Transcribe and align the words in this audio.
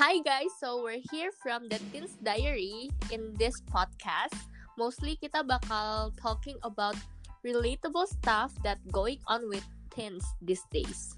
Hi 0.00 0.16
guys, 0.24 0.48
so 0.56 0.80
we're 0.80 1.04
here 1.12 1.28
from 1.44 1.68
the 1.68 1.76
Teens 1.92 2.16
Diary. 2.24 2.88
In 3.12 3.36
this 3.36 3.60
podcast, 3.68 4.32
mostly 4.80 5.20
kita 5.20 5.44
bakal 5.44 6.16
talking 6.16 6.56
about 6.64 6.96
relatable 7.44 8.08
stuff 8.08 8.48
that 8.64 8.80
going 8.88 9.20
on 9.28 9.44
with 9.52 9.60
teens 9.92 10.24
these 10.40 10.64
days. 10.72 11.12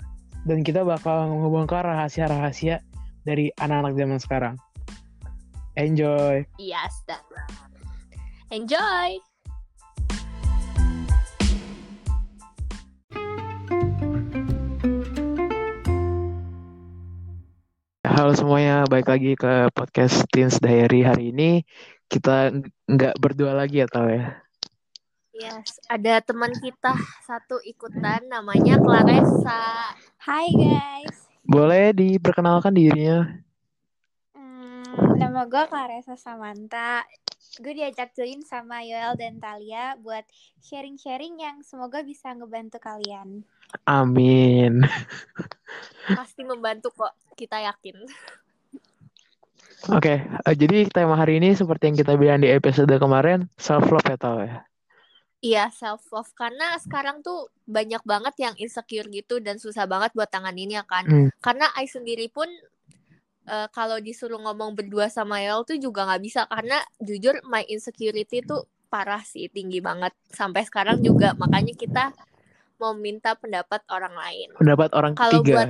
Dan 0.50 0.66
kita 0.66 0.82
bakal 0.82 1.30
ngebongkar 1.30 1.87
rahasia-rahasia 1.87 2.82
dari 3.22 3.54
anak-anak 3.62 3.95
zaman 3.95 4.18
sekarang. 4.18 4.54
Enjoy! 5.78 6.42
Yes, 6.58 7.06
that. 7.06 7.22
Enjoy! 8.50 9.22
Halo 18.22 18.38
semuanya, 18.38 18.86
balik 18.86 19.10
lagi 19.10 19.34
ke 19.34 19.66
podcast 19.74 20.30
Teens 20.30 20.62
Diary 20.62 21.02
hari 21.02 21.34
ini. 21.34 21.66
Kita 22.06 22.54
nggak 22.86 23.18
berdua 23.18 23.50
lagi 23.50 23.82
ya, 23.82 23.90
tau 23.90 24.06
ya? 24.06 24.38
Yes, 25.34 25.82
ada 25.90 26.22
teman 26.22 26.54
kita 26.54 26.95
satu 27.26 27.58
ikutan 27.66 28.22
namanya 28.30 28.78
Claressa. 28.78 29.90
Hai 30.22 30.54
guys, 30.54 31.26
Boleh 31.42 31.90
diperkenalkan 31.90 32.70
dirinya? 32.70 33.26
hmm, 34.38 35.18
nama 35.18 35.42
gue 35.42 35.64
Claressa 35.66 36.14
Samantha. 36.14 37.02
Gue 37.59 37.74
diajak 37.74 38.14
join 38.14 38.46
sama 38.46 38.86
Yoel 38.86 39.18
dan 39.18 39.42
Talia 39.42 39.98
buat 39.98 40.23
sharing-sharing 40.62 41.42
yang 41.42 41.66
semoga 41.66 42.06
bisa 42.06 42.30
ngebantu 42.38 42.78
kalian. 42.78 43.42
Amin. 43.88 44.84
Pasti 46.18 46.42
membantu 46.44 46.92
kok, 46.92 47.12
kita 47.34 47.58
yakin. 47.62 47.96
Oke, 49.90 50.23
eh, 50.23 50.54
jadi 50.54 50.87
tema 50.87 51.18
hari 51.18 51.42
ini 51.42 51.59
seperti 51.59 51.90
yang 51.90 51.98
kita 51.98 52.14
bilang 52.14 52.38
di 52.38 52.54
episode 52.54 52.95
kemarin, 53.02 53.51
self 53.59 53.90
love 53.90 54.06
ya 54.06 54.14
tau 54.14 54.38
ya? 54.38 54.62
Iya, 55.42 55.64
self 55.74 56.06
love 56.14 56.30
karena 56.38 56.79
sekarang 56.79 57.18
tuh 57.18 57.51
banyak 57.66 57.98
banget 58.06 58.34
yang 58.38 58.54
insecure 58.62 59.10
gitu 59.10 59.42
dan 59.42 59.59
susah 59.59 59.90
banget 59.90 60.14
buat 60.14 60.30
tanganinnya 60.30 60.86
kan. 60.86 61.02
Hmm. 61.02 61.29
Karena 61.42 61.66
I 61.74 61.90
sendiri 61.90 62.30
pun 62.30 62.46
eh, 63.51 63.68
kalau 63.74 63.98
disuruh 63.98 64.38
ngomong 64.38 64.78
berdua 64.78 65.10
sama 65.10 65.42
Yel 65.42 65.66
tuh 65.66 65.82
juga 65.82 66.06
nggak 66.06 66.22
bisa 66.22 66.47
karena 66.47 66.78
jujur 67.03 67.42
my 67.50 67.66
insecurity 67.66 68.38
tuh 68.47 68.70
parah 68.86 69.26
sih, 69.26 69.50
tinggi 69.50 69.82
banget 69.82 70.14
sampai 70.31 70.62
sekarang 70.62 71.03
juga. 71.03 71.34
Makanya 71.34 71.75
kita 71.75 72.14
mau 72.81 72.92
minta 72.97 73.37
pendapat 73.37 73.82
orang 73.92 74.15
lain. 74.15 74.48
Pendapat 74.56 74.91
orang 74.92 75.12
Kalau 75.16 75.41
ketiga. 75.42 75.53
buat 75.53 75.69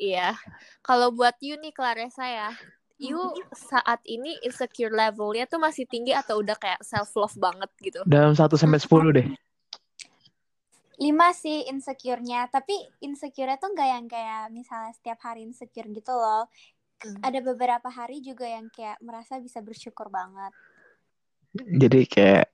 Iya. 0.00 0.32
Kalau 0.80 1.12
buat 1.12 1.36
you 1.44 1.60
nih 1.60 1.76
Clarissa 1.76 2.24
ya, 2.24 2.50
you 2.96 3.20
saat 3.52 4.00
ini 4.08 4.32
insecure 4.40 4.88
levelnya 4.88 5.44
tuh 5.44 5.60
masih 5.60 5.84
tinggi 5.84 6.16
atau 6.16 6.40
udah 6.40 6.56
kayak 6.56 6.80
self 6.80 7.12
love 7.20 7.36
banget 7.36 7.68
gitu? 7.84 8.00
Dalam 8.08 8.32
1 8.32 8.48
sampai 8.56 8.80
10 8.80 9.12
deh. 9.12 9.28
Lima 11.00 11.32
sih 11.32 11.64
insecure-nya, 11.68 12.48
tapi 12.52 12.76
insecure-nya 13.00 13.56
tuh 13.56 13.72
nggak 13.72 13.88
yang 13.88 14.04
kayak 14.08 14.52
misalnya 14.52 14.92
setiap 14.96 15.20
hari 15.24 15.48
insecure 15.48 15.88
gitu 15.88 16.12
loh. 16.12 16.48
Hmm. 17.00 17.20
Ada 17.24 17.40
beberapa 17.40 17.88
hari 17.88 18.20
juga 18.20 18.44
yang 18.44 18.68
kayak 18.68 19.00
merasa 19.00 19.40
bisa 19.40 19.64
bersyukur 19.64 20.12
banget. 20.12 20.52
Jadi 21.56 22.04
kayak 22.04 22.52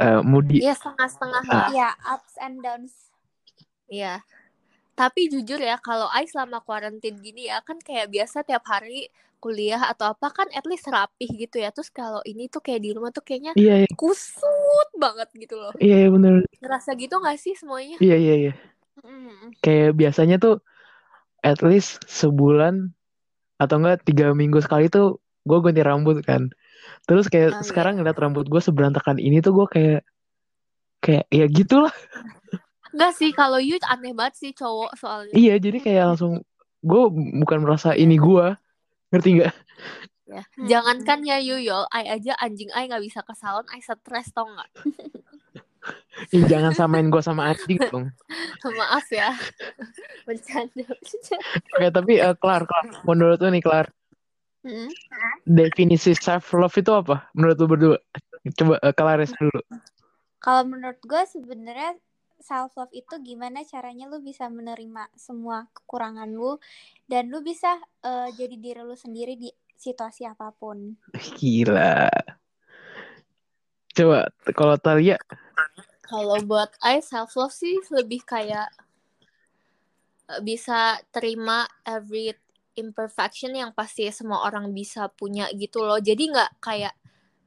eh, 0.00 0.20
moody. 0.22 0.62
Iya 0.62 0.74
setengah-setengah 0.74 1.42
lah. 1.46 1.68
Ya, 1.70 1.90
ups 2.10 2.34
and 2.40 2.62
downs. 2.62 2.94
Iya. 3.90 4.22
Tapi 4.94 5.26
jujur 5.26 5.58
ya, 5.58 5.74
kalau 5.82 6.06
I 6.14 6.26
selama 6.30 6.62
karantin 6.62 7.18
gini 7.18 7.50
ya, 7.50 7.58
kan 7.66 7.82
kayak 7.82 8.10
biasa 8.14 8.46
tiap 8.46 8.62
hari 8.70 9.10
kuliah 9.42 9.92
atau 9.92 10.08
apa 10.08 10.32
kan 10.32 10.48
at 10.56 10.64
least 10.64 10.88
rapih 10.88 11.28
gitu 11.34 11.60
ya. 11.60 11.68
Terus 11.74 11.92
kalau 11.92 12.24
ini 12.24 12.48
tuh 12.48 12.64
kayak 12.64 12.80
di 12.80 12.90
rumah 12.96 13.12
tuh 13.12 13.20
kayaknya 13.20 13.52
Iya, 13.58 13.84
iya, 13.84 13.90
kusut 13.92 14.88
banget 14.96 15.28
gitu 15.36 15.60
loh. 15.60 15.74
iya, 15.76 16.06
iya, 16.06 16.08
bener. 16.08 16.48
Ngerasa 16.62 16.96
gitu 16.96 17.20
gak 17.20 17.36
sih 17.36 17.52
semuanya? 17.52 18.00
Iya, 18.00 18.16
iya, 18.16 18.34
iya. 18.40 18.52
Mm. 19.04 19.52
Kayak 19.60 19.90
biasanya 20.00 20.36
tuh 20.40 20.64
at 21.44 21.60
least 21.60 22.00
sebulan 22.08 22.94
atau 23.60 23.76
enggak 23.76 24.00
tiga 24.08 24.32
minggu 24.32 24.64
sekali 24.64 24.88
tuh 24.88 25.20
gue 25.44 25.58
ganti 25.60 25.82
rambut 25.84 26.24
kan. 26.24 26.48
Terus 27.04 27.26
kayak 27.28 27.50
Oh, 27.54 27.60
iya. 27.60 27.66
sekarang 27.66 28.00
ngeliat 28.00 28.16
rambut 28.16 28.46
gue 28.48 28.60
seberantakan 28.62 29.20
ini 29.20 29.44
tuh 29.44 29.52
gue 29.52 29.66
kayak 29.68 30.00
kayak 31.04 31.24
ya 31.28 31.46
gitulah. 31.48 31.92
Enggak 32.94 33.12
sih, 33.18 33.34
kalau 33.34 33.58
you 33.58 33.76
aneh 33.90 34.14
banget 34.14 34.34
sih 34.38 34.50
cowok 34.54 34.94
soalnya. 34.94 35.34
Iya, 35.34 35.58
jadi 35.58 35.78
kayak 35.82 36.04
langsung 36.14 36.46
gue 36.84 37.02
bukan 37.42 37.58
merasa 37.66 37.92
ini 37.98 38.16
gue, 38.16 38.46
ngerti 39.10 39.28
nggak? 39.42 39.54
Ya. 40.24 40.42
Hmm. 40.56 40.66
Jangankan 40.70 41.20
ya 41.26 41.36
you 41.42 41.60
yol, 41.60 41.84
I 41.92 42.08
aja 42.08 42.32
anjing 42.40 42.72
I 42.72 42.88
nggak 42.88 43.04
bisa 43.04 43.20
ke 43.20 43.34
salon, 43.36 43.68
I 43.74 43.82
stres 43.82 44.32
tau 44.32 44.48
nggak? 44.48 44.70
Ih, 46.32 46.46
jangan 46.48 46.72
samain 46.72 47.10
gue 47.12 47.20
sama 47.20 47.52
anjing 47.52 47.76
dong. 47.90 48.08
Maaf 48.80 49.04
ya, 49.12 49.34
bercanda. 50.26 50.86
bercanda. 50.86 51.44
Oke, 51.76 51.88
tapi 51.92 52.12
eh, 52.22 52.34
Clar, 52.40 52.64
Clar, 52.64 52.84
menurut 53.04 53.36
lu 53.42 53.52
nih 53.52 53.60
Clar, 53.60 53.90
Hmm. 54.64 54.88
definisi 55.44 56.16
self 56.16 56.48
love 56.56 56.72
itu 56.80 56.88
apa? 56.88 57.28
Menurut 57.36 57.56
lu 57.60 57.66
berdua? 57.68 57.98
Coba 58.56 58.80
uh, 58.80 58.94
Claris 58.96 59.36
dulu. 59.36 59.60
Kalau 60.40 60.64
menurut 60.64 61.00
gue 61.04 61.22
sebenarnya 61.28 62.00
self 62.44 62.76
love 62.76 62.92
itu 62.92 63.16
gimana 63.24 63.64
caranya 63.64 64.04
lu 64.08 64.20
bisa 64.20 64.48
menerima 64.52 65.08
semua 65.16 65.64
kekurangan 65.72 66.28
lu 66.28 66.60
dan 67.08 67.32
lu 67.32 67.40
bisa 67.40 67.80
eh, 68.04 68.28
jadi 68.36 68.56
diri 68.60 68.80
lu 68.84 68.92
sendiri 68.92 69.40
di 69.40 69.48
situasi 69.80 70.28
apa 70.28 70.52
pun. 70.52 70.92
Gila. 71.40 72.12
Coba 73.96 74.28
kalau 74.52 74.76
Talia, 74.76 75.16
Kalau 76.04 76.36
buat 76.44 76.68
I 76.84 77.00
self 77.00 77.32
love 77.40 77.56
sih 77.56 77.80
lebih 77.88 78.20
kayak 78.28 78.68
eh, 80.28 80.40
bisa 80.44 81.00
terima 81.08 81.64
every 81.88 82.36
imperfection 82.74 83.54
yang 83.54 83.70
pasti 83.74 84.06
semua 84.10 84.46
orang 84.46 84.70
bisa 84.70 85.08
punya 85.10 85.50
gitu 85.54 85.82
loh. 85.82 85.98
Jadi 85.98 86.30
nggak 86.30 86.50
kayak 86.62 86.94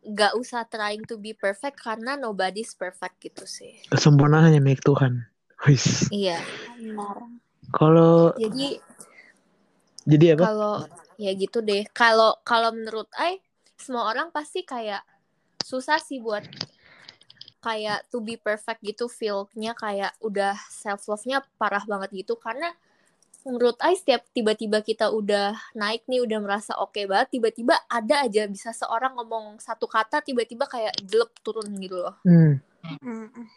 nggak 0.07 0.33
usah 0.39 0.63
trying 0.71 1.03
to 1.03 1.19
be 1.19 1.35
perfect 1.35 1.83
karena 1.83 2.15
nobody's 2.15 2.71
perfect 2.71 3.19
gitu 3.19 3.43
sih. 3.43 3.75
kesempurnaan 3.91 4.47
hanya 4.47 4.63
milik 4.63 4.79
Tuhan. 4.83 5.27
Wis. 5.67 6.07
Iya. 6.13 6.39
Benar. 6.79 7.17
Kalau 7.75 8.31
Jadi 8.39 8.79
jadi 10.07 10.39
apa? 10.39 10.43
kalau 10.47 10.75
ya 11.19 11.31
gitu 11.35 11.59
deh. 11.59 11.83
Kalau 11.91 12.39
kalau 12.47 12.71
menurut 12.71 13.11
I 13.19 13.43
semua 13.75 14.07
orang 14.07 14.31
pasti 14.31 14.63
kayak 14.63 15.03
susah 15.59 15.99
sih 15.99 16.23
buat 16.23 16.47
kayak 17.59 18.07
to 18.07 18.23
be 18.23 18.39
perfect 18.39 18.79
gitu 18.79 19.11
feel-nya 19.11 19.75
kayak 19.75 20.15
udah 20.23 20.55
self 20.71 21.03
love-nya 21.11 21.43
parah 21.59 21.83
banget 21.83 22.23
gitu 22.23 22.39
karena 22.39 22.71
menurut 23.47 23.79
I 23.79 23.95
setiap 23.95 24.27
tiba-tiba 24.35 24.83
kita 24.83 25.07
udah 25.07 25.55
naik 25.71 26.03
nih 26.11 26.19
udah 26.19 26.39
merasa 26.43 26.75
oke 26.75 26.99
banget 27.07 27.39
tiba-tiba 27.39 27.79
ada 27.87 28.27
aja 28.27 28.43
bisa 28.51 28.75
seorang 28.75 29.15
ngomong 29.15 29.63
satu 29.63 29.87
kata 29.87 30.19
tiba-tiba 30.19 30.67
kayak 30.67 30.99
jelek 31.07 31.31
turun 31.39 31.71
gitu 31.79 32.03
loh. 32.03 32.19
Hmm. 32.27 32.59
Mm. 32.99 33.47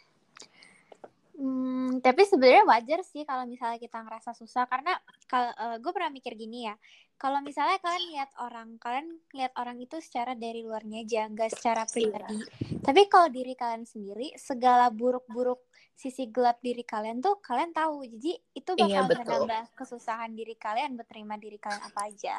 Hmm, 1.41 1.89
tapi 2.05 2.21
sebenarnya 2.29 2.69
wajar 2.69 3.01
sih 3.01 3.25
kalau 3.25 3.49
misalnya 3.49 3.81
kita 3.81 3.97
ngerasa 4.05 4.37
susah 4.37 4.69
karena 4.69 4.93
kalau 5.25 5.49
gue 5.81 5.89
pernah 5.89 6.13
mikir 6.13 6.37
gini 6.37 6.69
ya 6.69 6.77
kalau 7.17 7.41
misalnya 7.41 7.81
kalian 7.81 8.05
lihat 8.13 8.29
orang 8.37 8.77
kalian 8.77 9.17
lihat 9.33 9.49
orang 9.57 9.81
itu 9.81 9.97
secara 10.05 10.37
dari 10.37 10.61
luarnya 10.61 11.01
aja 11.01 11.25
nggak 11.33 11.49
secara 11.49 11.89
pribadi 11.89 12.45
tapi 12.85 13.09
kalau 13.09 13.33
diri 13.33 13.57
kalian 13.57 13.89
sendiri 13.89 14.37
segala 14.37 14.93
buruk-buruk 14.93 15.65
sisi 15.95 16.27
gelap 16.29 16.57
diri 16.59 16.81
kalian 16.81 17.21
tuh 17.21 17.37
kalian 17.39 17.71
tahu. 17.71 18.03
Jadi 18.07 18.33
itu 18.57 18.71
Iya, 18.73 19.05
bakal 19.05 19.05
betul. 19.11 19.45
menambah 19.45 19.63
kesusahan 19.77 20.31
diri 20.33 20.55
kalian 20.57 20.97
berterima 20.97 21.37
diri 21.37 21.61
kalian 21.61 21.81
apa 21.85 22.09
aja. 22.09 22.35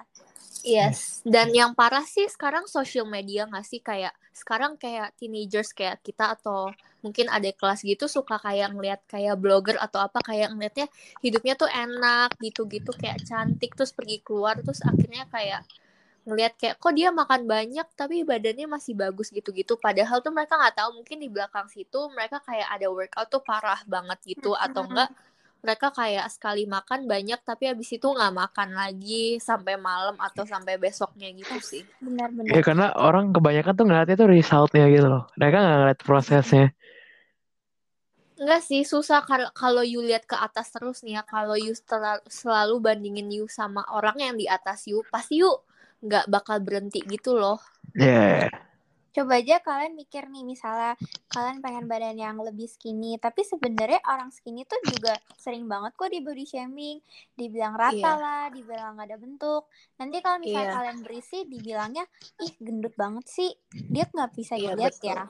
Yes, 0.63 1.23
dan 1.27 1.51
yang 1.51 1.75
parah 1.75 2.07
sih 2.07 2.27
sekarang 2.31 2.71
social 2.71 3.07
media 3.07 3.47
nggak 3.51 3.67
sih? 3.67 3.83
Kayak 3.83 4.15
sekarang 4.31 4.79
kayak 4.79 5.15
teenagers 5.19 5.75
kayak 5.75 5.99
kita 6.07 6.39
atau 6.39 6.71
mungkin 7.03 7.27
ada 7.27 7.51
kelas 7.51 7.83
gitu 7.83 8.07
suka 8.07 8.39
kayak 8.39 8.71
ngeliat 8.71 9.03
kayak 9.11 9.35
blogger 9.35 9.75
atau 9.77 9.99
apa 10.07 10.23
kayak 10.23 10.55
ngeliatnya 10.55 10.87
hidupnya 11.19 11.59
tuh 11.59 11.67
enak 11.67 12.39
gitu-gitu 12.39 12.95
kayak 12.95 13.27
cantik 13.27 13.75
terus 13.75 13.91
pergi 13.91 14.23
keluar 14.23 14.55
terus 14.63 14.81
akhirnya 14.87 15.27
kayak 15.27 15.67
ngeliat 16.23 16.55
kayak 16.55 16.79
kok 16.79 16.95
dia 16.95 17.11
makan 17.11 17.51
banyak 17.51 17.87
tapi 17.99 18.23
badannya 18.23 18.71
masih 18.71 18.95
bagus 18.95 19.35
gitu-gitu 19.35 19.75
padahal 19.75 20.23
tuh 20.23 20.31
mereka 20.31 20.55
nggak 20.55 20.77
tahu 20.79 21.03
mungkin 21.03 21.19
di 21.19 21.27
belakang 21.27 21.67
situ 21.67 21.99
mereka 22.15 22.39
kayak 22.47 22.69
ada 22.71 22.87
workout 22.87 23.27
tuh 23.27 23.43
parah 23.43 23.83
banget 23.91 24.19
gitu 24.23 24.55
atau 24.55 24.87
enggak 24.87 25.11
mereka 25.63 25.95
kayak 25.95 26.27
sekali 26.27 26.67
makan 26.67 27.07
banyak 27.07 27.39
tapi 27.47 27.71
habis 27.71 27.91
itu 27.95 28.03
nggak 28.03 28.35
makan 28.35 28.75
lagi 28.75 29.39
sampai 29.39 29.79
malam 29.79 30.19
atau 30.19 30.43
sampai 30.43 30.75
besoknya 30.75 31.31
gitu 31.31 31.59
sih. 31.63 31.87
benar-benar 32.03 32.51
Ya 32.51 32.63
karena 32.67 32.87
orang 32.99 33.31
kebanyakan 33.31 33.73
tuh 33.79 33.85
ngeliatnya 33.87 34.17
tuh 34.19 34.29
resultnya 34.35 34.85
gitu 34.91 35.07
loh. 35.07 35.23
Mereka 35.39 35.57
nggak 35.63 35.77
ngeliat 35.79 36.01
prosesnya. 36.03 36.67
Enggak 38.43 38.63
sih, 38.67 38.83
susah 38.83 39.23
kal- 39.23 39.55
kalau 39.55 39.87
you 39.87 40.03
lihat 40.03 40.27
ke 40.27 40.35
atas 40.35 40.75
terus 40.75 41.07
nih 41.07 41.15
ya. 41.19 41.23
Kalau 41.23 41.55
you 41.55 41.79
selalu, 41.79 42.27
selalu 42.27 42.75
bandingin 42.83 43.31
you 43.31 43.47
sama 43.47 43.87
orang 43.95 44.19
yang 44.19 44.35
di 44.35 44.51
atas 44.51 44.91
you, 44.91 45.07
pasti 45.15 45.47
you 45.47 45.51
nggak 46.03 46.27
bakal 46.27 46.59
berhenti 46.59 47.01
gitu 47.07 47.39
loh. 47.39 47.63
Ya. 47.95 48.51
Coba 49.13 49.45
aja 49.45 49.61
kalian 49.61 49.93
mikir 49.93 50.25
nih 50.33 50.41
misalnya 50.41 50.97
kalian 51.29 51.61
pengen 51.61 51.85
badan 51.85 52.17
yang 52.17 52.41
lebih 52.41 52.65
skinny, 52.65 53.21
tapi 53.21 53.45
sebenarnya 53.45 54.01
orang 54.09 54.33
skinny 54.33 54.65
tuh 54.65 54.81
juga 54.89 55.21
sering 55.37 55.69
banget 55.69 55.93
kok 56.01 56.09
di 56.09 56.25
body 56.25 56.49
shaming, 56.49 56.97
dibilang 57.37 57.77
rata 57.77 57.93
Iya. 57.93 58.13
lah, 58.17 58.45
dibilang 58.49 58.97
nggak 58.97 59.09
ada 59.13 59.19
bentuk. 59.21 59.69
Nanti 60.01 60.17
kalau 60.25 60.41
misalnya 60.41 60.65
Iya. 60.65 60.77
kalian 60.81 60.99
berisi, 61.05 61.39
dibilangnya 61.45 62.05
ih 62.41 62.53
gendut 62.57 62.97
banget 62.97 63.29
sih, 63.29 63.53
dia 63.69 64.09
nggak 64.09 64.33
bisa 64.33 64.57
Iya, 64.57 64.73
dilihat 64.73 64.97
betul. 64.97 65.13
ya. 65.13 65.23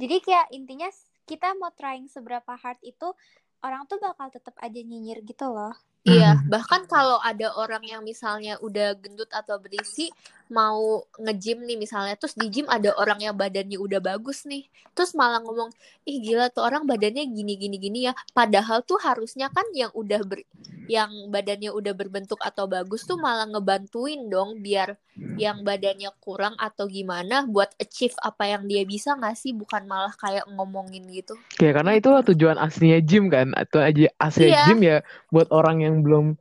Jadi 0.00 0.16
kayak 0.24 0.46
intinya 0.56 0.88
kita 1.28 1.48
mau 1.60 1.72
trying 1.76 2.08
seberapa 2.08 2.56
hard 2.56 2.80
itu 2.80 3.12
orang 3.60 3.84
tuh 3.84 4.00
bakal 4.00 4.32
tetap 4.32 4.56
aja 4.64 4.80
nyinyir 4.80 5.20
gitu 5.28 5.52
loh. 5.52 5.76
Iya, 6.06 6.38
Hmm. 6.38 6.46
bahkan 6.46 6.86
kalau 6.86 7.18
ada 7.18 7.50
orang 7.58 7.82
yang 7.82 8.02
misalnya 8.06 8.54
udah 8.62 8.94
gendut 9.02 9.26
atau 9.34 9.58
berisi 9.58 10.06
mau 10.50 11.04
nge-gym 11.18 11.64
nih 11.66 11.76
misalnya, 11.80 12.14
terus 12.14 12.34
di 12.38 12.46
gym 12.52 12.66
ada 12.70 12.94
orang 12.96 13.18
yang 13.22 13.34
badannya 13.34 13.78
udah 13.80 13.98
bagus 13.98 14.46
nih, 14.46 14.66
terus 14.94 15.12
malah 15.18 15.42
ngomong, 15.42 15.70
ih 16.06 16.18
gila 16.22 16.48
tuh 16.54 16.62
orang 16.66 16.86
badannya 16.86 17.26
gini 17.26 17.58
gini 17.58 17.76
gini 17.80 17.98
ya. 18.10 18.12
Padahal 18.32 18.82
tuh 18.86 18.98
harusnya 19.02 19.50
kan 19.50 19.66
yang 19.74 19.90
udah 19.94 20.22
ber, 20.22 20.42
yang 20.86 21.10
badannya 21.34 21.74
udah 21.74 21.92
berbentuk 21.98 22.38
atau 22.42 22.70
bagus 22.70 23.02
tuh 23.04 23.18
malah 23.18 23.46
ngebantuin 23.50 24.30
dong 24.30 24.62
biar 24.62 24.94
yang 25.36 25.60
badannya 25.68 26.08
kurang 26.24 26.56
atau 26.56 26.88
gimana 26.88 27.44
buat 27.44 27.68
achieve 27.76 28.16
apa 28.24 28.48
yang 28.56 28.64
dia 28.64 28.88
bisa 28.88 29.12
nggak 29.18 29.36
sih, 29.36 29.52
bukan 29.52 29.84
malah 29.84 30.14
kayak 30.16 30.48
ngomongin 30.48 31.04
gitu. 31.12 31.36
Kayak 31.60 31.82
karena 31.82 31.92
itu 32.00 32.08
tujuan 32.32 32.56
aslinya 32.56 32.98
gym 33.04 33.28
kan, 33.28 33.52
atau 33.52 33.84
aja 33.84 34.08
aslinya 34.16 34.48
Iya. 34.48 34.64
gym 34.64 34.80
ya 34.80 34.98
buat 35.28 35.52
orang 35.52 35.84
yang 35.84 36.00
belum 36.00 36.40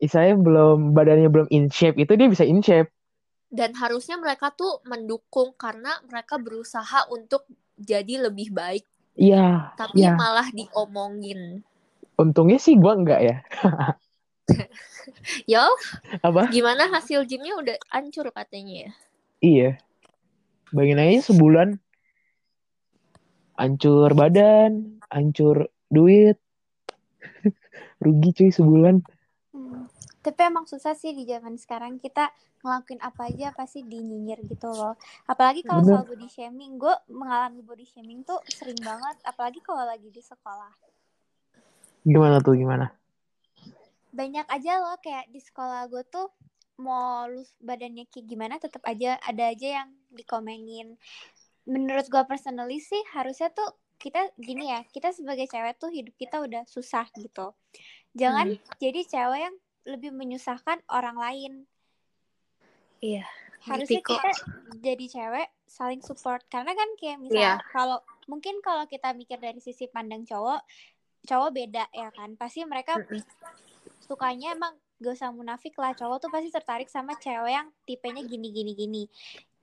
istilahnya 0.00 0.36
belum 0.40 0.96
badannya 0.96 1.28
belum 1.28 1.48
in 1.52 1.68
shape 1.68 2.00
itu 2.00 2.16
dia 2.16 2.28
bisa 2.32 2.48
in 2.48 2.64
shape. 2.64 2.88
Dan 3.54 3.70
harusnya 3.78 4.18
mereka 4.18 4.50
tuh 4.50 4.82
mendukung 4.82 5.54
karena 5.54 5.94
mereka 6.10 6.42
berusaha 6.42 7.06
untuk 7.14 7.46
jadi 7.78 8.26
lebih 8.26 8.50
baik 8.50 8.82
Iya, 9.14 9.70
tapi 9.78 10.02
iya. 10.02 10.18
malah 10.18 10.50
diomongin 10.50 11.62
Untungnya 12.18 12.58
sih 12.58 12.74
gua 12.74 12.98
enggak 12.98 13.20
ya. 13.22 13.36
yo 15.50 15.62
Apa? 16.18 16.50
gimana 16.50 16.90
hasil 16.90 17.22
gymnya 17.30 17.54
udah 17.54 17.76
hancur 17.94 18.34
katanya 18.34 18.90
ya 18.90 18.92
Iya. 19.44 19.70
Bayangin 20.74 20.98
aja 20.98 21.30
sebulan 21.30 21.78
hancur 23.54 24.10
badan, 24.18 24.98
hancur 25.10 25.70
duit. 25.92 26.40
Rugi 28.04 28.30
cuy 28.34 28.50
sebulan. 28.50 29.04
Hmm. 30.04 30.20
Tapi 30.24 30.40
emang 30.44 30.64
susah 30.68 30.92
sih 30.92 31.16
di 31.16 31.24
zaman 31.24 31.56
sekarang 31.56 31.96
kita 32.00 32.28
ngelakuin 32.64 33.00
apa 33.04 33.28
aja 33.28 33.52
pasti 33.52 33.84
dinyinyir 33.84 34.40
gitu 34.48 34.72
loh. 34.72 34.96
Apalagi 35.28 35.60
kalau 35.60 35.84
soal 35.84 36.04
body 36.08 36.28
shaming, 36.32 36.80
gue 36.80 36.94
mengalami 37.12 37.60
body 37.60 37.84
shaming 37.84 38.24
tuh 38.24 38.40
sering 38.48 38.80
banget. 38.80 39.16
Apalagi 39.24 39.60
kalau 39.60 39.84
lagi 39.84 40.08
di 40.08 40.24
sekolah. 40.24 40.72
Gimana 42.04 42.40
tuh 42.40 42.56
gimana? 42.56 42.88
Banyak 44.12 44.46
aja 44.48 44.80
loh 44.80 44.96
kayak 45.00 45.28
di 45.28 45.40
sekolah 45.44 45.88
gue 45.92 46.04
tuh 46.08 46.28
mau 46.80 47.28
lu 47.30 47.44
badannya 47.62 48.10
kayak 48.10 48.26
gimana 48.26 48.58
tetap 48.58 48.82
aja 48.88 49.20
ada 49.20 49.52
aja 49.52 49.82
yang 49.82 49.88
dikomenin. 50.10 50.96
Menurut 51.68 52.08
gue 52.08 52.22
personally 52.24 52.80
sih 52.80 53.00
harusnya 53.12 53.52
tuh 53.52 53.76
kita 54.00 54.20
gini 54.36 54.68
ya, 54.68 54.84
kita 54.90 55.16
sebagai 55.16 55.48
cewek 55.48 55.80
tuh 55.80 55.88
hidup 55.88 56.12
kita 56.20 56.42
udah 56.44 56.64
susah 56.68 57.08
gitu. 57.16 57.56
Jangan 58.14 58.52
jadi 58.76 59.00
cewek 59.04 59.40
yang 59.48 59.56
lebih 59.84 60.10
menyusahkan 60.12 60.80
orang 60.88 61.16
lain. 61.16 61.52
iya 63.04 63.24
harusnya 63.64 64.00
kita 64.00 64.30
jadi 64.80 65.04
cewek 65.08 65.48
saling 65.64 66.00
support 66.04 66.44
karena 66.52 66.72
kan 66.76 66.88
kayak 67.00 67.16
Iya. 67.16 67.20
misalnya 67.20 67.56
kalau 67.72 67.98
mungkin 68.28 68.60
kalau 68.60 68.84
kita 68.84 69.12
mikir 69.16 69.40
dari 69.40 69.60
sisi 69.60 69.88
pandang 69.88 70.24
cowok 70.24 70.60
cowok 71.24 71.50
beda 71.52 71.84
ya 71.92 72.08
kan 72.12 72.36
pasti 72.36 72.64
mereka 72.64 73.00
Mm-mm. 73.00 73.20
sukanya 74.04 74.52
emang 74.52 74.76
gak 75.00 75.16
usah 75.16 75.32
munafik 75.32 75.72
lah 75.80 75.96
cowok 75.96 76.16
tuh 76.20 76.30
pasti 76.32 76.48
tertarik 76.52 76.88
sama 76.92 77.16
cewek 77.16 77.52
yang 77.56 77.68
tipenya 77.88 78.20
gini 78.24 78.48
gini 78.52 78.72
gini 78.76 79.04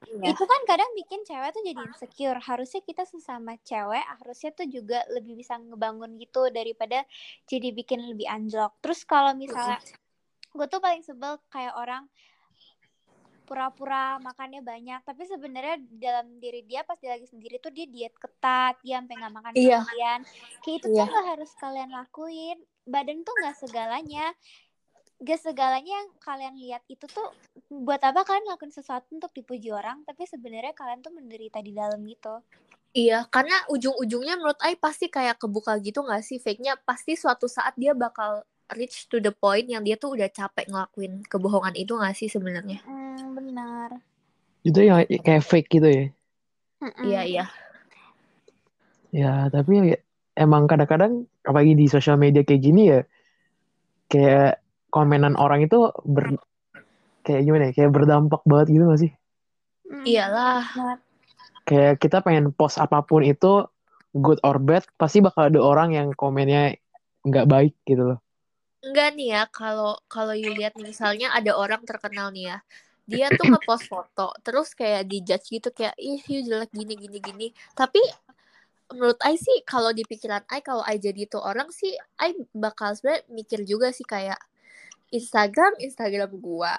Iya. 0.01 0.33
itu 0.33 0.43
kan 0.49 0.61
kadang 0.65 0.89
bikin 0.97 1.21
cewek 1.21 1.53
tuh 1.53 1.61
jadi 1.61 1.77
insecure 1.85 2.41
harusnya 2.41 2.81
kita 2.81 3.05
sesama 3.05 3.53
cewek 3.61 4.01
harusnya 4.01 4.49
tuh 4.49 4.65
juga 4.65 5.05
lebih 5.13 5.37
bisa 5.37 5.61
ngebangun 5.61 6.17
gitu 6.17 6.49
daripada 6.49 7.05
jadi 7.45 7.69
bikin 7.69 8.09
lebih 8.09 8.25
anjlok 8.25 8.73
terus 8.81 9.05
kalau 9.05 9.37
misalnya 9.37 9.77
gue 10.51 10.67
tuh 10.67 10.81
paling 10.83 11.03
sebel 11.03 11.39
kayak 11.47 11.73
orang 11.75 12.05
pura-pura 13.47 14.15
makannya 14.23 14.63
banyak. 14.63 15.03
Tapi 15.03 15.23
sebenarnya 15.27 15.75
dalam 15.99 16.39
diri 16.39 16.63
dia 16.63 16.87
pas 16.87 16.95
dia 16.95 17.19
lagi 17.19 17.27
sendiri 17.27 17.59
tuh 17.59 17.67
dia 17.67 17.83
diet 17.83 18.15
ketat 18.15 18.79
dia 18.79 19.03
sampai 19.03 19.15
nggak 19.19 19.33
makan 19.35 19.53
Iya. 19.59 19.79
seharian 19.83 20.21
kayak 20.63 20.75
itu 20.79 20.87
Iya. 20.87 20.95
tuh 20.95 21.05
nggak 21.11 21.27
harus 21.35 21.51
kalian 21.59 21.91
lakuin. 21.91 22.57
Badan 22.87 23.27
tuh 23.27 23.35
nggak 23.35 23.55
segalanya. 23.59 24.25
Gak 25.21 25.37
segalanya 25.37 26.01
yang 26.01 26.09
kalian 26.17 26.55
lihat 26.57 26.81
itu 26.89 27.05
tuh 27.05 27.29
buat 27.69 28.01
apa 28.01 28.25
kalian 28.25 28.41
lakuin 28.49 28.73
sesuatu 28.73 29.05
untuk 29.13 29.29
dipuji 29.37 29.69
orang 29.69 30.01
tapi 30.01 30.25
sebenarnya 30.25 30.73
kalian 30.73 31.05
tuh 31.05 31.13
menderita 31.13 31.61
di 31.61 31.77
dalam 31.77 32.01
gitu 32.09 32.41
Iya, 32.91 33.23
karena 33.31 33.55
ujung-ujungnya 33.71 34.35
menurut 34.35 34.59
Ai 34.59 34.75
pasti 34.75 35.07
kayak 35.07 35.39
kebuka 35.39 35.79
gitu 35.79 36.03
nggak 36.03 36.25
sih? 36.27 36.43
Fake-nya 36.43 36.75
pasti 36.83 37.15
suatu 37.15 37.47
saat 37.47 37.71
dia 37.79 37.95
bakal 37.95 38.43
reach 38.77 39.07
to 39.11 39.19
the 39.19 39.33
point 39.35 39.67
yang 39.67 39.83
dia 39.83 39.99
tuh 39.99 40.15
udah 40.15 40.29
capek 40.31 40.67
ngelakuin 40.71 41.23
kebohongan 41.27 41.75
itu 41.75 41.93
nggak 41.95 42.15
sih 42.15 42.29
sebenarnya 42.31 42.79
hmm, 42.83 43.35
benar 43.35 43.89
Itu 44.61 44.77
yang 44.85 45.01
kayak 45.09 45.41
fake 45.41 45.73
gitu 45.73 45.89
ya. 45.89 46.05
Iya 47.01 47.21
iya 47.25 47.45
Ya, 49.11 49.51
tapi 49.51 49.91
ya, 49.91 49.99
emang 50.39 50.71
kadang-kadang 50.71 51.27
apalagi 51.43 51.75
di 51.75 51.91
sosial 51.91 52.15
media 52.15 52.47
kayak 52.47 52.63
gini 52.63 52.81
ya 52.87 53.01
kayak 54.07 54.63
komenan 54.87 55.35
orang 55.35 55.67
itu 55.67 55.91
ber 56.07 56.39
kayak 57.27 57.43
gimana 57.43 57.63
ya? 57.69 57.73
Kayak 57.75 57.91
berdampak 57.91 58.41
banget 58.47 58.67
gitu 58.71 58.83
gak 58.87 59.01
sih? 59.03 59.11
Mm, 59.87 60.05
iyalah. 60.07 60.63
Kayak 61.67 61.99
kita 61.99 62.23
pengen 62.23 62.55
post 62.55 62.79
apa 62.79 63.03
pun 63.03 63.23
itu 63.27 63.67
good 64.15 64.39
or 64.47 64.59
bad 64.59 64.87
pasti 64.95 65.19
bakal 65.19 65.51
ada 65.51 65.59
orang 65.59 65.91
yang 65.95 66.07
komennya 66.15 66.79
nggak 67.27 67.47
baik 67.51 67.75
gitu 67.83 68.15
loh. 68.15 68.19
Enggak 68.81 69.09
nih 69.13 69.27
ya, 69.37 69.41
kalau 69.53 69.93
kalau 70.09 70.33
you 70.33 70.49
lihat 70.57 70.73
nih, 70.73 70.89
misalnya 70.89 71.29
ada 71.37 71.53
orang 71.53 71.85
terkenal 71.85 72.33
nih 72.33 72.49
ya, 72.49 72.57
dia 73.05 73.27
tuh 73.29 73.45
ngepost 73.49 73.85
foto, 73.85 74.33
terus 74.41 74.73
kayak 74.73 75.05
dijudge 75.05 75.45
gitu 75.53 75.69
kayak 75.69 75.93
ih 76.01 76.21
you 76.25 76.41
jelek 76.47 76.71
gini 76.73 76.93
gini 76.97 77.17
gini. 77.21 77.47
Tapi 77.77 78.01
menurut 78.91 79.19
Ai 79.23 79.39
sih 79.39 79.63
kalau 79.63 79.91
di 79.95 80.03
pikiran 80.03 80.43
Ai 80.51 80.59
kalau 80.63 80.83
Ai 80.83 80.99
jadi 80.99 81.23
itu 81.27 81.39
orang 81.39 81.71
sih 81.71 81.95
Ai 82.19 82.35
bakal 82.51 82.91
sebenarnya 82.97 83.23
mikir 83.31 83.59
juga 83.63 83.89
sih 83.95 84.03
kayak 84.03 84.37
Instagram 85.11 85.79
Instagram 85.79 86.31
gua 86.39 86.75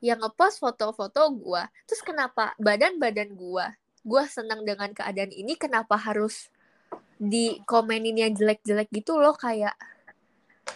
yang 0.00 0.20
ngepost 0.20 0.60
foto-foto 0.60 1.20
gua. 1.36 1.68
Terus 1.88 2.02
kenapa 2.04 2.56
badan-badan 2.60 3.36
gua 3.36 3.76
gua 4.04 4.24
senang 4.28 4.64
dengan 4.64 4.92
keadaan 4.96 5.32
ini 5.32 5.56
kenapa 5.60 5.96
harus 6.00 6.48
dikomenin 7.20 8.16
yang 8.16 8.32
jelek-jelek 8.32 8.88
gitu 8.92 9.20
loh 9.20 9.36
kayak 9.36 9.76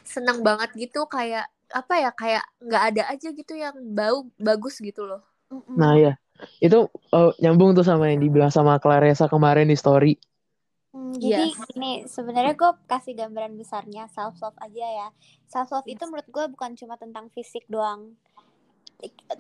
senang 0.03 0.43
banget 0.43 0.75
gitu 0.75 1.07
kayak 1.07 1.47
apa 1.71 1.95
ya 1.99 2.11
kayak 2.15 2.45
nggak 2.63 2.83
ada 2.95 3.03
aja 3.11 3.29
gitu 3.31 3.53
yang 3.55 3.75
bau 3.95 4.27
bagus 4.39 4.79
gitu 4.83 5.07
loh. 5.07 5.23
Nah 5.75 5.95
ya, 5.95 6.13
itu 6.59 6.87
eh, 7.15 7.33
nyambung 7.43 7.75
tuh 7.75 7.87
sama 7.87 8.11
yang 8.11 8.23
dibilang 8.23 8.51
sama 8.51 8.79
Clarissa 8.83 9.31
kemarin 9.31 9.71
di 9.71 9.79
story. 9.79 10.15
Hmm, 10.95 11.15
jadi 11.19 11.51
Yes. 11.51 11.59
ini 11.75 12.07
sebenarnya 12.07 12.55
gue 12.55 12.71
kasih 12.87 13.19
gambaran 13.19 13.59
besarnya 13.59 14.07
self 14.15 14.39
love 14.39 14.59
aja 14.63 14.87
ya. 14.87 15.09
Self 15.51 15.75
love 15.75 15.89
itu 15.91 16.03
menurut 16.07 16.29
gue 16.31 16.45
bukan 16.55 16.79
cuma 16.79 16.95
tentang 16.95 17.27
fisik 17.35 17.67
doang, 17.67 18.15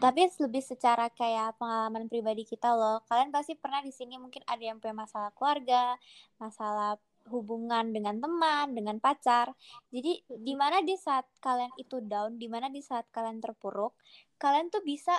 tapi 0.02 0.26
lebih 0.26 0.62
secara 0.62 1.08
kayak 1.14 1.54
pengalaman 1.56 2.10
pribadi 2.10 2.42
kita 2.42 2.74
loh. 2.74 3.00
Kalian 3.06 3.30
pasti 3.30 3.54
pernah 3.54 3.80
di 3.80 3.94
sini 3.94 4.18
mungkin 4.18 4.42
ada 4.50 4.60
yang 4.60 4.82
punya 4.82 4.92
masalah 5.06 5.30
keluarga, 5.32 5.94
masalah 6.42 6.98
hubungan 7.28 7.92
dengan 7.92 8.20
teman, 8.20 8.76
dengan 8.76 9.00
pacar. 9.00 9.52
Jadi 9.88 10.24
di 10.28 10.54
mana 10.56 10.84
di 10.84 10.96
saat 10.98 11.24
kalian 11.40 11.72
itu 11.80 12.00
down, 12.04 12.36
di 12.36 12.48
mana 12.50 12.68
di 12.68 12.84
saat 12.84 13.08
kalian 13.08 13.40
terpuruk, 13.40 13.96
kalian 14.36 14.68
tuh 14.68 14.84
bisa 14.84 15.16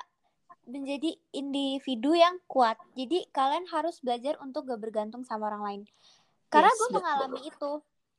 menjadi 0.65 1.13
individu 1.33 2.17
yang 2.17 2.41
kuat. 2.49 2.77
Jadi 2.97 3.29
kalian 3.29 3.69
harus 3.69 4.01
belajar 4.01 4.37
untuk 4.41 4.65
gak 4.69 4.81
bergantung 4.81 5.21
sama 5.25 5.49
orang 5.53 5.63
lain. 5.63 5.81
Karena 6.49 6.69
Yes, 6.69 6.77
gue 6.77 6.89
betul. 6.89 6.97
mengalami 7.01 7.41
itu. 7.45 7.71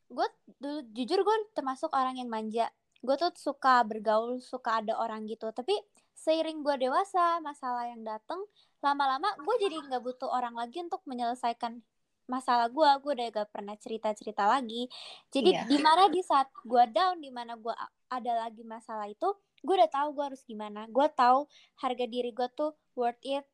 Gue 0.06 0.28
dulu 0.62 0.78
jujur 0.94 1.18
gue 1.26 1.36
termasuk 1.54 1.90
orang 1.90 2.18
yang 2.18 2.30
manja. 2.30 2.70
Gue 3.02 3.18
tuh 3.18 3.34
suka 3.34 3.82
bergaul, 3.82 4.38
suka 4.38 4.82
ada 4.82 4.98
orang 4.98 5.26
gitu. 5.26 5.50
Tapi 5.50 5.74
seiring 6.16 6.62
gue 6.62 6.88
dewasa, 6.88 7.42
masalah 7.42 7.90
yang 7.90 8.02
dateng, 8.06 8.40
lama-lama 8.80 9.28
gue 9.36 9.54
jadi 9.60 9.76
nggak 9.82 10.02
butuh 10.02 10.30
orang 10.30 10.54
lagi 10.54 10.80
untuk 10.80 11.02
menyelesaikan 11.04 11.82
masalah 12.26 12.66
gue 12.71 12.90
gue 13.02 13.12
udah 13.16 13.28
gak 13.33 13.49
pernah 13.54 13.75
cerita 13.78 14.11
cerita 14.14 14.47
lagi. 14.47 14.90
Jadi 15.30 15.50
Iya. 15.54 15.66
di 15.66 15.78
mana 15.78 16.11
di 16.11 16.21
saat 16.23 16.50
gue 16.62 16.85
down 16.90 17.23
di 17.23 17.30
mana 17.30 17.54
gue 17.54 17.75
ada 18.11 18.33
lagi 18.47 18.62
masalah 18.66 19.06
itu 19.11 19.30
gue 19.62 19.75
udah 19.75 19.90
tahu 19.90 20.09
gue 20.14 20.25
harus 20.35 20.42
gimana. 20.47 20.87
Gue 20.90 21.06
tahu 21.11 21.47
harga 21.83 22.04
diri 22.06 22.30
gue 22.35 22.49
tuh 22.54 22.75
worth 22.99 23.23
it. 23.23 23.47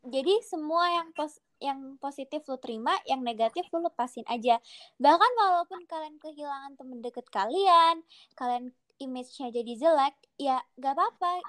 Jadi 0.00 0.40
semua 0.42 0.88
yang 0.88 1.12
pos 1.12 1.36
yang 1.60 2.00
positif 2.00 2.40
lu 2.48 2.56
terima 2.56 2.96
yang 3.04 3.20
negatif 3.20 3.68
lu 3.68 3.84
lepasin 3.84 4.24
aja. 4.32 4.56
Bahkan 4.96 5.32
walaupun 5.36 5.84
kalian 5.84 6.16
kehilangan 6.16 6.72
temen 6.80 7.04
deket 7.04 7.28
kalian 7.28 8.00
kalian 8.32 8.72
image-nya 9.00 9.48
jadi 9.52 9.72
jelek 9.76 10.16
ya 10.40 10.60
gak 10.80 10.96
apa-apa. 10.96 11.44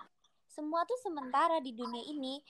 Semua 0.51 0.83
tuh 0.83 0.99
sementara 0.99 1.63
di 1.63 1.71
dunia 1.71 2.03
ini 2.11 2.43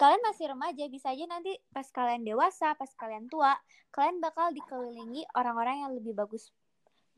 kalian 0.00 0.24
masih 0.24 0.48
remaja 0.48 0.84
bisa 0.88 1.12
aja 1.12 1.28
nanti 1.28 1.60
pas 1.76 1.84
kalian 1.92 2.24
dewasa 2.24 2.72
pas 2.72 2.88
kalian 2.96 3.28
tua 3.28 3.52
kalian 3.92 4.16
bakal 4.24 4.48
dikelilingi 4.48 5.28
orang-orang 5.36 5.84
yang 5.84 5.92
lebih 5.92 6.16
bagus 6.16 6.48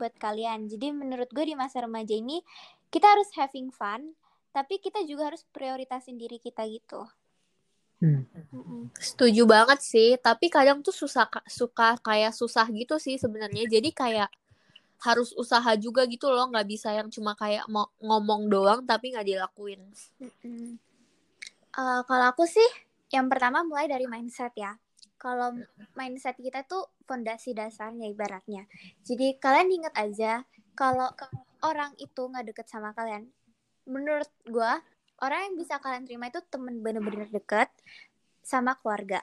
buat 0.02 0.10
kalian 0.18 0.66
jadi 0.66 0.90
menurut 0.90 1.30
gue 1.30 1.46
di 1.46 1.54
masa 1.54 1.86
remaja 1.86 2.10
ini 2.10 2.42
kita 2.90 3.06
harus 3.06 3.30
having 3.38 3.70
fun 3.70 4.18
tapi 4.50 4.82
kita 4.82 5.06
juga 5.06 5.30
harus 5.30 5.46
prioritasin 5.54 6.18
diri 6.18 6.42
kita 6.42 6.66
gitu 6.66 7.06
Hmm. 8.02 8.26
Setuju 8.98 9.46
banget 9.46 9.78
sih, 9.78 10.18
tapi 10.18 10.50
kadang 10.50 10.82
tuh 10.82 10.90
susah 10.90 11.30
suka 11.46 11.94
kayak 12.02 12.34
susah 12.34 12.66
gitu 12.74 12.98
sih 12.98 13.14
sebenarnya. 13.14 13.62
Jadi 13.70 13.94
kayak 13.94 14.26
harus 15.06 15.30
usaha 15.38 15.70
juga 15.78 16.02
gitu 16.10 16.26
loh, 16.26 16.50
nggak 16.50 16.66
bisa 16.66 16.90
yang 16.90 17.06
cuma 17.14 17.38
kayak 17.38 17.62
mau 17.70 17.86
ngomong 18.02 18.50
doang 18.50 18.82
tapi 18.82 19.14
nggak 19.14 19.22
dilakuin. 19.30 19.86
Eh, 21.72 22.00
kalau 22.04 22.26
aku 22.28 22.44
sih 22.44 22.68
yang 23.08 23.32
pertama 23.32 23.64
mulai 23.64 23.88
dari 23.88 24.04
mindset 24.04 24.52
ya. 24.52 24.76
Kalau 25.16 25.56
mindset 25.96 26.36
kita 26.36 26.68
tuh 26.68 26.84
fondasi 27.08 27.56
dasarnya 27.56 28.12
ibaratnya. 28.12 28.68
Jadi 29.00 29.40
kalian 29.40 29.70
ingat 29.72 29.94
aja 29.96 30.32
kalau 30.76 31.08
orang 31.64 31.96
itu 31.96 32.20
nggak 32.28 32.52
deket 32.52 32.66
sama 32.68 32.90
kalian 32.92 33.30
menurut 33.86 34.30
gua 34.46 34.78
orang 35.22 35.50
yang 35.50 35.54
bisa 35.58 35.78
kalian 35.78 36.06
terima 36.06 36.30
itu 36.30 36.42
temen 36.50 36.82
bener-bener 36.82 37.30
deket 37.30 37.70
sama 38.42 38.74
keluarga. 38.76 39.22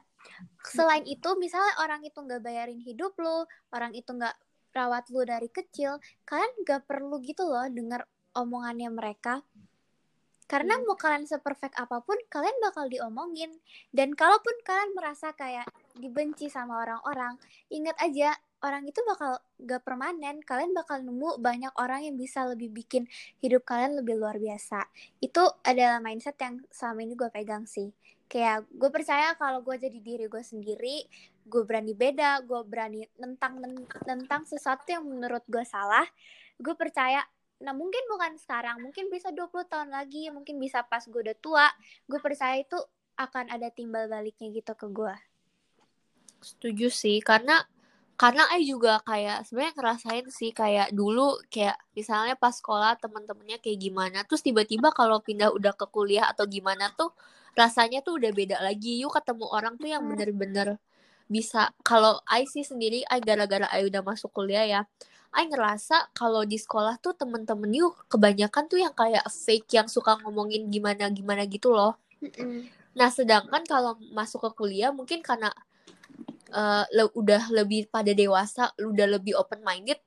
Selain 0.64 1.04
itu 1.04 1.30
misalnya 1.36 1.76
orang 1.84 2.02
itu 2.02 2.16
nggak 2.16 2.42
bayarin 2.42 2.80
hidup 2.80 3.14
lo 3.20 3.46
orang 3.76 3.92
itu 3.94 4.10
nggak 4.10 4.36
rawat 4.74 5.06
lu 5.12 5.26
dari 5.26 5.50
kecil 5.50 5.98
kalian 6.26 6.52
nggak 6.64 6.86
perlu 6.86 7.20
gitu 7.26 7.46
loh 7.50 7.66
dengar 7.68 8.06
omongannya 8.38 8.90
mereka 8.94 9.42
karena 10.50 10.82
mau 10.82 10.98
kalian 10.98 11.30
seperfect 11.30 11.78
apa 11.78 12.02
pun 12.02 12.18
kalian 12.26 12.58
bakal 12.58 12.90
diomongin. 12.90 13.54
Dan 13.94 14.18
kalaupun 14.18 14.58
kalian 14.66 14.98
merasa 14.98 15.30
kayak 15.38 15.70
dibenci 15.94 16.50
sama 16.50 16.82
orang-orang 16.82 17.38
ingat 17.70 17.94
aja 18.02 18.34
orang 18.66 18.90
itu 18.90 18.98
bakal 19.06 19.38
gak 19.62 19.86
permanen. 19.86 20.42
Kalian 20.42 20.74
bakal 20.74 21.06
nemu 21.06 21.38
banyak 21.38 21.70
orang 21.78 22.10
yang 22.10 22.18
bisa 22.18 22.50
lebih 22.50 22.74
bikin 22.74 23.06
hidup 23.46 23.62
kalian 23.62 24.02
lebih 24.02 24.18
luar 24.18 24.42
biasa. 24.42 24.90
Itu 25.22 25.46
adalah 25.62 26.02
mindset 26.02 26.42
yang 26.42 26.66
selama 26.74 27.06
ini 27.06 27.14
gue 27.14 27.30
pegang 27.30 27.70
sih. 27.70 27.94
Kayak 28.26 28.66
gue 28.74 28.90
percaya 28.90 29.38
kalau 29.38 29.62
gue 29.62 29.78
jadi 29.78 30.02
diri 30.02 30.26
gue 30.26 30.42
sendiri 30.42 31.06
gue 31.50 31.66
berani 31.66 31.98
beda 31.98 32.46
gue 32.46 32.62
berani 32.62 33.02
nentang 33.18 33.58
nentang 34.06 34.46
sesuatu 34.46 34.86
yang 34.86 35.02
menurut 35.02 35.42
gue 35.50 35.66
salah 35.66 36.06
gue 36.62 36.76
percaya 36.78 37.26
nah 37.60 37.76
mungkin 37.76 38.04
bukan 38.08 38.40
sekarang 38.40 38.80
mungkin 38.80 39.12
bisa 39.12 39.36
20 39.36 39.68
tahun 39.68 39.92
lagi 39.92 40.32
mungkin 40.32 40.58
bisa 40.58 40.84
pas 40.88 41.04
gue 41.04 41.20
udah 41.20 41.38
tua 41.38 41.68
gue 42.08 42.20
percaya 42.24 42.56
itu 42.60 42.80
akan 43.20 43.52
ada 43.52 43.68
timbal 43.68 44.08
baliknya 44.08 44.48
gitu 44.52 44.72
ke 44.76 44.88
gue 44.88 45.16
Setuju 46.40 46.88
sih, 46.88 47.20
karena 47.20 47.68
karena 48.20 48.44
I 48.52 48.68
juga 48.68 49.00
kayak 49.04 49.48
sebenarnya 49.48 49.74
ngerasain 49.80 50.26
sih 50.28 50.52
kayak 50.52 50.92
dulu 50.92 51.40
kayak 51.48 51.80
misalnya 51.96 52.36
pas 52.36 52.52
sekolah 52.56 53.00
teman-temannya 53.00 53.60
kayak 53.64 53.80
gimana, 53.80 54.20
terus 54.28 54.44
tiba-tiba 54.44 54.92
kalau 54.96 55.20
pindah 55.24 55.52
udah 55.56 55.72
ke 55.76 55.88
kuliah 55.92 56.28
atau 56.32 56.44
gimana 56.48 56.92
tuh 56.96 57.12
rasanya 57.56 58.00
tuh 58.04 58.20
udah 58.20 58.32
beda 58.32 58.58
lagi. 58.64 59.00
Yuk 59.04 59.12
ketemu 59.16 59.46
orang 59.52 59.76
tuh 59.80 59.88
yang 59.92 60.04
bener-bener 60.08 60.80
bisa 61.30 61.70
kalau 61.86 62.18
I 62.26 62.50
sih 62.50 62.66
sendiri 62.66 63.06
I 63.06 63.22
gara-gara 63.22 63.70
I 63.70 63.86
udah 63.86 64.02
masuk 64.02 64.34
kuliah 64.34 64.66
ya 64.66 64.82
I 65.30 65.46
ngerasa 65.46 66.10
kalau 66.18 66.42
di 66.42 66.58
sekolah 66.58 66.98
tuh 66.98 67.14
temen-temen 67.14 67.70
yuk 67.70 67.94
kebanyakan 68.10 68.66
tuh 68.66 68.82
yang 68.82 68.94
kayak 68.98 69.22
fake 69.30 69.70
yang 69.78 69.86
suka 69.86 70.18
ngomongin 70.26 70.74
gimana 70.74 71.06
gimana 71.14 71.46
gitu 71.46 71.70
loh. 71.70 72.02
Nah 72.98 73.10
sedangkan 73.14 73.62
kalau 73.70 73.94
masuk 74.10 74.50
ke 74.50 74.50
kuliah 74.58 74.90
mungkin 74.90 75.22
karena 75.22 75.54
uh, 76.50 76.84
le 76.90 77.14
udah 77.14 77.54
lebih 77.54 77.88
pada 77.94 78.10
dewasa, 78.10 78.74
udah 78.82 79.08
lebih 79.20 79.38
open 79.38 79.62
minded, 79.62 80.02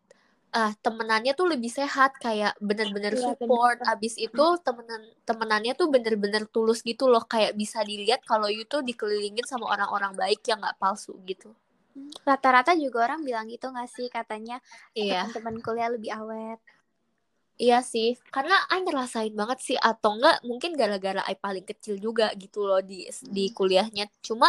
ah 0.53 0.73
temenannya 0.85 1.33
tuh 1.33 1.49
lebih 1.49 1.73
sehat 1.73 2.21
kayak 2.21 2.53
bener-bener 2.61 3.17
Iya, 3.17 3.33
support. 3.33 3.81
bener. 3.81 3.93
Abis 3.97 4.21
itu 4.21 4.47
temenan 4.61 5.03
temenannya 5.25 5.73
tuh 5.73 5.89
bener-bener 5.89 6.45
tulus 6.53 6.85
gitu 6.85 7.09
loh 7.09 7.25
kayak 7.25 7.57
bisa 7.57 7.81
dilihat 7.81 8.21
kalau 8.29 8.53
you 8.53 8.69
tuh 8.69 8.85
dikelilingin 8.85 9.49
sama 9.49 9.73
orang-orang 9.73 10.13
baik 10.13 10.45
yang 10.45 10.61
nggak 10.61 10.77
palsu 10.77 11.17
gitu. 11.25 11.51
rata-rata 12.25 12.73
juga 12.73 13.05
orang 13.05 13.21
bilang 13.21 13.45
gitu 13.53 13.69
gak 13.69 13.85
sih 13.85 14.09
katanya 14.09 14.57
Iya. 14.97 15.29
teman-teman 15.29 15.61
kuliah 15.61 15.89
lebih 15.93 16.09
awet 16.13 16.57
Iya 17.61 17.85
sih, 17.85 18.17
karena 18.33 18.57
I 18.73 18.81
ngerasain 18.81 19.37
banget 19.37 19.61
sih 19.61 19.77
atau 19.77 20.17
enggak 20.17 20.41
mungkin 20.43 20.73
gara-gara 20.73 21.21
I 21.29 21.37
paling 21.37 21.63
kecil 21.63 22.01
juga 22.01 22.33
gitu 22.35 22.65
loh 22.65 22.81
di 22.81 23.05
di 23.29 23.53
kuliahnya. 23.53 24.09
Cuma 24.25 24.49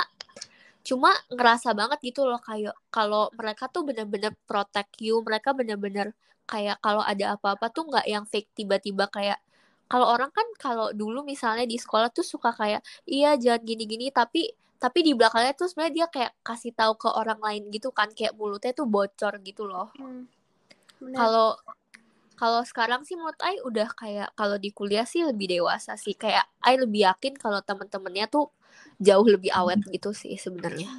cuma 0.84 1.16
ngerasa 1.32 1.72
banget 1.72 2.00
gitu 2.13 2.28
loh 2.28 2.40
kayak 2.44 2.75
kalau 2.92 3.32
mereka 3.40 3.72
tuh 3.72 3.88
bener-bener 3.88 4.36
protect 4.44 5.00
you, 5.00 5.24
mereka 5.24 5.56
bener-bener 5.56 6.12
kayak 6.44 6.78
kalau 6.84 7.00
ada 7.00 7.40
apa-apa 7.40 7.72
tuh 7.72 7.88
nggak 7.88 8.06
yang 8.08 8.25
fake 8.28 8.52
tiba-tiba 8.52 9.08
kayak 9.08 9.40
kalau 9.88 10.12
orang 10.12 10.32
kan 10.36 10.44
kalau 10.60 10.92
dulu 10.92 11.24
misalnya 11.24 11.63
di 11.63 11.80
sekolah 11.80 12.12
tuh 12.12 12.25
suka 12.25 12.52
kayak 12.52 12.84
iya 13.08 13.40
jangan 13.40 13.63
gini-gini 13.63 14.12
tapi 14.12 14.52
tapi 14.75 15.00
di 15.00 15.16
belakangnya 15.16 15.56
tuh 15.56 15.72
sebenarnya 15.72 15.96
dia 15.96 16.08
kayak 16.12 16.32
kasih 16.44 16.75
tahu 16.75 17.00
ke 17.00 17.08
orang 17.08 17.40
lain 17.40 17.72
gitu 17.72 17.96
kan 17.96 18.12
kayak 18.12 18.36
mulutnya 18.36 18.75
tuh 18.75 18.84
bocor 18.84 19.40
gitu 19.40 19.63
loh 19.63 19.88
Bener. 21.00 21.16
kalau 21.16 21.56
kalau 22.40 22.62
sekarang 22.66 23.02
sih 23.08 23.16
menurut 23.18 23.40
Ai 23.44 23.58
udah 23.63 23.90
kayak 23.94 24.30
kalau 24.40 24.58
di 24.58 24.70
kuliah 24.74 25.06
sih 25.08 25.22
lebih 25.24 25.48
dewasa 25.60 25.94
sih 26.00 26.16
kayak 26.18 26.46
Ai 26.66 26.75
lebih 26.82 27.06
yakin 27.10 27.34
kalau 27.38 27.60
temen-temennya 27.63 28.25
tuh 28.30 28.50
jauh 29.02 29.25
lebih 29.25 29.52
awet 29.54 29.80
gitu 29.90 30.12
sih 30.16 30.36
sebenarnya 30.38 30.90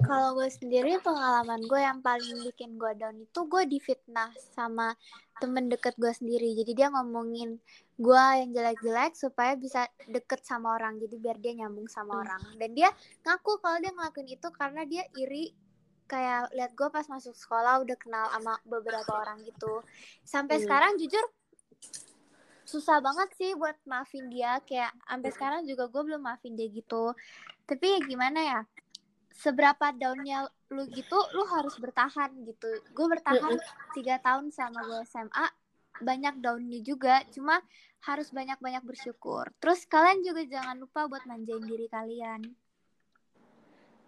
Kalau 0.00 0.34
gue 0.36 0.48
sendiri 0.50 0.98
pengalaman 1.00 1.60
gue 1.70 1.80
yang 1.80 2.00
paling 2.02 2.42
bikin 2.50 2.76
gue 2.80 2.92
down 2.98 3.16
itu 3.20 3.40
gue 3.46 3.62
difitnah 3.68 4.32
sama 4.56 4.96
temen 5.38 5.68
deket 5.72 5.94
gue 5.96 6.10
sendiri. 6.10 6.56
Jadi 6.56 6.72
dia 6.74 6.88
ngomongin 6.90 7.56
gue 8.00 8.24
yang 8.40 8.50
jelek-jelek 8.50 9.12
supaya 9.14 9.54
bisa 9.54 9.86
deket 10.08 10.40
sama 10.42 10.76
orang. 10.76 10.98
Jadi 10.98 11.14
biar 11.20 11.36
dia 11.38 11.52
nyambung 11.62 11.86
sama 11.86 12.16
Hmm. 12.16 12.22
orang. 12.26 12.42
Dan 12.58 12.70
dia 12.74 12.90
ngaku 13.24 13.60
kalau 13.60 13.78
dia 13.78 13.92
ngelakuin 13.92 14.28
itu 14.28 14.48
karena 14.56 14.82
dia 14.88 15.04
iri 15.14 15.52
kayak 16.10 16.50
lihat 16.50 16.74
gue 16.74 16.88
pas 16.90 17.06
masuk 17.06 17.38
sekolah 17.38 17.86
udah 17.86 17.94
kenal 17.94 18.26
sama 18.34 18.58
beberapa 18.66 19.14
orang 19.14 19.38
gitu. 19.46 19.86
Sampai 20.26 20.58
Hmm. 20.58 20.66
sekarang 20.66 20.92
jujur 20.98 21.22
susah 22.66 22.98
banget 22.98 23.30
sih 23.38 23.54
buat 23.54 23.78
maafin 23.86 24.26
dia. 24.26 24.58
Kayak 24.66 24.90
sampai 25.06 25.30
sekarang 25.30 25.62
juga 25.70 25.86
gue 25.86 26.02
belum 26.02 26.22
maafin 26.26 26.58
dia 26.58 26.66
gitu. 26.66 27.14
Tapi 27.70 27.86
ya 27.86 27.98
gimana 28.02 28.40
ya 28.42 28.60
seberapa 29.30 29.94
downnya 29.94 30.50
lu 30.74 30.90
gitu 30.90 31.18
lu 31.38 31.46
harus 31.46 31.78
bertahan 31.78 32.34
gitu. 32.42 32.66
Gue 32.90 33.06
bertahan 33.06 33.54
tiga 33.94 34.18
tahun 34.18 34.50
sama 34.50 34.82
gue 34.82 35.06
SMA 35.06 35.46
banyak 36.02 36.42
downnya 36.42 36.82
juga. 36.82 37.22
Cuma 37.30 37.62
harus 38.02 38.32
banyak-banyak 38.34 38.82
bersyukur. 38.82 39.46
Terus 39.62 39.86
kalian 39.86 40.26
juga 40.26 40.42
jangan 40.42 40.74
lupa 40.74 41.06
buat 41.06 41.22
manjain 41.30 41.62
diri 41.62 41.86
kalian. 41.86 42.50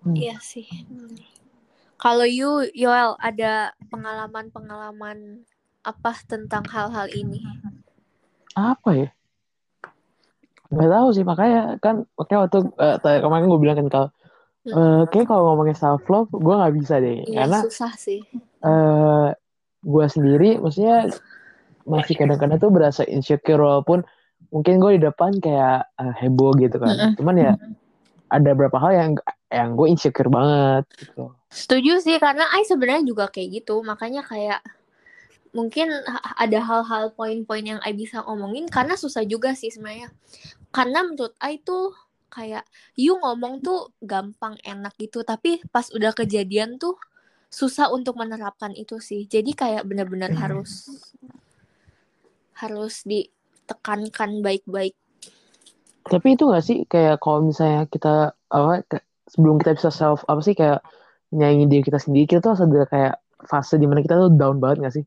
Iya 0.02 0.42
sih 0.42 0.66
kalau 2.02 2.26
you 2.26 2.66
Yoel 2.74 3.14
ada 3.22 3.70
pengalaman-pengalaman 3.86 5.46
apa 5.86 6.12
tentang 6.26 6.66
hal-hal 6.66 7.06
ini? 7.14 7.38
Apa 8.58 8.90
ya? 9.06 9.08
Nggak 10.74 10.90
tahu 10.90 11.08
sih 11.14 11.22
makanya 11.22 11.78
kan 11.78 12.02
oke 12.18 12.34
waktu 12.34 12.58
tadi 12.74 13.18
kemarin 13.22 13.46
gue 13.46 13.60
bilang 13.62 13.78
kan 13.78 13.88
kalau 13.92 14.08
eh, 14.66 15.02
kayak 15.14 15.26
kalau 15.30 15.54
ngomongin 15.54 15.78
self 15.78 16.02
love 16.10 16.26
gue 16.32 16.54
nggak 16.58 16.74
bisa 16.74 16.98
deh 16.98 17.22
iya 17.28 17.44
karena 17.44 17.58
susah 17.60 17.92
sih. 17.94 18.24
eh 18.66 19.28
gue 19.84 20.06
sendiri 20.08 20.58
maksudnya 20.58 21.12
masih 21.84 22.14
kadang-kadang 22.16 22.56
tuh 22.56 22.72
berasa 22.72 23.02
insecure 23.04 23.60
walaupun 23.60 24.00
mungkin 24.48 24.80
gue 24.80 24.96
di 24.96 25.02
depan 25.04 25.36
kayak 25.44 25.92
eh, 26.00 26.14
heboh 26.24 26.56
gitu 26.56 26.80
kan. 26.80 26.96
Mm-mm. 26.96 27.12
cuman 27.20 27.36
ya 27.36 27.52
ada 28.32 28.50
beberapa 28.56 28.80
hal 28.80 28.92
yang 28.96 29.10
yang 29.52 29.76
gue 29.76 29.86
insecure 29.92 30.32
banget 30.32 30.88
gitu 30.96 31.36
Setuju 31.52 32.00
sih 32.00 32.16
karena 32.16 32.48
Ai 32.48 32.64
sebenarnya 32.64 33.04
juga 33.04 33.28
kayak 33.28 33.62
gitu. 33.62 33.84
Makanya 33.84 34.24
kayak 34.24 34.64
mungkin 35.52 35.92
ada 36.40 36.60
hal-hal 36.64 37.12
poin-poin 37.12 37.60
yang 37.60 37.80
Ai 37.84 37.92
bisa 37.92 38.24
ngomongin 38.24 38.66
karena 38.72 38.96
susah 38.96 39.22
juga 39.28 39.52
sih 39.52 39.68
sebenarnya. 39.68 40.08
Karena 40.72 41.04
menurut 41.04 41.36
Ai 41.36 41.60
tuh 41.60 41.92
kayak 42.32 42.64
you 42.96 43.20
ngomong 43.20 43.60
tuh 43.60 43.92
gampang 44.00 44.56
enak 44.64 44.96
gitu. 44.96 45.20
Tapi 45.20 45.60
pas 45.68 45.92
udah 45.92 46.16
kejadian 46.16 46.80
tuh 46.80 46.96
susah 47.52 47.92
untuk 47.92 48.16
menerapkan 48.16 48.72
itu 48.72 48.96
sih. 48.96 49.28
Jadi 49.28 49.52
kayak 49.52 49.84
benar-benar 49.84 50.32
Hmm. 50.32 50.40
harus 50.40 50.88
harus 52.56 53.04
ditekankan 53.04 54.40
baik-baik. 54.40 54.96
Tapi 56.02 56.34
itu 56.34 56.48
gak 56.48 56.64
sih 56.64 56.82
kayak 56.88 57.20
kalau 57.20 57.44
misalnya 57.44 57.84
kita 57.86 58.32
apa 58.48 58.82
sebelum 59.28 59.60
kita 59.60 59.76
bisa 59.76 59.92
self 59.92 60.24
apa 60.26 60.40
sih 60.40 60.56
kayak 60.56 60.80
nyanyi 61.38 61.64
diri 61.70 61.82
kita 61.88 61.98
sendiri 62.04 62.24
kita 62.30 62.40
tuh 62.44 62.50
harus 62.52 62.62
ada 62.66 62.86
kayak 62.92 63.14
fase 63.50 63.74
di 63.82 63.86
mana 63.88 64.00
kita 64.04 64.14
tuh 64.22 64.30
down 64.40 64.56
banget 64.62 64.78
gak 64.86 64.94
sih? 64.96 65.04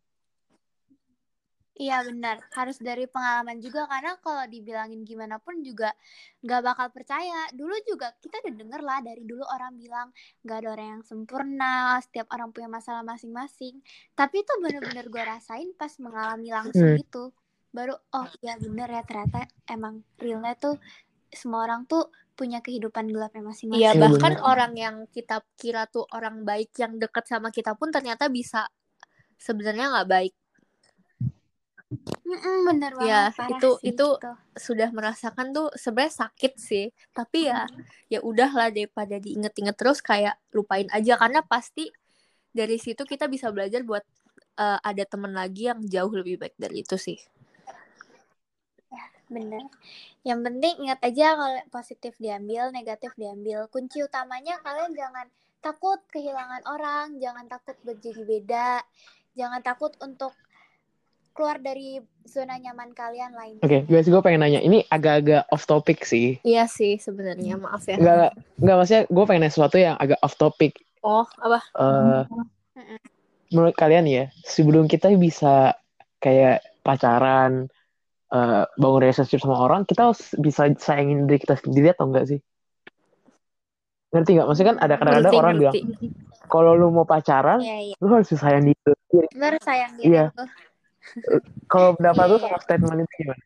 Iya 1.76 2.08
benar, 2.08 2.40
harus 2.56 2.80
dari 2.80 3.04
pengalaman 3.04 3.60
juga 3.60 3.84
karena 3.92 4.16
kalau 4.24 4.48
dibilangin 4.48 5.04
gimana 5.04 5.36
pun 5.44 5.60
juga 5.60 5.92
nggak 6.40 6.62
bakal 6.64 6.88
percaya. 6.96 7.52
Dulu 7.52 7.76
juga 7.84 8.16
kita 8.24 8.40
udah 8.48 8.56
denger 8.64 8.82
lah 8.90 9.00
dari 9.04 9.28
dulu 9.28 9.44
orang 9.44 9.76
bilang 9.76 10.08
nggak 10.48 10.58
ada 10.64 10.70
orang 10.72 10.88
yang 10.96 11.04
sempurna, 11.04 12.00
setiap 12.00 12.32
orang 12.32 12.56
punya 12.56 12.72
masalah 12.72 13.04
masing-masing. 13.04 13.84
Tapi 14.16 14.36
itu 14.48 14.54
bener-bener 14.64 15.06
gue 15.12 15.24
rasain 15.28 15.68
pas 15.76 15.92
mengalami 16.00 16.48
langsung 16.56 16.96
Hmm. 16.96 16.96
itu. 16.96 17.36
Baru 17.76 17.92
oh 18.16 18.28
iya 18.40 18.56
bener 18.56 18.88
ya 18.88 19.04
ternyata 19.04 19.44
emang 19.68 20.00
realnya 20.16 20.56
tuh 20.56 20.80
semua 21.32 21.66
orang 21.66 21.88
tuh 21.88 22.10
punya 22.36 22.60
kehidupan 22.60 23.08
gelapnya 23.08 23.42
masing-masing. 23.48 23.80
Iya 23.80 23.92
Iya, 23.96 24.02
bahkan 24.04 24.34
bener. 24.36 24.44
orang 24.44 24.74
yang 24.76 24.96
kita 25.08 25.40
kira 25.56 25.88
tuh 25.88 26.04
orang 26.12 26.44
baik 26.44 26.76
yang 26.78 27.00
deket 27.00 27.26
sama 27.32 27.50
kita 27.50 27.74
pun 27.80 27.90
ternyata 27.96 28.28
bisa 28.28 28.68
sebenarnya 29.40 29.92
nggak 29.92 30.10
baik 30.10 30.34
Mm-mm, 32.26 32.66
bener 32.66 32.92
banget 32.98 33.10
ya 33.14 33.22
parah 33.38 33.60
itu 33.62 33.70
sih 33.78 33.94
itu 33.94 34.08
gitu. 34.18 34.32
sudah 34.58 34.90
merasakan 34.90 35.54
tuh 35.54 35.68
sebenarnya 35.78 36.26
sakit 36.26 36.54
sih 36.58 36.86
tapi 37.14 37.46
ya 37.46 37.70
ya 38.10 38.20
udahlah 38.26 38.74
daripada 38.74 39.22
diinget-inget 39.22 39.76
terus 39.78 40.02
kayak 40.02 40.34
lupain 40.50 40.90
aja 40.90 41.14
karena 41.22 41.46
pasti 41.46 41.94
dari 42.50 42.82
situ 42.82 43.06
kita 43.06 43.30
bisa 43.30 43.54
belajar 43.54 43.86
buat 43.86 44.02
eh, 44.58 44.80
ada 44.82 45.04
temen 45.06 45.32
lagi 45.38 45.70
yang 45.70 45.80
jauh 45.86 46.10
lebih 46.10 46.42
baik 46.42 46.56
dari 46.58 46.82
itu 46.82 46.98
sih 46.98 47.22
Bener. 49.28 49.66
Yang 50.22 50.40
penting 50.44 50.74
ingat 50.82 51.00
aja 51.02 51.28
kalau 51.34 51.60
positif 51.70 52.14
diambil, 52.18 52.70
negatif 52.70 53.12
diambil. 53.16 53.66
Kunci 53.68 54.02
utamanya 54.02 54.58
kalian 54.60 54.94
jangan 54.94 55.26
takut 55.60 55.98
kehilangan 56.10 56.62
orang, 56.66 57.18
jangan 57.18 57.46
takut 57.46 57.74
menjadi 57.82 58.22
beda, 58.22 58.70
jangan 59.34 59.62
takut 59.62 59.94
untuk 60.00 60.34
keluar 61.32 61.58
dari 61.58 62.00
zona 62.24 62.56
nyaman 62.56 62.94
kalian 62.94 63.34
lain. 63.34 63.56
Oke, 63.60 63.84
guys, 63.84 64.08
gue 64.08 64.22
pengen 64.22 64.40
nanya. 64.40 64.62
Ini 64.62 64.88
agak-agak 64.88 65.50
off 65.50 65.66
topic 65.66 66.06
sih. 66.06 66.40
iya 66.42 66.64
sih 66.66 66.96
sebenarnya 66.96 67.60
maaf 67.60 67.84
ya 67.84 68.00
Enggak, 68.00 68.32
enggak 68.56 68.76
maksudnya 68.78 69.04
gue 69.06 69.24
pengen 69.26 69.42
nanya 69.42 69.52
sesuatu 69.52 69.76
yang 69.76 69.96
agak 69.98 70.20
off 70.22 70.38
topic. 70.38 70.80
oh 71.02 71.28
apa 71.38 71.60
Eh, 71.76 72.24
Mm-mm. 72.78 72.98
menurut 73.52 73.76
kalian 73.76 74.08
ya, 74.08 74.26
sebelum 74.42 74.86
kita 74.86 75.12
bisa 75.14 75.76
kayak 76.18 76.64
pacaran, 76.82 77.68
eh, 78.36 78.64
bangun 78.76 79.00
relationship 79.00 79.40
sama 79.40 79.56
orang, 79.58 79.88
kita 79.88 80.12
harus 80.12 80.36
bisa 80.36 80.68
sayangin 80.76 81.24
diri 81.24 81.40
kita 81.40 81.56
sendiri 81.56 81.96
atau 81.96 82.12
enggak 82.12 82.28
sih? 82.28 82.40
Ngerti 84.12 84.30
nggak? 84.36 84.48
Maksudnya 84.48 84.70
kan 84.72 84.80
ada 84.80 84.94
kadang-kadang 84.96 85.32
Ngerti, 85.32 85.42
orang 85.44 85.54
bilang, 85.56 85.76
ngerti. 85.76 86.08
kalau 86.48 86.72
lu 86.76 86.88
mau 86.90 87.04
pacaran, 87.04 87.60
Iya, 87.60 87.78
iya. 87.92 87.96
lu 88.00 88.08
harus 88.12 88.28
sayang 88.30 88.64
diri 88.64 88.80
lu. 88.86 88.96
Bener 89.32 89.54
sayang 89.64 89.92
diri 89.96 90.06
Iya. 90.12 90.26
Kalau 91.68 91.96
pendapat 91.96 92.26
lu 92.28 92.36
Iya. 92.36 92.44
sama 92.44 92.58
statement 92.60 93.00
itu 93.00 93.14
gimana? 93.24 93.44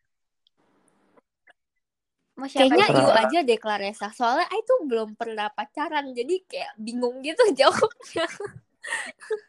Mau 2.34 2.48
siapa 2.48 2.72
Kayaknya 2.72 2.86
dulu? 2.88 3.00
you 3.04 3.10
aja 3.12 3.38
deh 3.44 3.58
Claresa 3.60 4.08
Soalnya 4.16 4.48
I 4.48 4.64
tuh 4.64 4.88
belum 4.88 5.12
pernah 5.12 5.52
pacaran 5.52 6.08
Jadi 6.08 6.40
kayak 6.48 6.72
bingung 6.80 7.20
gitu 7.20 7.36
jawabnya 7.58 8.24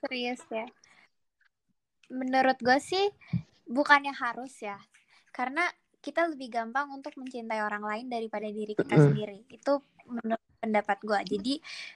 Serius 0.03 0.43
ya. 0.51 0.67
Menurut 2.12 2.60
gue 2.60 2.75
sih 2.83 3.07
bukannya 3.63 4.12
harus 4.12 4.51
ya. 4.60 4.75
Karena 5.41 5.65
kita 5.98 6.29
lebih 6.29 6.53
gampang 6.53 6.93
untuk 6.93 7.17
mencintai 7.17 7.65
orang 7.65 7.81
lain 7.81 8.05
daripada 8.05 8.45
diri 8.45 8.77
kita 8.77 8.93
Mm. 8.93 9.06
sendiri. 9.10 9.39
Itu 9.49 9.82
menurut 10.06 10.45
pendapat 10.58 10.97
gue. 11.01 11.19
Jadi 11.34 11.54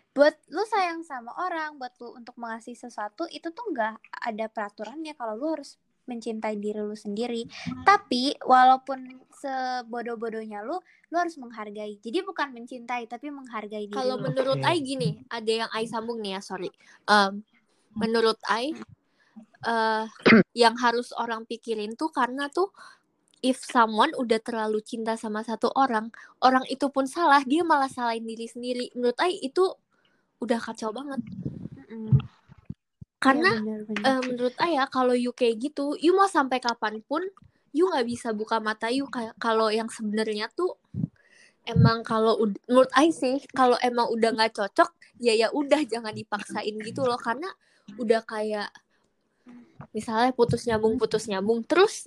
buat 0.10 0.34
lu 0.50 0.66
sayang 0.66 1.06
sama 1.06 1.30
orang, 1.38 1.78
buat 1.78 1.94
lu 2.02 2.18
untuk 2.18 2.34
mengasihi 2.42 2.74
sesuatu 2.74 3.30
itu 3.30 3.54
tuh 3.54 3.66
nggak 3.70 4.02
ada 4.26 4.46
peraturannya 4.50 5.14
kalau 5.14 5.38
lu 5.38 5.48
harus 5.62 5.78
mencintai 6.06 6.58
diri 6.58 6.82
lu 6.82 6.94
sendiri. 6.94 7.46
Tapi 7.82 8.38
walaupun 8.42 9.26
sebodoh-bodohnya 9.34 10.62
lu, 10.62 10.78
lu 11.10 11.16
harus 11.18 11.34
menghargai. 11.38 11.98
Jadi 11.98 12.22
bukan 12.22 12.54
mencintai 12.54 13.06
tapi 13.06 13.30
menghargai 13.30 13.90
diri 13.90 13.94
Kalau 13.94 14.18
menurut 14.18 14.58
Oke. 14.58 14.70
I 14.70 14.78
gini 14.82 15.10
Ada 15.30 15.52
yang 15.66 15.70
I 15.74 15.86
sambung 15.86 16.22
nih 16.22 16.38
ya 16.38 16.42
sorry 16.42 16.70
Em, 17.06 17.42
Menurut 17.94 18.38
I 18.46 18.74
eh 19.66 20.06
Yang 20.54 20.76
harus 20.82 21.08
orang 21.14 21.46
pikirin 21.46 21.94
tuh 21.94 22.14
Karena 22.14 22.50
tuh 22.54 22.70
If 23.46 23.62
someone 23.62 24.10
udah 24.18 24.42
terlalu 24.42 24.82
cinta 24.82 25.14
sama 25.14 25.46
satu 25.46 25.70
orang 25.78 26.10
Orang 26.42 26.66
itu 26.66 26.90
pun 26.90 27.06
salah 27.06 27.46
Dia 27.46 27.62
malah 27.62 27.86
salahin 27.86 28.26
diri 28.26 28.50
sendiri. 28.50 28.90
Menurut 28.98 29.22
I 29.22 29.38
itu 29.46 29.70
Udah 30.42 30.58
kacau 30.58 30.90
banget. 30.90 31.22
Mm-mm. 31.86 32.18
Karena 33.22 33.50
Iya, 33.58 33.78
eh, 33.90 34.20
menurut 34.22 34.56
Ayah 34.62 34.86
kalau 34.86 35.18
you 35.18 35.34
kayak 35.34 35.58
gitu, 35.58 35.98
you 35.98 36.14
mau 36.14 36.30
sampai 36.30 36.62
kapan 36.62 37.02
pun, 37.02 37.26
you 37.74 37.90
nggak 37.90 38.06
bisa 38.06 38.30
buka 38.36 38.62
mata 38.62 38.92
you 38.94 39.10
kalau 39.42 39.74
yang 39.74 39.90
sebenarnya 39.90 40.52
tuh 40.54 40.78
emang 41.66 42.06
kalau 42.06 42.38
menurut 42.70 42.92
I 42.94 43.10
sih 43.10 43.42
kalau 43.50 43.76
emang 43.82 44.14
udah 44.14 44.30
nggak 44.38 44.54
cocok 44.54 44.94
ya 45.18 45.34
ya 45.34 45.50
udah 45.50 45.82
jangan 45.90 46.14
dipaksain 46.14 46.76
gitu 46.86 47.02
loh. 47.02 47.18
Karena 47.18 47.50
udah 47.98 48.22
kayak 48.22 48.70
misalnya 49.92 50.30
putus 50.36 50.66
nyambung 50.70 51.02
putus 51.02 51.26
nyambung 51.26 51.66
terus 51.66 52.06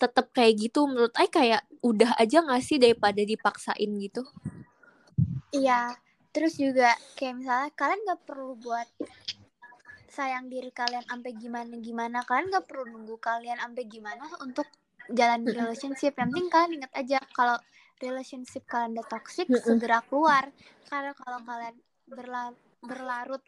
tetap 0.00 0.32
kayak 0.32 0.56
gitu 0.56 0.88
menurut 0.88 1.12
I 1.20 1.28
kayak 1.28 1.68
udah 1.84 2.16
aja 2.16 2.40
nggak 2.40 2.64
sih 2.64 2.80
daripada 2.80 3.20
dipaksain 3.20 3.92
gitu 4.00 4.24
Iya, 5.50 5.98
terus 6.30 6.54
juga 6.54 6.94
kayak 7.18 7.34
misalnya 7.42 7.70
kalian 7.74 8.06
gak 8.06 8.22
perlu 8.22 8.54
buat 8.54 8.86
sayang 10.06 10.46
diri 10.46 10.70
kalian 10.70 11.02
sampai 11.06 11.34
gimana 11.34 11.74
gimana, 11.82 12.22
kalian 12.22 12.54
gak 12.54 12.70
perlu 12.70 12.86
nunggu 12.86 13.18
kalian 13.18 13.58
sampai 13.58 13.84
gimana 13.90 14.30
untuk 14.38 14.66
jalan 15.10 15.42
relationship. 15.42 16.14
Yang 16.14 16.30
penting 16.30 16.46
kalian 16.54 16.72
ingat 16.82 16.92
aja 16.94 17.18
kalau 17.34 17.58
relationship 17.98 18.62
kalian 18.70 18.94
udah 18.94 19.06
toxic 19.10 19.50
segera 19.50 19.98
keluar. 20.06 20.54
Karena 20.86 21.12
kalau 21.18 21.38
kalian 21.42 21.76
berla- 22.06 22.58
berlarut 22.86 23.42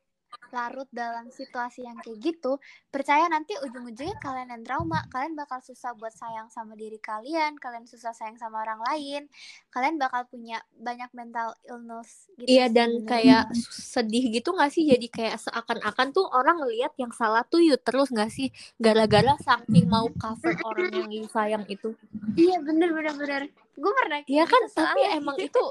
larut 0.52 0.88
dalam 0.92 1.32
situasi 1.32 1.88
yang 1.88 1.96
kayak 2.04 2.20
gitu, 2.20 2.60
percaya 2.92 3.24
nanti 3.32 3.56
ujung-ujungnya 3.56 4.20
kalian 4.20 4.52
yang 4.52 4.62
trauma, 4.62 5.00
kalian 5.08 5.32
bakal 5.32 5.64
susah 5.64 5.96
buat 5.96 6.12
sayang 6.12 6.52
sama 6.52 6.76
diri 6.76 7.00
kalian, 7.00 7.56
kalian 7.56 7.88
susah 7.88 8.12
sayang 8.12 8.36
sama 8.36 8.60
orang 8.60 8.84
lain, 8.92 9.32
kalian 9.72 9.96
bakal 9.96 10.28
punya 10.28 10.60
banyak 10.76 11.08
mental 11.16 11.56
illness 11.64 12.28
gitu. 12.36 12.52
Iya 12.52 12.68
dan 12.68 13.00
kayak 13.08 13.48
sedih 13.72 14.28
gitu 14.28 14.52
gak 14.52 14.72
sih 14.72 14.84
jadi 14.84 15.06
kayak 15.08 15.36
seakan-akan 15.40 16.12
tuh 16.12 16.28
orang 16.28 16.60
ngelihat 16.60 16.92
yang 17.00 17.12
salah 17.16 17.44
tuh 17.48 17.64
you 17.64 17.80
terus 17.80 18.12
gak 18.12 18.28
sih 18.28 18.52
gara-gara 18.76 19.32
saking 19.40 19.88
mau 19.88 20.12
cover 20.20 20.52
orang 20.68 20.92
yang 20.92 21.10
you 21.10 21.24
sayang 21.32 21.64
itu 21.68 21.96
Iya 22.32 22.64
bener 22.64 22.90
bener 22.96 23.14
bener. 23.16 23.42
Gue 23.72 23.92
pernah 23.96 24.20
kayak 24.20 24.28
Iya 24.28 24.44
kan 24.44 24.62
gitu 24.62 24.74
tapi 24.76 25.00
soalnya. 25.00 25.16
emang 25.16 25.36
itu 25.40 25.62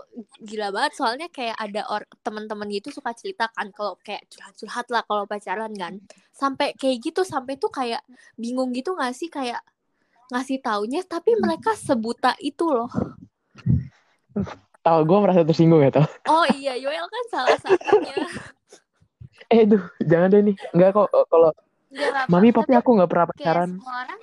gila 0.41 0.67
banget 0.69 0.93
soalnya 0.97 1.27
kayak 1.29 1.53
ada 1.55 1.81
or 1.87 2.01
teman-teman 2.21 2.65
gitu 2.69 2.89
suka 2.89 3.13
cerita 3.13 3.45
kan 3.49 3.69
kalau 3.69 3.93
kayak 4.01 4.25
curhat-curhat 4.27 4.85
lah 4.89 5.01
kalau 5.05 5.23
pacaran 5.23 5.69
kan 5.73 6.01
sampai 6.31 6.73
kayak 6.73 6.97
gitu 6.99 7.21
sampai 7.21 7.55
tuh 7.55 7.69
kayak 7.69 8.01
bingung 8.35 8.73
gitu 8.73 8.97
gak 8.97 9.13
sih 9.13 9.29
kayak 9.29 9.61
ngasih 10.29 10.57
taunya 10.59 11.03
tapi 11.03 11.37
mereka 11.37 11.77
sebuta 11.77 12.33
itu 12.39 12.65
loh 12.65 12.89
Tahu 14.81 14.99
gue 15.05 15.17
merasa 15.19 15.45
tersinggung 15.45 15.77
ya 15.79 15.93
tau. 15.93 16.07
oh 16.25 16.45
iya 16.49 16.73
Yoel 16.73 17.05
kan 17.05 17.23
salah 17.29 17.53
satunya 17.55 18.17
Eh 19.45 19.67
duh, 19.67 19.83
jangan 19.99 20.31
deh 20.31 20.41
nih. 20.41 20.55
Enggak 20.71 20.95
kok 20.95 21.11
kalau 21.27 21.51
mami 22.25 22.49
papi 22.49 22.71
Tapi 22.71 22.79
aku 22.79 22.89
nggak 22.95 23.09
pernah 23.11 23.27
pacaran. 23.27 23.69
semua 23.75 23.95
orang 23.99 24.19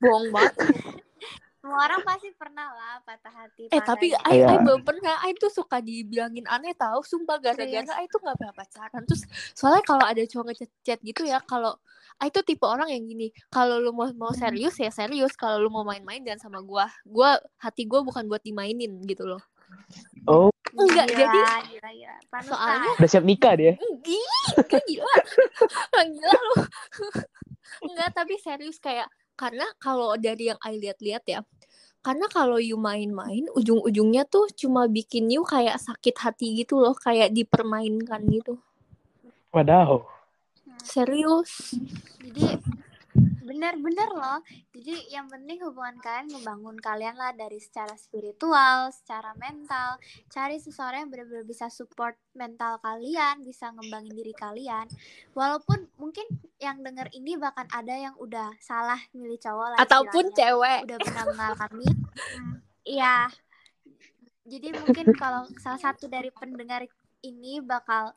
bohong 0.00 0.26
banget 0.32 0.54
semua 1.62 1.78
orang 1.80 2.02
pasti 2.02 2.34
pernah 2.34 2.66
lah 2.68 2.98
patah 3.00 3.30
hati. 3.30 3.70
Eh 3.70 3.78
tapi 3.78 4.10
I 4.10 4.34
Iya. 4.34 4.58
belum 4.58 4.82
pernah 4.82 5.14
I 5.22 5.30
tuh 5.32 5.46
suka 5.46 5.78
dibilangin 5.78 6.42
aneh 6.44 6.74
tahu 6.74 7.00
sumpah 7.00 7.38
gara-gara? 7.38 7.86
I 7.94 8.06
tuh 8.06 8.18
gak 8.18 8.34
pernah 8.34 8.50
pacaran 8.52 9.02
terus 9.06 9.22
soalnya 9.54 9.86
kalau 9.86 10.02
ada 10.02 10.18
cowok 10.20 10.50
ngechat 10.50 10.98
gitu 11.00 11.22
ya 11.22 11.38
kalau 11.40 11.78
I 12.18 12.28
tuh 12.28 12.42
tipe 12.42 12.62
orang 12.62 12.90
yang 12.90 13.06
gini 13.06 13.30
kalau 13.46 13.78
lu 13.78 13.90
mau 13.90 14.10
mau 14.12 14.30
serius 14.32 14.74
ya 14.76 14.90
serius 14.90 15.32
kalau 15.32 15.58
lu 15.58 15.70
mau 15.70 15.82
main-main 15.82 16.18
jangan 16.20 16.50
sama 16.50 16.58
gua 16.60 16.90
gua 17.04 17.38
hati 17.56 17.86
gua 17.86 18.02
bukan 18.02 18.26
buat 18.26 18.42
dimainin 18.42 18.98
gitu 19.04 19.22
loh 19.22 19.42
Oh, 20.24 20.52
enggak 20.74 21.08
Gila, 21.08 21.16
jadi 21.16 21.40
gila, 21.64 21.90
gila. 21.90 22.14
Panutan. 22.28 22.50
soalnya 22.50 22.90
udah 22.92 23.08
siap 23.08 23.24
nikah 23.24 23.54
dia. 23.56 23.72
Gila 23.78 24.42
Kan 24.68 24.82
gila 26.12 26.34
lu 26.36 26.54
enggak 27.86 28.10
tapi 28.12 28.34
serius 28.36 28.76
kayak 28.76 29.08
karena 29.34 29.64
kalau 29.80 30.14
dari 30.20 30.52
yang 30.52 30.60
I 30.62 30.76
lihat-lihat 30.78 31.24
ya 31.26 31.40
karena 32.02 32.26
kalau 32.26 32.58
you 32.58 32.74
main-main 32.74 33.46
ujung-ujungnya 33.54 34.26
tuh 34.26 34.50
cuma 34.58 34.90
bikin 34.90 35.30
you 35.30 35.46
kayak 35.46 35.78
sakit 35.78 36.18
hati 36.18 36.66
gitu 36.66 36.82
loh 36.82 36.98
kayak 36.98 37.30
dipermainkan 37.30 38.26
gitu. 38.26 38.58
Wadaw. 39.54 40.02
serius. 40.82 41.78
Jadi 42.18 42.58
benar-benar 43.42 44.10
loh. 44.14 44.40
Jadi 44.70 45.10
yang 45.10 45.26
penting 45.26 45.58
hubungan 45.66 45.98
kalian 45.98 46.30
membangun 46.30 46.78
kalian 46.78 47.18
lah 47.18 47.34
dari 47.34 47.58
secara 47.58 47.92
spiritual, 47.98 48.94
secara 48.94 49.34
mental. 49.36 49.98
Cari 50.30 50.62
seseorang 50.62 51.06
yang 51.06 51.10
benar-benar 51.10 51.44
bisa 51.44 51.66
support 51.68 52.14
mental 52.32 52.78
kalian, 52.80 53.42
bisa 53.42 53.74
ngembangin 53.74 54.14
diri 54.14 54.34
kalian. 54.34 54.86
Walaupun 55.34 55.90
mungkin 55.98 56.24
yang 56.62 56.80
denger 56.80 57.10
ini 57.12 57.34
bahkan 57.36 57.66
ada 57.74 57.92
yang 57.92 58.14
udah 58.16 58.54
salah 58.62 58.98
milih 59.12 59.36
cowok 59.42 59.66
lah 59.74 59.78
ataupun 59.82 60.30
istilahnya. 60.30 60.38
cewek 60.38 60.78
udah 60.86 60.98
pernah 61.02 61.24
mengalami. 61.34 61.88
Iya. 62.86 63.16
Jadi 64.42 64.68
mungkin 64.74 65.06
kalau 65.14 65.46
salah 65.58 65.78
satu 65.78 66.10
dari 66.10 66.30
pendengar 66.34 66.82
ini 67.22 67.62
bakal 67.62 68.14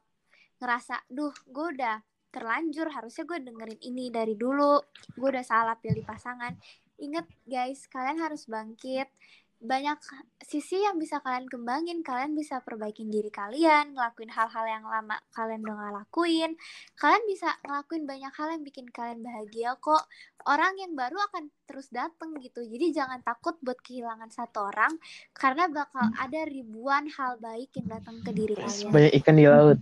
ngerasa, 0.58 1.06
duh, 1.12 1.34
gue 1.46 1.68
udah 1.78 2.02
terlanjur, 2.36 2.92
harusnya 2.92 3.24
gue 3.24 3.40
dengerin 3.40 3.80
ini 3.88 4.12
dari 4.12 4.36
dulu, 4.36 4.84
gue 5.16 5.30
udah 5.32 5.46
salah 5.48 5.80
pilih 5.80 6.04
pasangan. 6.04 6.52
Ingat 7.00 7.28
guys, 7.48 7.88
kalian 7.88 8.20
harus 8.20 8.44
bangkit. 8.52 9.08
Banyak 9.56 9.98
sisi 10.44 10.84
yang 10.84 11.00
bisa 11.00 11.24
kalian 11.24 11.48
kembangin, 11.48 12.04
kalian 12.04 12.36
bisa 12.36 12.60
perbaikin 12.60 13.08
diri 13.08 13.32
kalian, 13.32 13.96
ngelakuin 13.96 14.30
hal-hal 14.30 14.66
yang 14.68 14.84
lama 14.86 15.18
kalian 15.32 15.64
udah 15.64 15.76
gak 15.80 15.94
lakuin. 16.04 16.52
Kalian 17.00 17.24
bisa 17.26 17.56
ngelakuin 17.64 18.04
banyak 18.04 18.34
hal 18.36 18.48
yang 18.52 18.64
bikin 18.68 18.86
kalian 18.92 19.24
bahagia 19.24 19.80
kok. 19.80 20.06
Orang 20.46 20.78
yang 20.78 20.94
baru 20.94 21.18
akan 21.32 21.50
terus 21.66 21.90
datang 21.90 22.36
gitu. 22.44 22.62
Jadi 22.62 22.94
jangan 22.94 23.24
takut 23.26 23.58
buat 23.64 23.80
kehilangan 23.80 24.30
satu 24.30 24.70
orang 24.70 24.92
karena 25.34 25.72
bakal 25.72 26.14
ada 26.20 26.46
ribuan 26.46 27.10
hal 27.10 27.40
baik 27.42 27.74
yang 27.80 27.88
datang 27.90 28.22
ke 28.22 28.36
diri 28.36 28.54
kalian. 28.60 28.92
Banyak 28.92 29.14
ikan 29.24 29.36
di 29.40 29.48
laut. 29.50 29.80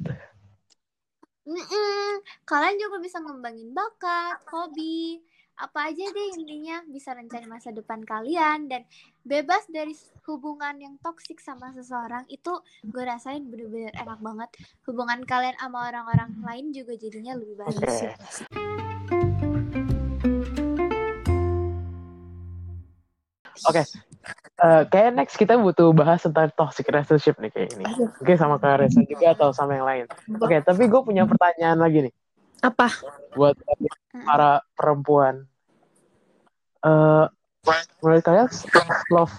Mm-mm. 1.43 2.23
Kalian 2.47 2.75
juga 2.79 2.97
bisa 3.03 3.19
ngembangin 3.19 3.75
bakat, 3.75 4.39
hobi, 4.47 5.19
apa 5.53 5.93
aja 5.93 6.06
deh 6.10 6.27
intinya 6.34 6.82
bisa 6.89 7.13
rencana 7.13 7.45
masa 7.45 7.69
depan 7.69 8.01
kalian 8.01 8.65
dan 8.71 8.82
bebas 9.21 9.69
dari 9.69 9.93
hubungan 10.25 10.82
yang 10.82 10.95
toksik 10.97 11.38
sama 11.38 11.69
seseorang 11.77 12.25
itu 12.32 12.58
gue 12.82 13.03
rasain 13.06 13.45
bener-bener 13.45 13.93
enak 13.93 14.19
banget. 14.23 14.49
Hubungan 14.89 15.21
kalian 15.27 15.56
sama 15.60 15.91
orang-orang 15.91 16.32
lain 16.41 16.65
juga 16.73 16.97
jadinya 16.97 17.38
lebih 17.38 17.60
baik 17.60 18.62
Oke. 23.67 23.84
sih. 23.84 23.99
Oke. 23.99 24.04
Eh, 24.63 24.84
kayak 24.88 25.12
next 25.17 25.36
kita 25.36 25.60
butuh 25.60 25.91
bahas 25.91 26.23
tentang 26.23 26.47
toxic 26.56 26.88
relationship 26.88 27.36
nih 27.41 27.52
kayak 27.52 27.69
ini. 27.76 27.86
Oke 28.21 28.39
sama 28.39 28.56
Kak 28.62 28.80
Reza 28.80 29.04
juga 29.04 29.36
atau 29.36 29.52
sama 29.52 29.76
yang 29.76 29.84
lain. 29.84 30.06
Oke, 30.39 30.63
tapi 30.63 30.88
gue 30.88 31.02
punya 31.04 31.28
pertanyaan 31.28 31.80
lagi 31.84 32.08
nih 32.08 32.13
apa 32.63 32.88
buat 33.36 33.60
para 34.23 34.63
perempuan. 34.80 35.43
Eh, 36.84 37.26
menurut 37.99 38.23
kalian 38.23 38.47
love 39.12 39.36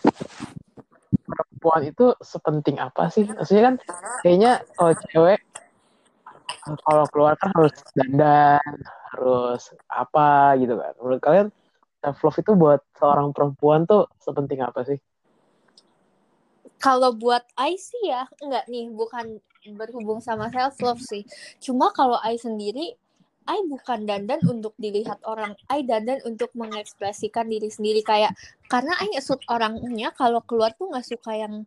perempuan 1.25 1.83
itu 1.89 2.13
sepenting 2.21 2.77
apa 2.77 3.09
sih? 3.09 3.25
Maksudnya 3.25 3.73
kan 3.73 3.75
kayaknya 4.21 4.53
kalau 4.77 4.93
cewek 5.09 5.41
kalau 6.85 7.05
keluar 7.09 7.33
kan 7.41 7.53
harus 7.57 7.73
dandan, 7.97 8.61
harus 9.13 9.73
apa 9.89 10.57
gitu 10.61 10.77
kan. 10.77 10.93
Menurut 11.01 11.21
kalian 11.25 11.49
self 12.05 12.21
love 12.21 12.37
itu 12.37 12.53
buat 12.53 12.85
seorang 13.01 13.33
perempuan 13.33 13.89
tuh 13.89 14.05
sepenting 14.21 14.61
apa 14.61 14.85
sih? 14.85 15.01
kalau 16.85 17.17
buat 17.17 17.41
I 17.57 17.81
sih 17.81 18.13
ya 18.13 18.29
enggak 18.45 18.69
nih 18.69 18.93
bukan 18.93 19.41
berhubung 19.73 20.21
sama 20.21 20.53
self 20.53 20.77
love 20.85 21.01
sih 21.01 21.25
cuma 21.65 21.89
kalau 21.97 22.21
I 22.21 22.37
sendiri 22.37 22.93
I 23.45 23.65
bukan 23.65 24.05
dandan 24.05 24.45
untuk 24.45 24.77
dilihat 24.77 25.25
orang 25.25 25.57
I 25.73 25.81
dandan 25.85 26.21
untuk 26.29 26.53
mengekspresikan 26.53 27.49
diri 27.49 27.73
sendiri 27.73 28.05
kayak 28.05 28.37
karena 28.69 28.93
I 29.01 29.17
suka 29.25 29.49
orangnya 29.49 30.13
kalau 30.13 30.45
keluar 30.45 30.77
tuh 30.77 30.93
nggak 30.93 31.09
suka 31.09 31.33
yang 31.41 31.65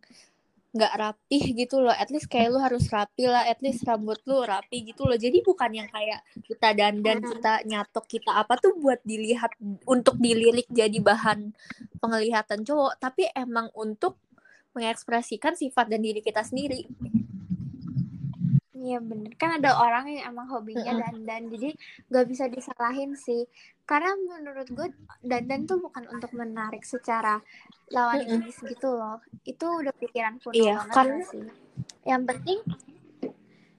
nggak 0.68 0.92
rapih 1.00 1.44
gitu 1.56 1.80
loh. 1.80 1.94
At 1.94 2.12
least 2.12 2.28
kayak 2.28 2.52
lu 2.52 2.60
harus 2.60 2.86
rapi 2.92 3.24
lah. 3.28 3.48
At 3.48 3.60
least 3.64 3.84
rambut 3.88 4.20
lu 4.28 4.44
rapi 4.44 4.92
gitu 4.92 5.08
loh. 5.08 5.16
Jadi 5.16 5.40
bukan 5.40 5.70
yang 5.72 5.88
kayak 5.88 6.20
kita 6.44 6.76
dandan 6.76 7.24
kita 7.24 7.64
nyatok 7.64 8.04
kita 8.04 8.30
apa 8.36 8.54
tuh 8.60 8.76
buat 8.76 9.00
dilihat 9.04 9.56
untuk 9.88 10.20
dilirik 10.20 10.68
jadi 10.68 10.98
bahan 11.00 11.52
penglihatan 12.00 12.64
cowok. 12.64 13.00
Tapi 13.00 13.32
emang 13.32 13.72
untuk 13.72 14.20
mengekspresikan 14.76 15.56
sifat 15.56 15.90
dan 15.90 16.04
diri 16.04 16.20
kita 16.22 16.44
sendiri 16.44 16.86
Iya 18.78 19.02
bener. 19.02 19.34
Kan 19.34 19.58
ada 19.58 19.74
orang 19.74 20.06
yang 20.06 20.30
emang 20.30 20.46
hobinya 20.46 20.94
dandan 20.94 21.50
jadi 21.50 21.74
gak 22.06 22.26
bisa 22.30 22.46
disalahin 22.46 23.18
sih. 23.18 23.42
Karena 23.82 24.14
menurut 24.14 24.70
gue 24.70 24.86
dandan 25.20 25.66
tuh 25.66 25.82
bukan 25.82 26.06
untuk 26.06 26.30
menarik 26.30 26.86
secara 26.86 27.42
lawan 27.90 28.22
Mm-mm. 28.22 28.38
jenis 28.38 28.62
gitu 28.62 28.94
loh. 28.94 29.18
Itu 29.42 29.82
udah 29.82 29.90
pikiran 29.92 30.38
kuno 30.38 30.54
Iya, 30.54 30.74
banget 30.86 30.94
kan- 30.94 31.26
sih? 31.26 31.46
Yang 32.06 32.22
penting 32.30 32.58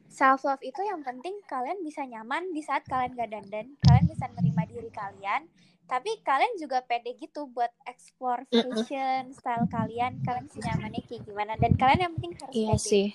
self 0.09 0.43
love 0.43 0.59
itu 0.59 0.81
yang 0.81 0.99
penting 0.99 1.37
kalian 1.45 1.79
bisa 1.79 2.03
nyaman 2.03 2.51
di 2.51 2.59
saat 2.59 2.83
kalian 2.83 3.15
gak 3.15 3.29
dandan 3.29 3.77
kalian 3.79 4.05
bisa 4.09 4.25
menerima 4.27 4.63
diri 4.67 4.91
kalian 4.91 5.45
tapi 5.85 6.17
kalian 6.21 6.53
juga 6.57 6.81
pede 6.81 7.13
gitu 7.15 7.45
buat 7.47 7.69
explore 7.85 8.43
fashion 8.49 9.31
style 9.31 9.69
kalian 9.69 10.17
kalian 10.19 10.45
bisa 10.45 10.65
nyamannya 10.65 11.01
kayak 11.05 11.23
gimana 11.23 11.53
dan 11.55 11.71
kalian 11.73 11.99
yang 12.03 12.13
penting 12.17 12.33
harus 12.35 12.53
Iya 12.53 12.73
pede. 12.73 12.83
sih. 12.83 13.07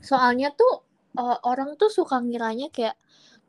Soalnya 0.00 0.48
tuh 0.52 0.82
eh, 1.20 1.36
orang 1.50 1.70
tuh 1.80 1.90
suka 1.92 2.16
ngiranya 2.22 2.68
kayak 2.76 2.96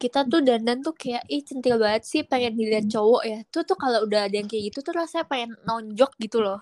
kita 0.01 0.19
tuh 0.31 0.41
dandan 0.43 0.79
tuh 0.85 0.95
kayak 0.97 1.23
ih 1.31 1.41
centil 1.47 1.75
banget 1.79 2.03
sih 2.11 2.21
pengen 2.27 2.53
dilihat 2.59 2.85
cowok 2.91 3.23
ya. 3.31 3.39
Tuh 3.53 3.63
tuh 3.69 3.77
kalau 3.79 3.99
udah 4.07 4.27
ada 4.27 4.35
yang 4.39 4.49
kayak 4.51 4.63
gitu 4.73 4.79
tuh 4.85 4.93
rasanya 4.99 5.25
pengen 5.31 5.51
nonjok 5.67 6.11
gitu 6.19 6.39
loh. 6.43 6.59